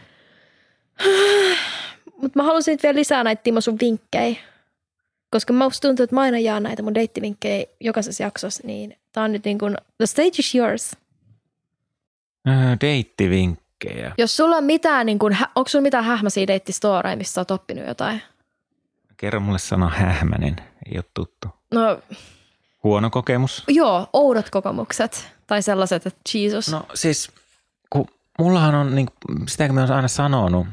mutta 2.21 2.39
mä 2.39 2.43
halusin 2.43 2.79
vielä 2.83 2.95
lisää 2.95 3.23
näitä 3.23 3.43
Timo 3.43 3.61
sun 3.61 3.77
vinkkejä. 3.81 4.39
Koska 5.32 5.53
musta 5.53 5.88
tuntuu, 5.88 6.03
että 6.03 6.15
mä 6.15 6.21
aina 6.21 6.39
jaan 6.39 6.63
näitä 6.63 6.84
mun 6.84 6.95
deittivinkkejä 6.95 7.65
jokaisessa 7.80 8.23
jaksossa, 8.23 8.63
niin 8.65 8.97
tää 9.11 9.23
on 9.23 9.32
nyt 9.32 9.45
niin 9.45 9.59
kuin, 9.59 9.77
the 9.97 10.05
stage 10.05 10.39
is 10.39 10.55
yours. 10.55 10.95
Äh, 12.47 12.77
deittivinkkejä. 12.82 14.13
Jos 14.17 14.38
sulla 14.38 14.55
on 14.55 14.63
mitään, 14.63 15.05
niin 15.05 15.19
kuin, 15.19 15.38
onko 15.55 15.69
sulla 15.69 15.84
mitään 15.84 16.03
hähmäisiä 16.03 16.47
deittistoreja, 16.47 17.17
missä 17.17 17.34
sä 17.34 17.41
oot 17.41 17.51
oppinut 17.51 17.88
jotain? 17.88 18.21
Kerro 19.17 19.39
mulle 19.39 19.59
sana 19.59 19.89
hähmänen, 19.89 20.55
ei 20.91 20.97
ole 20.97 21.05
tuttu. 21.13 21.47
No, 21.71 21.99
Huono 22.84 23.09
kokemus? 23.09 23.63
Joo, 23.67 24.09
oudot 24.13 24.49
kokemukset. 24.49 25.32
Tai 25.47 25.61
sellaiset, 25.61 26.05
että 26.05 26.19
Jesus. 26.34 26.71
No 26.71 26.86
siis, 26.93 27.32
kun 27.89 28.05
mullahan 28.39 28.75
on, 28.75 28.95
niin, 28.95 29.07
sitä 29.47 29.65
kun 29.65 29.75
mä 29.75 29.82
oon 29.82 29.91
aina 29.91 30.07
sanonut, 30.07 30.67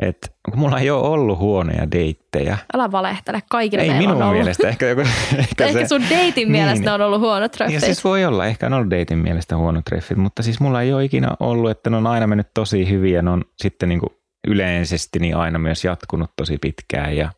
että 0.00 0.28
kun 0.44 0.58
mulla 0.58 0.78
ei 0.78 0.90
ole 0.90 1.08
ollut 1.08 1.38
huonoja 1.38 1.90
deittejä. 1.90 2.58
Älä 2.74 2.92
valehtele, 2.92 3.42
kaikille 3.50 3.84
Ei 3.84 3.98
minun 3.98 4.22
on 4.22 4.34
mielestä. 4.34 4.68
Ehkä, 4.68 4.86
joku, 4.86 5.00
ehkä, 5.38 5.64
ehkä 5.64 5.72
se, 5.72 5.86
sun 5.88 6.02
deitin 6.10 6.34
niin, 6.34 6.52
mielestä 6.52 6.94
on 6.94 7.00
ollut 7.00 7.20
huono 7.20 7.48
treffit. 7.48 7.74
Ja 7.74 7.80
siis 7.80 8.04
voi 8.04 8.24
olla, 8.24 8.46
ehkä 8.46 8.66
on 8.66 8.72
ollut 8.72 8.90
deitin 8.90 9.18
mielestä 9.18 9.56
huono 9.56 9.82
treffit, 9.82 10.18
mutta 10.18 10.42
siis 10.42 10.60
mulla 10.60 10.82
ei 10.82 10.92
ole 10.92 11.04
ikinä 11.04 11.28
ollut, 11.40 11.70
että 11.70 11.90
ne 11.90 11.96
on 11.96 12.06
aina 12.06 12.26
mennyt 12.26 12.54
tosi 12.54 12.90
hyvin 12.90 13.14
ja 13.14 13.22
ne 13.22 13.30
on 13.30 13.44
sitten 13.56 13.88
niin 13.88 14.00
kuin 14.00 14.10
yleisesti 14.48 15.18
niin 15.18 15.36
aina 15.36 15.58
myös 15.58 15.84
jatkunut 15.84 16.30
tosi 16.36 16.58
pitkään 16.58 17.16
ja, 17.16 17.30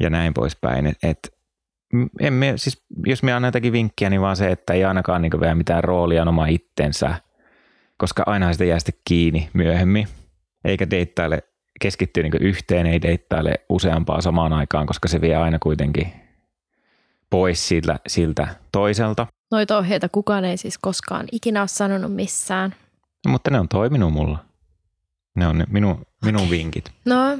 ja 0.00 0.10
näin 0.10 0.34
poispäin. 0.34 0.86
Et, 0.86 0.96
et, 1.02 1.34
emme, 2.20 2.52
siis 2.56 2.84
jos 3.06 3.22
me 3.22 3.32
annan 3.32 3.48
jotakin 3.48 3.72
vinkkiä, 3.72 4.10
niin 4.10 4.20
vaan 4.20 4.36
se, 4.36 4.50
että 4.50 4.72
ei 4.72 4.84
ainakaan 4.84 5.22
niin 5.22 5.40
vielä 5.40 5.54
mitään 5.54 5.84
roolia 5.84 6.22
oma 6.22 6.46
itsensä, 6.46 7.14
koska 7.96 8.22
aina 8.26 8.52
sitä 8.52 8.64
jää 8.64 8.78
sitten 8.78 9.00
kiinni 9.08 9.48
myöhemmin, 9.52 10.08
eikä 10.64 10.90
deittaile 10.90 11.42
keskittyy 11.82 12.22
niin 12.22 12.42
yhteen, 12.42 12.86
ei 12.86 13.02
deittaile 13.02 13.54
useampaa 13.68 14.20
samaan 14.20 14.52
aikaan, 14.52 14.86
koska 14.86 15.08
se 15.08 15.20
vie 15.20 15.36
aina 15.36 15.58
kuitenkin 15.58 16.12
pois 17.30 17.68
siltä, 17.68 18.00
siltä 18.06 18.48
toiselta. 18.72 19.26
Noita 19.50 19.78
ohjeita 19.78 20.08
kukaan 20.08 20.44
ei 20.44 20.56
siis 20.56 20.78
koskaan 20.78 21.26
ikinä 21.32 21.60
ole 21.60 21.68
sanonut 21.68 22.14
missään. 22.14 22.74
No, 23.26 23.32
mutta 23.32 23.50
ne 23.50 23.60
on 23.60 23.68
toiminut 23.68 24.12
mulla. 24.12 24.38
Ne 25.34 25.46
on 25.46 25.58
ne 25.58 25.64
minun, 25.70 26.06
minun 26.24 26.50
vinkit. 26.50 26.92
No, 27.04 27.38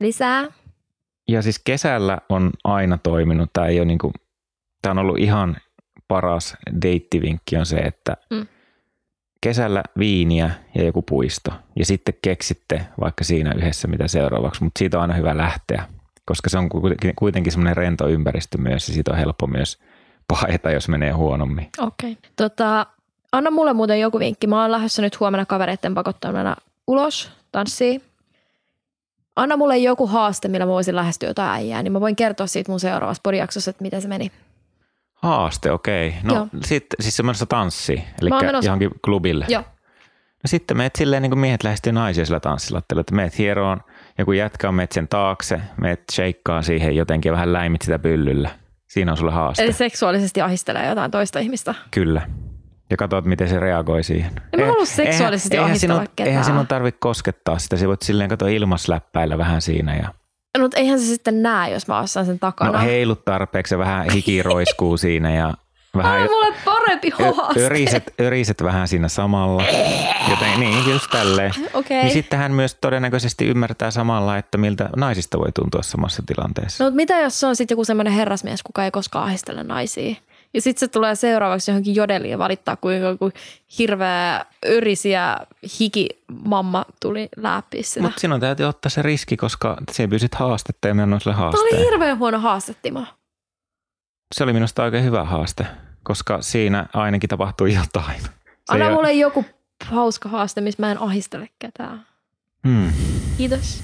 lisää. 0.00 0.46
Ja 1.28 1.42
siis 1.42 1.58
kesällä 1.58 2.18
on 2.28 2.50
aina 2.64 2.98
toiminut. 2.98 3.50
Tämä, 3.52 3.66
ei 3.66 3.78
ole 3.78 3.86
niin 3.86 3.98
kuin, 3.98 4.12
tämä 4.82 4.90
on 4.90 4.98
ollut 4.98 5.18
ihan 5.18 5.56
paras 6.08 6.56
deittivinkki 6.82 7.56
on 7.56 7.66
se, 7.66 7.76
että 7.76 8.16
mm 8.30 8.46
kesällä 9.46 9.82
viiniä 9.98 10.50
ja 10.74 10.84
joku 10.84 11.02
puisto. 11.02 11.50
Ja 11.76 11.86
sitten 11.86 12.14
keksitte 12.22 12.86
vaikka 13.00 13.24
siinä 13.24 13.54
yhdessä 13.56 13.88
mitä 13.88 14.08
seuraavaksi, 14.08 14.64
mutta 14.64 14.78
siitä 14.78 14.96
on 14.96 15.02
aina 15.02 15.14
hyvä 15.14 15.36
lähteä, 15.36 15.84
koska 16.24 16.50
se 16.50 16.58
on 16.58 16.68
kuitenkin 17.16 17.52
semmoinen 17.52 17.76
rento 17.76 18.08
ympäristö 18.08 18.58
myös 18.58 18.88
ja 18.88 18.94
siitä 18.94 19.10
on 19.10 19.18
helppo 19.18 19.46
myös 19.46 19.78
paeta, 20.28 20.70
jos 20.70 20.88
menee 20.88 21.10
huonommin. 21.10 21.68
Okei. 21.78 22.12
Okay. 22.12 22.30
Tota, 22.36 22.86
anna 23.32 23.50
mulle 23.50 23.72
muuten 23.72 24.00
joku 24.00 24.18
vinkki. 24.18 24.46
Mä 24.46 24.62
oon 24.62 24.72
lähdössä 24.72 25.02
nyt 25.02 25.20
huomenna 25.20 25.46
kavereiden 25.46 25.94
pakottamana 25.94 26.56
ulos 26.86 27.30
tanssiin. 27.52 28.02
Anna 29.36 29.56
mulle 29.56 29.78
joku 29.78 30.06
haaste, 30.06 30.48
millä 30.48 30.66
mä 30.66 30.72
voisin 30.72 30.96
lähestyä 30.96 31.28
jotain 31.28 31.50
äijää, 31.50 31.82
niin 31.82 31.92
mä 31.92 32.00
voin 32.00 32.16
kertoa 32.16 32.46
siitä 32.46 32.72
mun 32.72 32.80
seuraavassa 32.80 33.20
podijaksossa, 33.22 33.70
että 33.70 33.82
miten 33.82 34.02
se 34.02 34.08
meni. 34.08 34.32
Haaste, 35.26 35.72
okei. 35.72 36.08
Okay. 36.08 36.20
No 36.22 36.48
sitten 36.64 36.96
siis 37.00 37.16
semmoisessa 37.16 37.46
tanssi, 37.46 38.04
eli 38.20 38.30
johonkin 38.62 38.90
klubille. 39.04 39.44
Joo. 39.48 39.62
No 39.62 40.48
sitten 40.48 40.76
meet 40.76 40.96
silleen 40.96 41.22
niin 41.22 41.30
kuin 41.30 41.38
miehet 41.38 41.62
lähestyy 41.62 41.92
naisia 41.92 42.24
sillä 42.24 42.40
tanssilla, 42.40 42.78
että 42.78 43.14
meet 43.14 43.38
hieroon, 43.38 43.80
joku 44.18 44.32
jätkä 44.32 44.68
on 44.68 44.74
meet 44.74 44.92
sen 44.92 45.08
taakse, 45.08 45.60
meet 45.80 46.02
sheikkaa 46.12 46.62
siihen 46.62 46.96
jotenkin 46.96 47.32
vähän 47.32 47.52
läimit 47.52 47.82
sitä 47.82 47.98
pyllyllä. 47.98 48.50
Siinä 48.88 49.12
on 49.12 49.16
sulle 49.16 49.32
haaste. 49.32 49.62
Eli 49.62 49.72
seksuaalisesti 49.72 50.40
ahistelee 50.40 50.88
jotain 50.88 51.10
toista 51.10 51.38
ihmistä. 51.38 51.74
Kyllä. 51.90 52.22
Ja 52.90 52.96
katsot, 52.96 53.24
miten 53.24 53.48
se 53.48 53.60
reagoi 53.60 54.02
siihen. 54.02 54.32
En 54.52 54.60
mä 54.60 54.66
halua 54.66 54.84
seksuaalisesti 54.84 55.56
eihän, 55.56 55.70
ahistella 55.70 55.94
eihän 55.94 56.08
ketään. 56.16 56.28
Eihän 56.28 56.44
sinun 56.44 56.66
tarvitse 56.66 56.98
koskettaa 56.98 57.58
sitä. 57.58 57.76
Se 57.76 57.88
voit 57.88 58.02
silleen 58.02 58.30
katsoa 58.30 58.48
ilmasläppäillä 58.48 59.38
vähän 59.38 59.62
siinä 59.62 59.96
ja 59.96 60.08
No, 60.58 60.64
mutta 60.64 60.76
eihän 60.76 61.00
se 61.00 61.06
sitten 61.06 61.42
näe, 61.42 61.70
jos 61.70 61.88
mä 61.88 61.98
osaan 61.98 62.26
sen 62.26 62.38
takana. 62.38 62.72
No 62.72 62.78
heilut 62.78 63.24
tarpeeksi 63.24 63.74
ja 63.74 63.78
vähän 63.78 64.10
hiki 64.10 64.42
roiskuu 64.42 64.96
siinä 65.06 65.34
ja 65.34 65.54
vähän... 65.96 66.12
Anna 66.12 66.26
mulle 66.26 66.54
parempi 66.64 67.10
haaste. 67.10 67.64
Öriset, 67.64 68.14
öriset 68.20 68.62
vähän 68.62 68.88
siinä 68.88 69.08
samalla. 69.08 69.62
Joten 70.30 70.60
niin, 70.60 70.90
just 70.90 71.10
tälleen. 71.10 71.52
Okay. 71.74 71.96
Niin 71.96 72.12
sitten 72.12 72.38
hän 72.38 72.52
myös 72.52 72.74
todennäköisesti 72.74 73.46
ymmärtää 73.46 73.90
samalla, 73.90 74.38
että 74.38 74.58
miltä 74.58 74.88
naisista 74.96 75.38
voi 75.38 75.52
tuntua 75.52 75.82
samassa 75.82 76.22
tilanteessa. 76.26 76.84
No 76.84 76.90
mutta 76.90 76.96
mitä 76.96 77.18
jos 77.20 77.40
se 77.40 77.46
on 77.46 77.56
sitten 77.56 77.74
joku 77.74 77.84
semmoinen 77.84 78.12
herrasmies, 78.12 78.62
kuka 78.62 78.84
ei 78.84 78.90
koskaan 78.90 79.24
ahistele 79.24 79.62
naisia? 79.62 80.14
Ja 80.56 80.62
sitten 80.62 80.80
se 80.80 80.88
tulee 80.88 81.14
seuraavaksi 81.14 81.70
johonkin 81.70 81.94
jodeliin 81.94 82.30
ja 82.30 82.38
valittaa, 82.38 82.76
kuinka 82.76 83.06
joku 83.06 83.30
hirveä 83.78 84.44
yrisiä 84.66 85.36
hikimamma 85.80 86.84
tuli 87.00 87.28
läpi 87.36 87.82
sitä. 87.82 88.02
Mutta 88.02 88.20
sinun 88.20 88.40
täytyy 88.40 88.66
ottaa 88.66 88.90
se 88.90 89.02
riski, 89.02 89.36
koska 89.36 89.76
se 89.92 90.08
pyysit 90.08 90.34
haastetta 90.34 90.88
ja 90.88 90.94
mä 90.94 91.02
annoin 91.02 91.20
sille 91.20 91.36
haasteen. 91.36 91.68
Tämä 91.68 91.80
oli 91.80 91.90
hirveän 91.90 92.18
huono 92.18 92.38
haaste, 92.38 92.74
Timo. 92.82 93.06
Se 94.34 94.44
oli 94.44 94.52
minusta 94.52 94.84
oikein 94.84 95.04
hyvä 95.04 95.24
haaste, 95.24 95.66
koska 96.02 96.42
siinä 96.42 96.86
ainakin 96.92 97.28
tapahtui 97.28 97.74
jotain. 97.74 98.20
Se 98.20 98.30
Anna 98.68 98.90
mulle 98.90 99.08
ole... 99.08 99.12
joku 99.12 99.44
hauska 99.84 100.28
haaste, 100.28 100.60
missä 100.60 100.82
mä 100.82 100.92
en 100.92 100.98
ahistele 100.98 101.48
ketään. 101.58 102.06
Hmm. 102.68 102.92
Kiitos. 103.36 103.82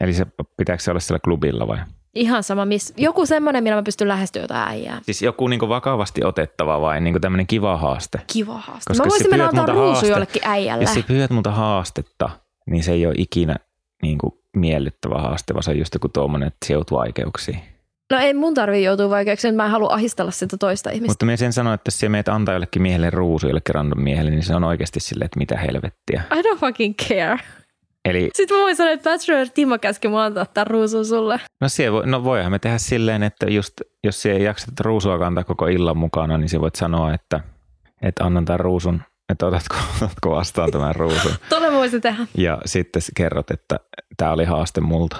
Eli 0.00 0.12
se 0.12 0.26
pitääkö 0.56 0.82
se 0.82 0.90
olla 0.90 1.00
siellä 1.00 1.20
klubilla 1.24 1.66
vai? 1.66 1.78
Ihan 2.14 2.42
sama, 2.42 2.64
miss, 2.64 2.92
joku 2.96 3.26
semmoinen, 3.26 3.64
millä 3.64 3.76
mä 3.76 3.82
pystyn 3.82 4.08
lähestyä 4.08 4.42
jotain 4.42 4.68
äijää. 4.68 5.00
Siis 5.02 5.22
joku 5.22 5.48
niinku 5.48 5.68
vakavasti 5.68 6.24
otettava 6.24 6.80
vai 6.80 7.00
niinku 7.00 7.20
tämmöinen 7.20 7.46
kiva 7.46 7.76
haaste? 7.76 8.20
Kiva 8.32 8.58
haaste. 8.58 8.90
Koska 8.90 9.04
mä 9.04 9.10
voisin 9.10 9.30
mennä 9.30 9.48
antaa 9.48 9.66
ruusu 9.66 9.90
haaste, 9.90 10.08
jollekin 10.08 10.42
äijälle. 10.44 10.84
Jos 10.84 10.94
sä 10.94 11.00
pyydät 11.06 11.30
muuta 11.30 11.50
haastetta, 11.50 12.30
niin 12.70 12.82
se 12.82 12.92
ei 12.92 13.06
ole 13.06 13.14
ikinä 13.18 13.56
niinku 14.02 14.42
miellyttävä 14.56 15.18
haaste, 15.18 15.54
vaan 15.54 15.62
se 15.62 15.70
on 15.70 15.78
just 15.78 15.94
joku 15.94 16.08
tuommoinen, 16.08 16.46
että 16.46 16.66
se 16.66 16.72
joutuu 16.72 16.98
vaikeuksiin. 16.98 17.60
No 18.12 18.18
ei 18.18 18.34
mun 18.34 18.54
tarvii 18.54 18.84
joutua 18.84 19.10
vaikeuksiin, 19.10 19.54
mä 19.54 19.64
en 19.64 19.70
halua 19.70 19.94
ahistella 19.94 20.30
sitä 20.30 20.56
toista 20.56 20.90
ihmistä. 20.90 21.10
Mutta 21.10 21.26
me 21.26 21.36
sen 21.36 21.52
sanoin, 21.52 21.74
että 21.74 21.88
jos 21.88 22.00
sä 22.00 22.08
meet 22.08 22.28
antaa 22.28 22.54
jollekin 22.54 22.82
miehelle 22.82 23.10
ruusu, 23.10 23.46
jollekin 23.46 23.74
random 23.74 24.00
miehelle, 24.00 24.30
niin 24.30 24.42
se 24.42 24.54
on 24.54 24.64
oikeasti 24.64 25.00
silleen, 25.00 25.26
että 25.26 25.38
mitä 25.38 25.56
helvettiä. 25.56 26.22
I 26.36 26.42
don't 26.42 26.58
fucking 26.58 26.94
care. 27.08 27.38
Eli 28.04 28.30
Sitten 28.34 28.56
mä 28.56 28.62
voin 28.62 28.76
sanoa, 28.76 28.92
että 28.92 29.10
Bachelor 29.10 29.46
Timo 29.54 29.78
käski 29.78 30.08
mua 30.08 30.24
antaa 30.24 30.46
tämän 30.46 30.66
ruusun 30.66 31.06
sulle. 31.06 31.40
no, 31.60 31.68
siellä 31.68 31.92
voi, 31.92 32.06
no 32.06 32.24
voihan 32.24 32.52
me 32.52 32.58
tehdä 32.58 32.78
silleen, 32.78 33.22
että 33.22 33.46
just, 33.46 33.80
jos 34.04 34.22
siellä 34.22 34.38
ei 34.38 34.44
jaksa 34.44 34.66
tätä 34.66 34.82
ruusua 34.82 35.18
kantaa 35.18 35.44
koko 35.44 35.66
illan 35.66 35.96
mukana, 35.96 36.38
niin 36.38 36.48
sä 36.48 36.60
voit 36.60 36.74
sanoa, 36.74 37.14
että, 37.14 37.40
että 38.02 38.24
annan 38.24 38.44
tämän 38.44 38.60
ruusun, 38.60 39.02
että 39.28 39.46
otatko, 39.46 39.76
otatko 39.96 40.30
vastaan 40.30 40.70
tämän 40.70 40.94
ruusun. 40.94 41.32
Tuolle 41.48 41.70
mä 41.70 41.76
voisin 41.76 42.00
tehdä. 42.00 42.26
Ja 42.38 42.58
sitten 42.64 43.02
kerrot, 43.16 43.50
että 43.50 43.80
tämä 44.16 44.32
oli 44.32 44.44
haaste 44.44 44.80
multa. 44.80 45.16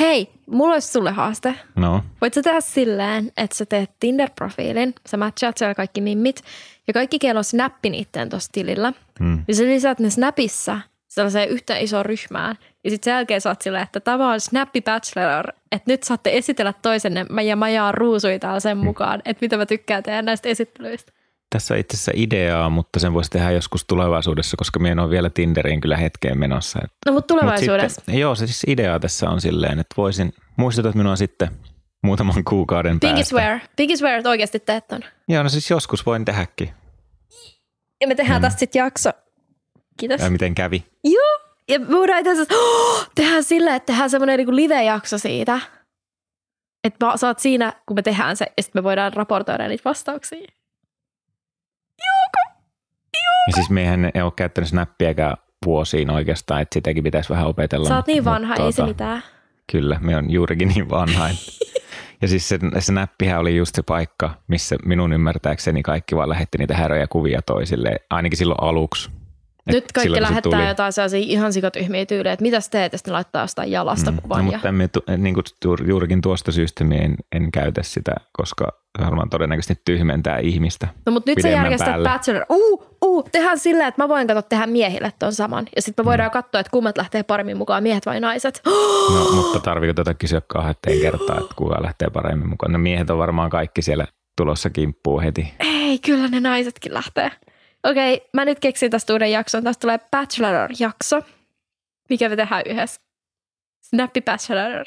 Hei, 0.00 0.30
mulla 0.50 0.72
olisi 0.72 0.88
sulle 0.88 1.10
haaste. 1.10 1.54
No, 1.76 2.04
Voit 2.20 2.34
sä 2.34 2.42
tehdä 2.42 2.60
silleen, 2.60 3.32
että 3.36 3.56
sä 3.56 3.66
teet 3.66 3.90
Tinder-profiilin, 4.00 4.92
sä 5.06 5.16
matchaat 5.16 5.58
siellä 5.58 5.74
kaikki 5.74 6.00
mimmit 6.00 6.42
ja 6.86 6.92
kaikki 6.92 7.18
kello 7.18 7.42
snappi 7.42 7.90
niitten 7.90 8.28
tuossa 8.28 8.52
tilillä. 8.52 8.92
mm. 9.20 9.44
Ja 9.48 9.54
sä 9.54 9.62
lisäät 9.62 9.98
ne 9.98 10.10
snapissa 10.10 10.80
sellaiseen 11.16 11.48
yhtä 11.48 11.76
isoon 11.78 12.06
ryhmään. 12.06 12.56
Ja 12.84 12.90
sitten 12.90 13.04
sen 13.04 13.12
jälkeen 13.18 13.40
sä 13.40 13.48
oot 13.48 13.62
silleen, 13.62 13.82
että 13.82 14.00
tämä 14.00 14.32
on 14.32 14.40
Snappi 14.40 14.80
Bachelor, 14.82 15.46
että 15.72 15.92
nyt 15.92 16.02
saatte 16.02 16.36
esitellä 16.36 16.72
toisenne 16.82 17.26
mä 17.28 17.42
ja 17.70 17.92
ruusuja 17.92 18.38
täällä 18.38 18.60
sen 18.60 18.78
mukaan, 18.78 19.22
että 19.24 19.44
mitä 19.44 19.56
mä 19.56 19.66
tykkään 19.66 20.02
tehdä 20.02 20.22
näistä 20.22 20.48
esittelyistä. 20.48 21.12
Tässä 21.50 21.74
on 21.74 21.80
itse 21.80 21.94
asiassa 21.96 22.12
ideaa, 22.14 22.70
mutta 22.70 23.00
sen 23.00 23.12
voisi 23.14 23.30
tehdä 23.30 23.50
joskus 23.50 23.84
tulevaisuudessa, 23.84 24.56
koska 24.56 24.78
minä 24.80 24.92
en 24.92 24.98
ole 24.98 25.10
vielä 25.10 25.30
Tinderiin 25.30 25.80
kyllä 25.80 25.96
hetkeen 25.96 26.38
menossa. 26.38 26.78
Et- 26.84 26.90
No 27.06 27.12
mutta 27.12 27.34
mut 27.34 27.40
tulevaisuudessa. 27.40 27.94
Sitten, 28.00 28.18
joo, 28.18 28.34
se 28.34 28.46
siis 28.46 28.64
idea 28.66 29.00
tässä 29.00 29.30
on 29.30 29.40
silleen, 29.40 29.78
että 29.78 29.94
voisin, 29.96 30.32
muistutat 30.56 30.94
minua 30.94 31.16
sitten 31.16 31.48
muutaman 32.02 32.44
kuukauden 32.44 33.00
Pinky 33.00 33.14
päästä. 33.16 33.28
swear. 33.28 33.58
Pinky 33.76 33.96
swear, 33.96 34.16
että 34.18 34.30
oikeasti 34.30 34.60
teet 34.60 34.88
ton. 34.88 35.00
Joo, 35.28 35.42
no 35.42 35.48
siis 35.48 35.70
joskus 35.70 36.06
voin 36.06 36.24
tehdäkin. 36.24 36.70
Ja 38.00 38.08
me 38.08 38.14
tehdään 38.14 38.40
Mm. 38.40 38.42
tästä 38.42 38.58
sitten 38.58 38.78
jakso. 38.80 39.10
Kiitos. 40.00 40.20
Ja 40.20 40.30
miten 40.30 40.54
kävi? 40.54 40.84
Joo. 41.10 41.40
Ja 41.68 41.80
me 41.80 41.88
voidaan 41.88 42.18
itse 42.18 42.30
asiassa, 42.32 42.54
oh, 42.54 43.08
tehdään 43.14 43.44
sillä, 43.44 43.74
että 43.76 43.86
tehdään 43.86 44.10
semmoinen 44.10 44.36
niin 44.38 44.56
live-jakso 44.56 45.18
siitä. 45.18 45.60
Että 46.84 47.06
sä 47.16 47.26
oot 47.26 47.38
siinä, 47.38 47.72
kun 47.86 47.94
me 47.96 48.02
tehdään 48.02 48.36
se, 48.36 48.46
ja 48.56 48.62
sitten 48.62 48.80
me 48.80 48.84
voidaan 48.84 49.12
raportoida 49.12 49.68
niitä 49.68 49.84
vastauksia. 49.84 50.46
Ja 53.46 53.52
siis 53.54 53.70
miehän 53.70 54.10
ei 54.14 54.22
ole 54.22 54.32
käyttänyt 54.36 54.68
snappiäkään 54.70 55.36
vuosiin 55.64 56.10
oikeastaan, 56.10 56.62
että 56.62 56.74
sitäkin 56.74 57.04
pitäisi 57.04 57.30
vähän 57.30 57.46
opetella. 57.46 57.88
Sä 57.88 57.96
oot 57.96 58.06
niin 58.06 58.24
vanha, 58.24 58.54
ei 58.54 58.72
se 58.72 58.76
tota, 58.76 58.86
mitään. 58.88 59.22
Kyllä, 59.72 59.98
me 60.02 60.16
on 60.16 60.30
juurikin 60.30 60.68
niin 60.68 60.90
vanha. 60.90 61.28
että- 61.28 61.52
ja 62.22 62.28
siis 62.28 62.48
se, 62.48 62.58
se 62.78 62.92
näppihän 62.92 63.40
oli 63.40 63.56
just 63.56 63.74
se 63.74 63.82
paikka, 63.82 64.30
missä 64.48 64.76
minun 64.84 65.12
ymmärtääkseni 65.12 65.82
kaikki 65.82 66.16
vaan 66.16 66.28
lähetti 66.28 66.58
niitä 66.58 66.74
häröjä 66.76 67.06
kuvia 67.06 67.42
toisille, 67.42 67.96
ainakin 68.10 68.36
silloin 68.38 68.62
aluksi. 68.62 69.10
Et 69.66 69.74
Nyt 69.74 69.92
kaikki 69.92 70.14
se 70.14 70.22
lähettää 70.22 70.52
tuli. 70.52 70.68
jotain 70.68 70.92
sellaisia 70.92 71.20
ihan 71.20 71.52
sikotyhmiä 71.52 72.06
tyylejä, 72.06 72.32
että 72.32 72.42
mitä 72.42 72.58
teet, 72.70 72.92
ja 72.92 72.98
sitten 72.98 73.14
laittaa 73.14 73.42
jostain 73.42 73.70
jalasta 73.70 74.10
mm, 74.10 74.14
No, 74.16 74.22
kuvan. 74.22 74.46
ja... 74.46 74.52
mutta 74.52 74.72
me, 74.72 74.88
tu- 74.88 75.02
niin 75.16 75.34
kuin 75.34 75.44
juur- 75.66 75.88
juurikin 75.88 76.20
tuosta 76.20 76.52
syystä 76.52 76.84
en, 76.84 77.16
en 77.34 77.52
käytä 77.52 77.82
sitä, 77.82 78.14
koska 78.32 78.68
se 78.98 79.04
varmaan 79.04 79.30
todennäköisesti 79.30 79.82
tyhmentää 79.84 80.38
ihmistä. 80.38 80.88
No 81.06 81.12
mutta 81.12 81.30
nyt 81.30 81.38
sä 81.42 81.48
järjestät 81.48 81.88
päälle. 81.88 82.08
Bachelor. 82.08 82.44
Uh, 82.48 82.96
uh, 83.04 83.30
tehdään 83.32 83.58
silleen, 83.58 83.88
että 83.88 84.02
mä 84.02 84.08
voin 84.08 84.26
katsoa 84.26 84.42
tehdä 84.42 84.66
miehille 84.66 85.12
ton 85.18 85.32
saman. 85.32 85.66
Ja 85.76 85.82
sitten 85.82 86.04
me 86.04 86.10
voidaan 86.10 86.30
katsoa, 86.30 86.60
että 86.60 86.70
kummat 86.70 86.96
lähtee 86.98 87.22
paremmin 87.22 87.56
mukaan, 87.56 87.82
miehet 87.82 88.06
vai 88.06 88.20
naiset. 88.20 88.62
No, 89.14 89.32
mutta 89.32 89.60
tarviiko 89.60 89.94
tätä 89.94 90.14
kysyä 90.14 90.40
kahteen 90.46 91.00
kertaan, 91.00 91.42
että 91.42 91.54
kuka 91.56 91.82
lähtee 91.82 92.10
paremmin 92.10 92.48
mukaan? 92.48 92.72
No 92.72 92.78
miehet 92.78 93.10
on 93.10 93.18
varmaan 93.18 93.50
kaikki 93.50 93.82
siellä 93.82 94.06
tulossa 94.36 94.70
kimppuu 94.70 95.20
heti. 95.20 95.54
Ei, 95.60 95.98
kyllä 95.98 96.28
ne 96.28 96.40
naisetkin 96.40 96.94
lähtee. 96.94 97.30
Okei, 97.90 98.28
mä 98.32 98.44
nyt 98.44 98.60
keksin 98.60 98.90
tästä 98.90 99.12
uuden 99.12 99.32
jakson. 99.32 99.64
Tästä 99.64 99.80
tulee 99.80 99.98
Bachelor-jakso, 100.10 101.22
mikä 102.08 102.28
me 102.28 102.36
tehdään 102.36 102.62
yhdessä. 102.66 103.00
Snappi 103.82 104.20
Bachelor. 104.20 104.86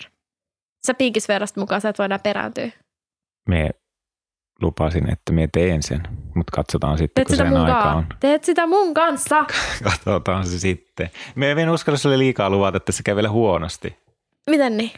Sä 0.87 0.93
pinkisverrasta 0.93 1.59
mukaan, 1.59 1.81
sä 1.81 1.89
et 1.89 1.99
voi 1.99 2.05
enää 2.05 2.19
perääntyä. 2.19 2.69
Me 3.49 3.69
lupasin, 4.61 5.13
että 5.13 5.31
me 5.31 5.49
teen 5.53 5.83
sen, 5.83 6.03
mutta 6.35 6.51
katsotaan 6.55 6.97
sitten, 6.97 7.25
Teet 7.25 7.27
kun 7.27 7.47
sen 7.47 7.57
aika 7.57 7.93
on. 7.93 8.05
Teet 8.19 8.43
sitä 8.43 8.67
mun 8.67 8.93
kanssa. 8.93 9.45
Katsotaan 9.83 10.45
se 10.45 10.59
sitten. 10.59 11.09
Me 11.35 11.51
en 11.51 11.69
uskalla 11.69 11.97
sulle 11.97 12.17
liikaa 12.17 12.49
luvata, 12.49 12.77
että 12.77 12.91
se 12.91 13.03
käy 13.03 13.15
vielä 13.15 13.29
huonosti. 13.29 13.97
Miten 14.49 14.77
niin? 14.77 14.91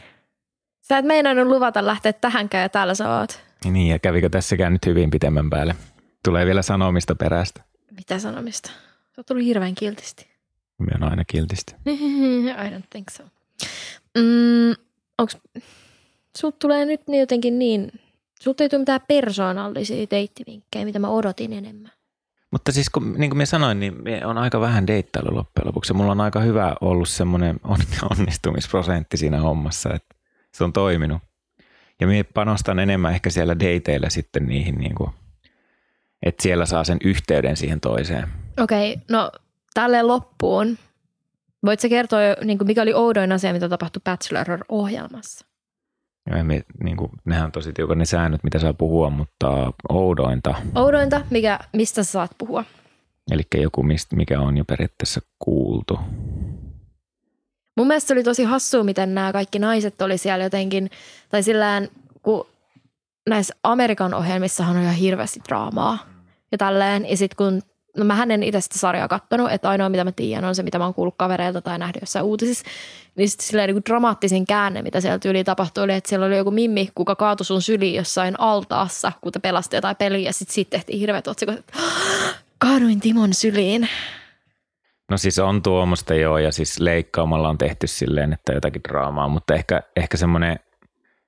Sä 0.80 0.98
et 0.98 1.04
meinannut 1.04 1.46
luvata 1.46 1.86
lähteä 1.86 2.12
tähänkään 2.12 2.62
ja 2.62 2.68
täällä 2.68 2.94
sä 2.94 3.18
oot. 3.18 3.42
Niin, 3.64 3.88
ja 3.88 3.98
kävikö 3.98 4.28
tässäkään 4.28 4.72
nyt 4.72 4.86
hyvin 4.86 5.10
pitemmän 5.10 5.50
päälle? 5.50 5.74
Tulee 6.24 6.46
vielä 6.46 6.62
sanomista 6.62 7.14
perästä. 7.14 7.71
Mitä 7.96 8.18
sanomista? 8.18 8.70
Se 9.12 9.20
on 9.20 9.24
tullut 9.24 9.44
hirveän 9.44 9.74
kiltisti. 9.74 10.26
Me 10.78 10.92
on 10.94 11.10
aina 11.10 11.24
kiltisti. 11.24 11.74
I 12.66 12.70
don't 12.70 12.86
think 12.90 13.10
so. 13.10 13.22
Mm, 14.18 14.74
onks, 15.18 15.36
sut 16.38 16.58
tulee 16.58 16.84
nyt 16.84 17.00
niin 17.08 17.20
jotenkin 17.20 17.58
niin, 17.58 17.92
sut 18.40 18.60
ei 18.60 18.68
tule 18.68 18.78
mitään 18.78 19.00
persoonallisia 19.08 20.06
deittivinkkejä, 20.10 20.84
mitä 20.84 20.98
mä 20.98 21.08
odotin 21.08 21.52
enemmän. 21.52 21.92
Mutta 22.50 22.72
siis 22.72 22.90
kun, 22.90 23.14
niin 23.18 23.30
kuin 23.30 23.36
minä 23.36 23.46
sanoin, 23.46 23.80
niin 23.80 24.02
minä 24.02 24.28
on 24.28 24.38
aika 24.38 24.60
vähän 24.60 24.86
deittailu 24.86 25.36
loppujen 25.36 25.66
lopuksi. 25.66 25.92
Mulla 25.92 26.12
on 26.12 26.20
aika 26.20 26.40
hyvä 26.40 26.76
ollut 26.80 27.08
semmoinen 27.08 27.60
on- 27.64 28.10
onnistumisprosentti 28.18 29.16
siinä 29.16 29.40
hommassa, 29.40 29.94
että 29.94 30.14
se 30.54 30.64
on 30.64 30.72
toiminut. 30.72 31.22
Ja 32.00 32.06
minä 32.06 32.24
panostan 32.34 32.78
enemmän 32.78 33.14
ehkä 33.14 33.30
siellä 33.30 33.58
dateilla 33.58 34.10
sitten 34.10 34.46
niihin, 34.46 34.74
niin 34.74 34.94
kuin, 34.94 35.10
että 36.22 36.42
siellä 36.42 36.66
saa 36.66 36.84
sen 36.84 36.98
yhteyden 37.04 37.56
siihen 37.56 37.80
toiseen. 37.80 38.28
Okei, 38.60 38.96
no 39.10 39.32
tälleen 39.74 40.06
loppuun. 40.06 40.78
Voit 41.66 41.80
sä 41.80 41.88
kertoa, 41.88 42.20
niin 42.44 42.58
kuin 42.58 42.66
mikä 42.66 42.82
oli 42.82 42.94
oudoin 42.94 43.32
asia, 43.32 43.52
mitä 43.52 43.68
tapahtui 43.68 44.02
Bachelor-ohjelmassa? 44.04 45.46
Me, 46.42 46.62
niin 46.84 46.96
kuin, 46.96 47.10
nehän 47.24 47.44
on 47.44 47.52
tosi 47.52 47.72
tiukan 47.72 47.98
ne 47.98 48.04
säännöt, 48.04 48.44
mitä 48.44 48.58
saa 48.58 48.74
puhua, 48.74 49.10
mutta 49.10 49.72
oudointa, 49.88 50.54
Oudointa, 50.74 51.20
mikä, 51.30 51.58
mistä 51.72 52.04
sä 52.04 52.12
saat 52.12 52.30
puhua? 52.38 52.64
eli 53.30 53.42
joku, 53.54 53.82
mikä 54.16 54.40
on 54.40 54.56
jo 54.56 54.64
periaatteessa 54.64 55.20
kuultu. 55.38 55.98
Mun 57.76 57.86
mielestä 57.86 58.14
oli 58.14 58.22
tosi 58.22 58.44
hassua, 58.44 58.84
miten 58.84 59.14
nämä 59.14 59.32
kaikki 59.32 59.58
naiset 59.58 60.02
oli 60.02 60.18
siellä 60.18 60.44
jotenkin, 60.44 60.90
tai 61.28 61.42
sillään, 61.42 61.88
kun 62.22 62.46
näissä 63.28 63.54
Amerikan 63.62 64.14
ohjelmissahan 64.14 64.76
on 64.76 64.82
ihan 64.82 64.94
hirveästi 64.94 65.40
draamaa 65.48 66.11
ja 66.52 66.58
tälleen. 66.58 67.10
Ja 67.10 67.16
sitten 67.16 67.36
kun, 67.36 67.62
no 67.96 68.04
mä 68.04 68.22
en 68.22 68.42
itse 68.42 68.60
sitä 68.60 68.78
sarjaa 68.78 69.08
kattonut, 69.08 69.52
että 69.52 69.68
ainoa 69.68 69.88
mitä 69.88 70.04
mä 70.04 70.12
tiedän 70.12 70.44
on 70.44 70.54
se, 70.54 70.62
mitä 70.62 70.78
mä 70.78 70.84
oon 70.84 70.94
kuullut 70.94 71.14
kavereilta 71.18 71.60
tai 71.60 71.78
nähnyt 71.78 72.00
jossain 72.00 72.24
uutisissa. 72.24 72.64
Niin 73.16 73.28
sitten 73.28 73.46
silleen 73.46 73.66
niin 73.66 73.74
kuin 73.74 73.84
dramaattisin 73.84 74.46
käänne, 74.46 74.82
mitä 74.82 75.00
sieltä 75.00 75.28
yli 75.28 75.44
tapahtui, 75.44 75.84
oli, 75.84 75.92
että 75.92 76.08
siellä 76.08 76.26
oli 76.26 76.36
joku 76.36 76.50
mimmi, 76.50 76.88
kuka 76.94 77.16
kaatui 77.16 77.46
sun 77.46 77.62
syliin 77.62 77.94
jossain 77.94 78.40
altaassa, 78.40 79.12
kun 79.20 79.32
te 79.32 79.38
pelasti 79.38 79.76
jotain 79.76 79.96
peliä. 79.96 80.28
Ja 80.28 80.32
sitten 80.32 80.54
siitä 80.54 80.70
tehtiin 80.70 80.98
hirveät 80.98 81.26
otsikot, 81.26 81.58
että 81.58 81.72
kaaduin 82.58 83.00
Timon 83.00 83.34
syliin. 83.34 83.88
No 85.10 85.16
siis 85.16 85.38
on 85.38 85.62
tuommoista 85.62 86.14
joo, 86.14 86.38
ja 86.38 86.52
siis 86.52 86.80
leikkaamalla 86.80 87.48
on 87.48 87.58
tehty 87.58 87.86
silleen, 87.86 88.32
että 88.32 88.52
jotakin 88.52 88.82
draamaa, 88.88 89.28
mutta 89.28 89.54
ehkä, 89.54 89.82
ehkä 89.96 90.16
semmoinen, 90.16 90.58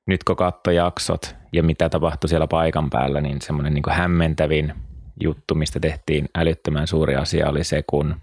nyt 0.07 0.25
kun 0.25 0.37
katso 0.37 0.71
jaksot 0.71 1.37
ja 1.53 1.63
mitä 1.63 1.89
tapahtui 1.89 2.29
siellä 2.29 2.47
paikan 2.47 2.91
päällä, 2.91 3.21
niin 3.21 3.43
semmoinen 3.43 3.75
niin 3.75 3.83
hämmentävin 3.91 4.75
juttu, 5.23 5.55
mistä 5.55 5.81
tehtiin 5.81 6.29
älyttömän 6.35 6.87
suuri 6.87 7.17
asia, 7.17 7.49
oli 7.49 7.65
se, 7.65 7.85
kun 7.87 8.17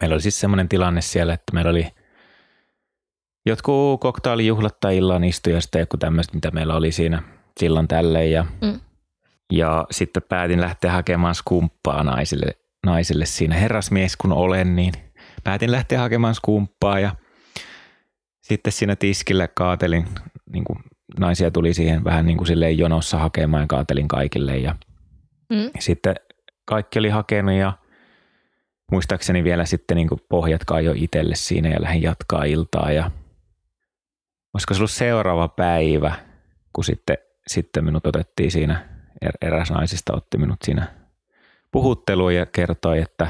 meillä 0.00 0.14
oli 0.14 0.22
siis 0.22 0.40
semmoinen 0.40 0.68
tilanne 0.68 1.00
siellä, 1.00 1.34
että 1.34 1.54
meillä 1.54 1.70
oli 1.70 1.86
jotkut 3.46 4.00
koktailijuhlat 4.00 4.80
tai 4.80 4.96
illan 4.96 5.24
istujasta 5.24 5.78
joku 5.78 5.96
tämmöistä, 5.96 6.34
mitä 6.34 6.50
meillä 6.50 6.74
oli 6.74 6.92
siinä 6.92 7.22
silloin 7.60 7.88
tälleen, 7.88 8.30
ja 8.32 8.46
Mm. 8.62 8.80
ja 9.52 9.86
sitten 9.90 10.22
päätin 10.28 10.60
lähteä 10.60 10.92
hakemaan 10.92 11.34
skumppaa 11.34 12.04
naisille, 12.04 12.46
naisille 12.86 13.26
siinä. 13.26 13.54
Herrasmies 13.54 14.16
kun 14.16 14.32
olen, 14.32 14.76
niin 14.76 14.92
päätin 15.44 15.72
lähteä 15.72 16.00
hakemaan 16.00 16.34
skumppaa 16.34 17.00
ja 17.00 17.16
sitten 18.42 18.72
siinä 18.72 18.96
tiskillä 18.96 19.48
kaatelin, 19.48 20.08
niin 20.52 20.64
kuin 20.64 20.78
naisia 21.20 21.50
tuli 21.50 21.74
siihen 21.74 22.04
vähän 22.04 22.26
niin 22.26 22.36
kuin 22.36 22.46
silleen 22.46 22.78
jonossa 22.78 23.18
hakemaan 23.18 23.62
ja 23.62 23.66
kaatelin 23.66 24.08
kaikille 24.08 24.58
ja 24.58 24.74
Mm. 25.50 25.70
sitten 25.78 26.14
kaikki 26.64 26.98
oli 26.98 27.08
hakenut 27.08 27.54
ja 27.54 27.72
muistaakseni 28.92 29.44
vielä 29.44 29.64
sitten 29.64 29.96
niin 29.96 30.08
kuin 30.08 30.20
pohjatkaa 30.28 30.80
jo 30.80 30.92
itselle 30.96 31.34
siinä 31.34 31.68
ja 31.68 31.82
lähdin 31.82 32.02
jatkaa 32.02 32.44
iltaa 32.44 32.92
ja 32.92 33.10
olisiko 34.54 34.74
se 34.74 34.80
ollut 34.80 34.90
seuraava 34.90 35.48
päivä, 35.48 36.14
kun 36.72 36.84
sitten, 36.84 37.18
sitten 37.46 37.84
minut 37.84 38.06
otettiin 38.06 38.50
siinä, 38.50 38.88
er- 39.24 39.46
eräs 39.46 39.70
naisista 39.70 40.16
otti 40.16 40.38
minut 40.38 40.58
siinä 40.64 40.86
puhutteluun 41.70 42.34
ja 42.34 42.46
kertoi, 42.46 42.98
että 42.98 43.28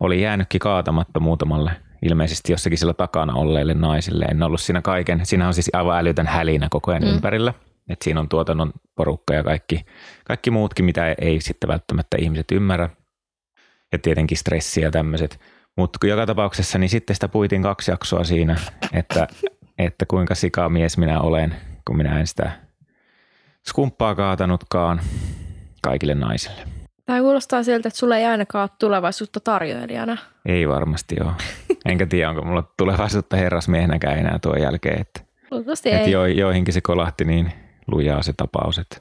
oli 0.00 0.22
jäänytkin 0.22 0.58
kaatamatta 0.58 1.20
muutamalle 1.20 1.70
ilmeisesti 2.02 2.52
jossakin 2.52 2.78
sillä 2.78 2.94
takana 2.94 3.34
olleille 3.34 3.74
naisille. 3.74 4.24
En 4.24 4.42
ollut 4.42 4.60
siinä 4.60 4.82
kaiken, 4.82 5.26
siinä 5.26 5.46
on 5.46 5.54
siis 5.54 5.70
aivan 5.72 5.98
älytön 5.98 6.26
hälinä 6.26 6.66
koko 6.70 6.90
ajan 6.90 7.02
mm. 7.02 7.08
ympärillä. 7.08 7.54
Et 7.88 8.02
siinä 8.02 8.20
on 8.20 8.28
tuotannon 8.28 8.72
porukka 8.94 9.34
ja 9.34 9.44
kaikki, 9.44 9.84
kaikki 10.24 10.50
muutkin, 10.50 10.84
mitä 10.84 11.14
ei 11.20 11.40
sitten 11.40 11.68
välttämättä 11.68 12.16
ihmiset 12.20 12.52
ymmärrä. 12.52 12.90
Ja 13.92 13.98
tietenkin 13.98 14.38
stressi 14.38 14.80
ja 14.80 14.90
tämmöiset. 14.90 15.40
Mutta 15.76 16.06
joka 16.06 16.26
tapauksessa 16.26 16.78
niin 16.78 16.90
sitten 16.90 17.16
sitä 17.16 17.28
puitiin 17.28 17.62
kaksi 17.62 17.90
jaksoa 17.90 18.24
siinä, 18.24 18.56
että, 18.92 19.28
että 19.78 20.06
kuinka 20.06 20.34
sikamies 20.34 20.98
minä 20.98 21.20
olen, 21.20 21.56
kun 21.86 21.96
minä 21.96 22.20
en 22.20 22.26
sitä 22.26 22.50
skumppaa 23.68 24.14
kaatanutkaan 24.14 25.00
kaikille 25.82 26.14
naisille. 26.14 26.62
Tämä 27.04 27.20
kuulostaa 27.20 27.62
siltä, 27.62 27.88
että 27.88 27.98
sulla 27.98 28.16
ei 28.16 28.24
ainakaan 28.24 28.62
ole 28.62 28.70
tulevaisuutta 28.78 29.40
tarjoilijana. 29.40 30.16
Ei 30.46 30.68
varmasti 30.68 31.16
ole. 31.20 31.32
Enkä 31.84 32.06
tiedä, 32.06 32.30
onko 32.30 32.42
mulla 32.42 32.72
tulevaisuutta 32.76 33.36
herrasmiehenäkään 33.36 34.18
enää 34.18 34.38
tuon 34.42 34.60
jälkeen. 34.60 35.00
Että, 35.00 35.20
Luultavasti 35.50 35.90
että 35.90 36.04
ei. 36.04 36.10
jo, 36.10 36.26
joihinkin 36.26 36.74
se 36.74 36.80
kolahti 36.80 37.24
niin 37.24 37.52
lujaa 37.92 38.22
se 38.22 38.32
tapaus. 38.36 38.78
Että 38.78 38.96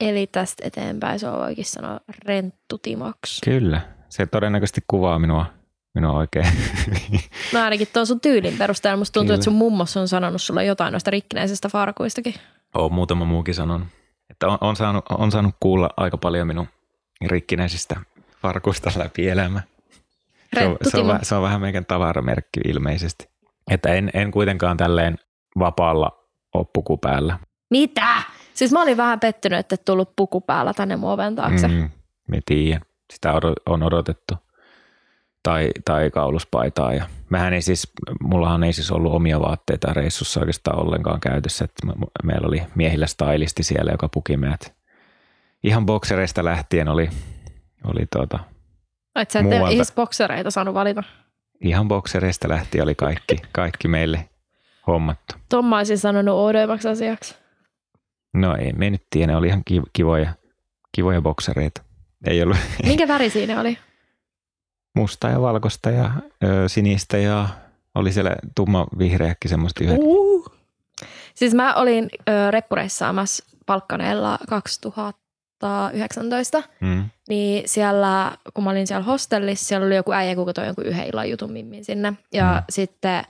Eli 0.00 0.26
tästä 0.26 0.62
eteenpäin 0.66 1.18
se 1.18 1.28
on 1.28 1.38
voikin 1.38 1.64
sanoa 1.64 2.00
renttutimoksi. 2.24 3.40
kyllä, 3.44 3.80
se 4.08 4.26
todennäköisesti 4.26 4.80
kuvaa 4.88 5.18
minua, 5.18 5.46
minua 5.94 6.12
oikein. 6.12 6.46
No 7.52 7.60
ainakin 7.60 7.88
tuon 7.92 8.06
sun 8.06 8.20
tyylin 8.20 8.58
perusteella. 8.58 8.96
Musta 8.96 9.12
tuntuu, 9.12 9.26
Kyllä. 9.26 9.34
että 9.34 9.44
sun 9.44 9.54
mummos 9.54 9.96
on 9.96 10.08
sanonut 10.08 10.42
sulle 10.42 10.64
jotain 10.64 10.92
noista 10.92 11.10
rikkinäisistä 11.10 11.68
farkuistakin. 11.68 12.34
Olen 12.74 12.92
muutama 12.92 13.24
muukin 13.24 13.54
sanonut. 13.54 13.88
Että 14.30 14.46
on, 14.48 14.58
on, 14.60 14.76
saanut, 14.76 15.04
on 15.18 15.32
saanut 15.32 15.54
kuulla 15.60 15.90
aika 15.96 16.18
paljon 16.18 16.46
minun 16.46 16.68
rikkinäisistä 17.26 18.00
farkuista 18.42 18.90
läpi 18.96 19.28
elämä. 19.28 19.60
Se 20.54 20.66
on, 20.66 20.76
se, 20.82 20.98
on, 20.98 21.18
se 21.22 21.34
on 21.34 21.42
vähän 21.42 21.60
meidän 21.60 21.84
tavaramerkki 21.84 22.60
ilmeisesti. 22.64 23.28
Että 23.70 23.94
en, 23.94 24.10
en 24.14 24.30
kuitenkaan 24.30 24.76
tälleen 24.76 25.18
vapaalla 25.58 26.24
oppuku 26.54 26.96
päällä. 26.98 27.38
Mitä? 27.78 28.22
Siis 28.54 28.72
mä 28.72 28.82
olin 28.82 28.96
vähän 28.96 29.20
pettynyt, 29.20 29.58
että 29.58 29.74
et 29.74 29.84
tullut 29.84 30.12
puku 30.16 30.40
päällä 30.40 30.74
tänne 30.74 30.96
mun 30.96 31.10
oven 31.10 31.36
taakse. 31.36 31.68
Mm. 31.68 31.90
Me 32.28 32.38
tiedän. 32.46 32.80
Sitä 33.12 33.32
on 33.66 33.82
odotettu. 33.82 34.34
Tai, 35.42 35.70
tai 35.84 36.10
kauluspaitaa. 36.10 36.94
Ja 36.94 37.04
mähän 37.28 37.52
ei 37.52 37.62
siis, 37.62 37.92
mullahan 38.22 38.64
ei 38.64 38.72
siis 38.72 38.90
ollut 38.90 39.12
omia 39.12 39.40
vaatteita 39.40 39.92
reissussa 39.92 40.40
oikeastaan 40.40 40.78
ollenkaan 40.78 41.20
käytössä. 41.20 41.64
Että 41.64 41.86
me- 41.86 42.06
meillä 42.24 42.48
oli 42.48 42.62
miehillä 42.74 43.06
stylisti 43.06 43.62
siellä, 43.62 43.92
joka 43.92 44.08
puki 44.08 44.36
meidät. 44.36 44.74
Ihan 45.62 45.86
boksereista 45.86 46.44
lähtien 46.44 46.88
oli, 46.88 47.10
oli 47.84 48.06
tuota, 48.12 48.38
Et 49.16 49.30
sä 49.30 49.38
et 49.38 49.44
Muualta. 49.44 49.74
edes 49.74 49.92
boksereita 49.92 50.50
saanut 50.50 50.74
valita. 50.74 51.02
ihan 51.60 51.88
boksereista 51.88 52.48
lähtien 52.48 52.84
oli 52.84 52.94
kaikki, 52.94 53.36
kaikki 53.52 53.88
meille 53.88 54.28
hommattu. 54.86 55.34
Tomma 55.48 55.76
olisin 55.78 55.98
sanonut 55.98 56.34
oudoimmaksi 56.34 56.88
asiaksi. 56.88 57.34
No 58.34 58.56
ei 58.56 58.72
me 58.72 58.90
nyt 58.90 59.02
tiedä, 59.10 59.32
ne 59.32 59.36
oli 59.36 59.46
ihan 59.46 59.62
ki- 59.64 59.82
kivoja, 59.92 60.32
kivoja 60.92 61.22
boksereita. 61.22 61.82
Ei 62.26 62.42
ollut 62.42 62.56
Minkä 62.86 63.08
väri 63.08 63.30
siinä 63.30 63.60
oli? 63.60 63.78
musta 64.96 65.28
ja 65.28 65.40
valkoista 65.40 65.90
ja 65.90 66.10
ö, 66.44 66.68
sinistä 66.68 67.18
ja 67.18 67.48
oli 67.94 68.12
siellä 68.12 68.36
tumma 68.54 68.86
vihreäkin 68.98 69.48
semmoista 69.48 69.84
yhdet. 69.84 69.98
Uh. 70.00 70.46
Siis 71.34 71.54
mä 71.54 71.74
olin 71.74 72.08
ö, 72.28 72.50
reppureissaamassa 72.50 73.44
Palkkaneella 73.66 74.38
2019, 74.48 76.62
Mm. 76.80 77.04
niin 77.28 77.68
siellä, 77.68 78.32
kun 78.54 78.64
mä 78.64 78.70
olin 78.70 78.86
siellä 78.86 79.04
hostellissa, 79.04 79.66
siellä 79.66 79.86
oli 79.86 79.96
joku 79.96 80.12
äijä, 80.12 80.34
kuka 80.34 80.52
toi 80.52 80.66
jonkun 80.66 80.86
yhden 80.86 81.06
illan 81.06 81.30
jutun 81.30 81.52
mimmin 81.52 81.84
sinne. 81.84 82.12
Ja 82.32 82.50
Mm. 82.52 82.56
mm. 82.56 82.62
sitten 82.70 83.24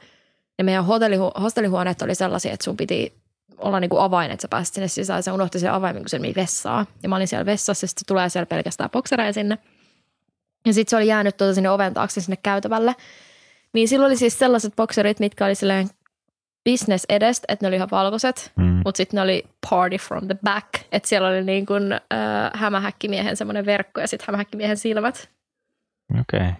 ne 0.58 0.64
meidän 0.64 0.84
hotellihu- 0.84 1.40
hostellihuoneet 1.40 2.02
oli 2.02 2.14
sellaisia, 2.14 2.52
että 2.52 2.64
sun 2.64 2.76
piti 2.76 3.14
olla 3.58 3.80
niinku 3.80 3.98
avain, 3.98 4.30
että 4.30 4.42
sä 4.42 4.48
pääsit 4.48 4.74
sinne 4.74 4.88
sisään. 4.88 5.22
Sä 5.22 5.32
unohti 5.32 5.58
sen 5.58 5.72
avaimen, 5.72 6.02
kun 6.02 6.08
se 6.08 6.18
meni 6.18 6.34
vessaan. 6.36 6.86
Ja 7.02 7.08
mä 7.08 7.16
olin 7.16 7.28
siellä 7.28 7.46
vessassa, 7.46 7.84
ja 7.84 7.88
sitten 7.88 8.00
se 8.00 8.06
tulee 8.06 8.28
siellä 8.28 8.46
pelkästään 8.46 8.90
boksereja 8.90 9.32
sinne. 9.32 9.58
Ja 10.66 10.72
sitten 10.74 10.90
se 10.90 10.96
oli 10.96 11.06
jäänyt 11.06 11.36
tuota 11.36 11.54
sinne 11.54 11.70
oven 11.70 11.94
taakse 11.94 12.20
sinne 12.20 12.38
käytävälle. 12.42 12.94
Niin 13.72 13.88
silloin 13.88 14.10
oli 14.10 14.16
siis 14.16 14.38
sellaiset 14.38 14.76
bokserit, 14.76 15.20
mitkä 15.20 15.46
oli 15.46 15.54
silleen 15.54 15.88
business 16.70 17.06
edestä, 17.08 17.44
että 17.48 17.64
ne 17.64 17.68
oli 17.68 17.76
ihan 17.76 17.88
valkoiset, 17.90 18.52
Mm. 18.56 18.64
mutta 18.84 18.96
sitten 18.96 19.18
ne 19.18 19.22
oli 19.22 19.44
party 19.70 19.96
from 19.96 20.26
the 20.26 20.36
back. 20.44 20.68
Että 20.92 21.08
siellä 21.08 21.28
oli 21.28 21.44
niin 21.44 21.66
kuin 21.66 21.92
äh, 21.92 22.00
hämähäkkimiehen 22.54 23.36
semmoinen 23.36 23.66
verkko 23.66 24.00
ja 24.00 24.08
sitten 24.08 24.26
hämähäkkimiehen 24.26 24.76
silmät. 24.76 25.30
Okei, 26.20 26.40
okay. 26.40 26.52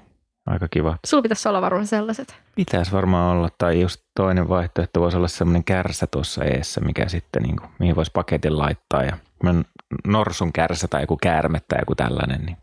Aika 0.47 0.68
kiva. 0.68 0.99
Sulla 1.07 1.22
pitäisi 1.22 1.49
olla 1.49 1.62
varmaan 1.62 1.86
sellaiset. 1.86 2.36
Pitäisi 2.57 2.92
varmaan 2.92 3.36
olla, 3.36 3.49
tai 3.59 3.80
just 3.80 4.01
toinen 4.16 4.49
vaihtoehto 4.49 5.01
voisi 5.01 5.16
olla 5.16 5.28
semmoinen 5.28 5.64
kärsä 5.64 6.07
tuossa 6.07 6.45
eessä, 6.45 6.80
mikä 6.80 7.09
sitten, 7.09 7.42
niin 7.42 7.57
kuin, 7.57 7.70
mihin 7.78 7.97
voisi 7.97 8.11
paketin 8.14 8.59
laittaa. 8.59 9.03
Ja 9.03 9.16
norsun 10.07 10.53
kärsä 10.53 10.88
tai 10.88 11.03
joku 11.03 11.16
käärme 11.22 11.61
tai 11.68 11.78
joku 11.80 11.95
tällainen. 11.95 12.47
Niin. 12.47 12.57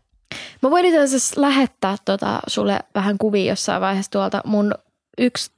Mä 0.62 0.70
voin 0.70 0.84
itse 0.84 1.00
asiassa 1.00 1.40
lähettää 1.40 1.96
tota 2.04 2.40
sulle 2.46 2.80
vähän 2.94 3.18
kuvia 3.18 3.52
jossain 3.52 3.80
vaiheessa 3.80 4.10
tuolta. 4.10 4.40
Mun 4.44 4.74
yksi 5.18 5.50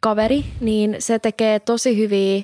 kaveri, 0.00 0.44
niin 0.60 0.96
se 0.98 1.18
tekee 1.18 1.60
tosi 1.60 1.98
hyviä 1.98 2.42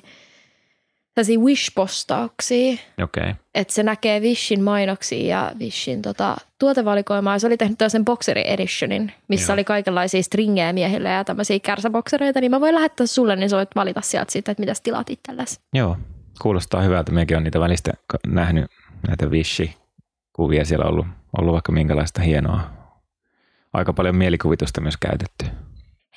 tällaisia 1.13 1.39
wish-postauksia. 1.39 2.79
Okay. 3.03 3.33
Että 3.55 3.73
se 3.73 3.83
näkee 3.83 4.21
Vishin 4.21 4.63
mainoksia 4.63 5.27
ja 5.27 5.51
Vishin 5.59 6.01
tota, 6.01 6.35
tuotevalikoimaa. 6.59 7.39
Se 7.39 7.47
oli 7.47 7.57
tehnyt 7.57 7.77
tällaisen 7.77 8.05
boxeri 8.05 8.43
editionin, 8.45 9.11
missä 9.27 9.51
Joo. 9.51 9.53
oli 9.53 9.63
kaikenlaisia 9.63 10.23
stringejä 10.23 10.73
miehille 10.73 11.09
ja 11.09 11.23
tämmöisiä 11.23 11.59
kärsäboksereita. 11.59 12.41
Niin 12.41 12.51
mä 12.51 12.61
voin 12.61 12.75
lähettää 12.75 13.07
sulle, 13.07 13.35
niin 13.35 13.49
sä 13.49 13.57
voit 13.57 13.75
valita 13.75 14.01
sieltä 14.01 14.31
sitten, 14.31 14.51
että 14.51 14.61
mitä 14.61 14.73
tilaat 14.83 15.09
itsellesi. 15.09 15.59
joo. 15.73 15.97
Kuulostaa 16.41 16.81
hyvältä. 16.81 17.11
Mekin 17.11 17.37
on 17.37 17.43
niitä 17.43 17.59
välistä 17.59 17.91
nähnyt 18.27 18.65
näitä 19.07 19.25
Wishi-kuvia. 19.25 20.65
Siellä 20.65 20.85
on 20.85 20.91
ollut, 20.91 21.05
ollut 21.37 21.53
vaikka 21.53 21.71
minkälaista 21.71 22.21
hienoa. 22.21 22.59
Aika 23.73 23.93
paljon 23.93 24.15
mielikuvitusta 24.15 24.81
myös 24.81 24.97
käytetty. 24.97 25.45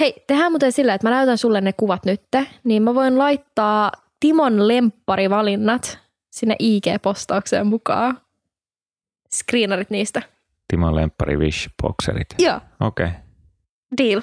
Hei, 0.01 0.25
tehdään 0.27 0.53
muuten 0.53 0.73
sillä, 0.73 0.95
että 0.95 1.07
mä 1.07 1.15
näytän 1.15 1.39
sulle 1.39 1.61
ne 1.61 1.73
kuvat 1.73 2.05
nytte, 2.05 2.47
niin 2.65 2.83
mä 2.83 2.95
voin 2.95 3.19
laittaa 3.19 3.93
Timon 4.25 4.69
lempparivalinnat 4.69 5.99
sinne 6.31 6.57
IG-postaukseen 6.59 7.67
mukaan. 7.67 8.21
Screenarit 9.31 9.91
niistä. 9.91 10.23
Timon 10.69 10.97
lemppari 10.97 11.37
Wish-bokserit. 11.37 12.27
Joo, 12.39 12.61
Okei, 12.81 13.07
okay. 13.07 13.19
deal. 13.99 14.23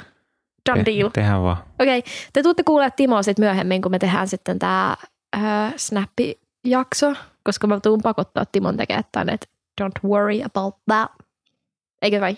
Done 0.70 0.86
deal. 0.86 1.10
tehdään 1.10 1.42
vaan. 1.42 1.58
Okei, 1.80 2.00
okay. 2.00 2.12
te 2.34 2.44
tuutte 2.44 2.64
kuulemaan 2.64 2.92
Timoa 2.96 3.24
sitten 3.24 3.46
myöhemmin, 3.46 3.82
kun 3.82 3.92
me 3.92 4.00
tehdään 4.00 4.28
sitten 4.28 4.60
tämä 4.60 4.98
äh, 5.36 5.74
Snappi-jakso, 5.78 7.16
koska 7.44 7.68
mä 7.68 7.80
tuun 7.80 8.00
pakottaa 8.04 8.46
Timon 8.46 8.78
tekemään 8.78 9.04
tänne, 9.12 9.34
että 9.34 9.48
don't 9.82 10.10
worry 10.10 10.42
about 10.44 10.76
that. 10.86 11.12
Eikö 12.02 12.22
vai? 12.22 12.38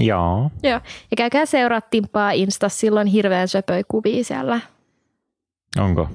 Joo, 0.00 0.50
Joo. 0.62 0.80
Ja 1.10 1.16
käykää 1.16 1.46
seuraa 1.46 1.80
Timpaa 1.80 2.30
Insta, 2.30 2.68
silloin 2.68 3.06
hirveän 3.06 3.48
söpöi 3.48 3.82
kuvia 3.88 4.24
siellä. 4.24 4.60
onko? 5.78 6.08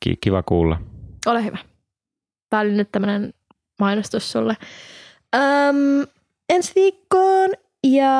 Ki- 0.00 0.16
kiva 0.20 0.42
kuulla. 0.42 0.78
Ole 1.26 1.44
hyvä. 1.44 1.58
Tämä 2.50 2.60
oli 2.60 2.72
nyt 2.72 2.92
tämmöinen 2.92 3.34
mainostus 3.80 4.32
sulle. 4.32 4.56
Öm, 5.34 6.06
ensi 6.48 6.72
viikkoon 6.74 7.50
ja 7.84 8.10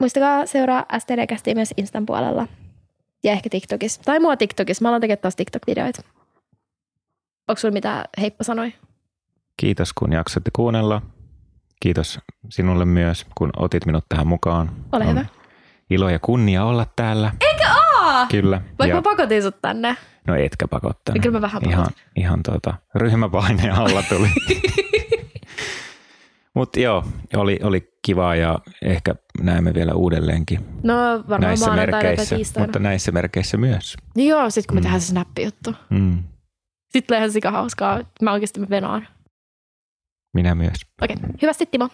muistakaa 0.00 0.46
seuraa 0.46 0.84
STD-kästiä 0.98 1.54
myös 1.54 1.74
Instan 1.76 2.06
puolella. 2.06 2.48
Ja 3.24 3.32
ehkä 3.32 3.50
TikTokissa. 3.50 4.00
Tai 4.04 4.20
mua 4.20 4.36
TikTokissa. 4.36 4.82
Mä 4.82 4.88
alan 4.88 5.00
tekemään 5.00 5.18
taas 5.22 5.36
TikTok-videoita. 5.36 6.02
Onko 7.48 7.60
sulla 7.60 7.72
mitä 7.72 8.04
heippa 8.20 8.44
sanoi? 8.44 8.72
Kiitos 9.56 9.92
kun 9.92 10.12
jaksoitte 10.12 10.50
kuunnella. 10.56 11.02
Kiitos 11.80 12.18
sinulle 12.50 12.84
myös, 12.84 13.26
kun 13.34 13.50
otit 13.56 13.86
minut 13.86 14.04
tähän 14.08 14.26
mukaan. 14.26 14.70
Ole 14.92 15.04
On 15.04 15.10
hyvä. 15.10 15.24
Ilo 15.90 16.08
ja 16.10 16.18
kunnia 16.18 16.64
olla 16.64 16.86
täällä. 16.96 17.32
Aa! 17.68 18.26
Kyllä. 18.26 18.62
Vaikka 18.78 18.86
ja, 18.86 18.94
mä 18.94 19.02
pakotin 19.02 19.42
sut 19.42 19.60
tänne. 19.62 19.96
No 20.26 20.34
etkä 20.34 20.68
pakottanut. 20.68 21.14
Niin 21.14 21.22
kyllä 21.22 21.36
mä 21.36 21.42
vähän 21.42 21.62
Ihan, 21.68 21.84
pakotin. 21.84 22.04
ihan 22.16 22.40
tuota, 22.42 22.74
ryhmäpaineen 22.94 23.72
alla 23.72 24.02
tuli. 24.02 24.28
Mutta 26.54 26.80
joo, 26.80 27.04
oli, 27.36 27.58
oli 27.62 27.92
kiva 28.02 28.34
ja 28.34 28.58
ehkä 28.82 29.14
näemme 29.42 29.74
vielä 29.74 29.92
uudelleenkin 29.94 30.60
No 30.82 30.94
varmaan 31.28 31.40
näissä 31.40 31.70
merkeissä, 31.74 32.36
mutta 32.60 32.78
näissä 32.78 33.12
merkeissä 33.12 33.56
myös. 33.56 33.96
Niin 34.16 34.28
joo, 34.28 34.50
sit 34.50 34.66
kun 34.66 34.74
me 34.74 34.80
Mm. 34.80 34.82
tehdään 34.82 35.00
se 35.00 35.06
snappi-juttu. 35.06 35.74
Mm, 35.90 36.18
Sitten 36.82 37.06
tulee 37.06 37.18
ihan 37.18 37.32
sika 37.32 37.50
hauskaa. 37.50 38.00
Mä 38.22 38.32
oikeasti 38.32 38.60
mä 38.60 38.66
venaan. 38.70 39.08
minä 40.34 40.54
myös. 40.54 40.76
Okei, 41.02 41.16
hyvästi 41.42 41.66
Timo. 41.66 41.88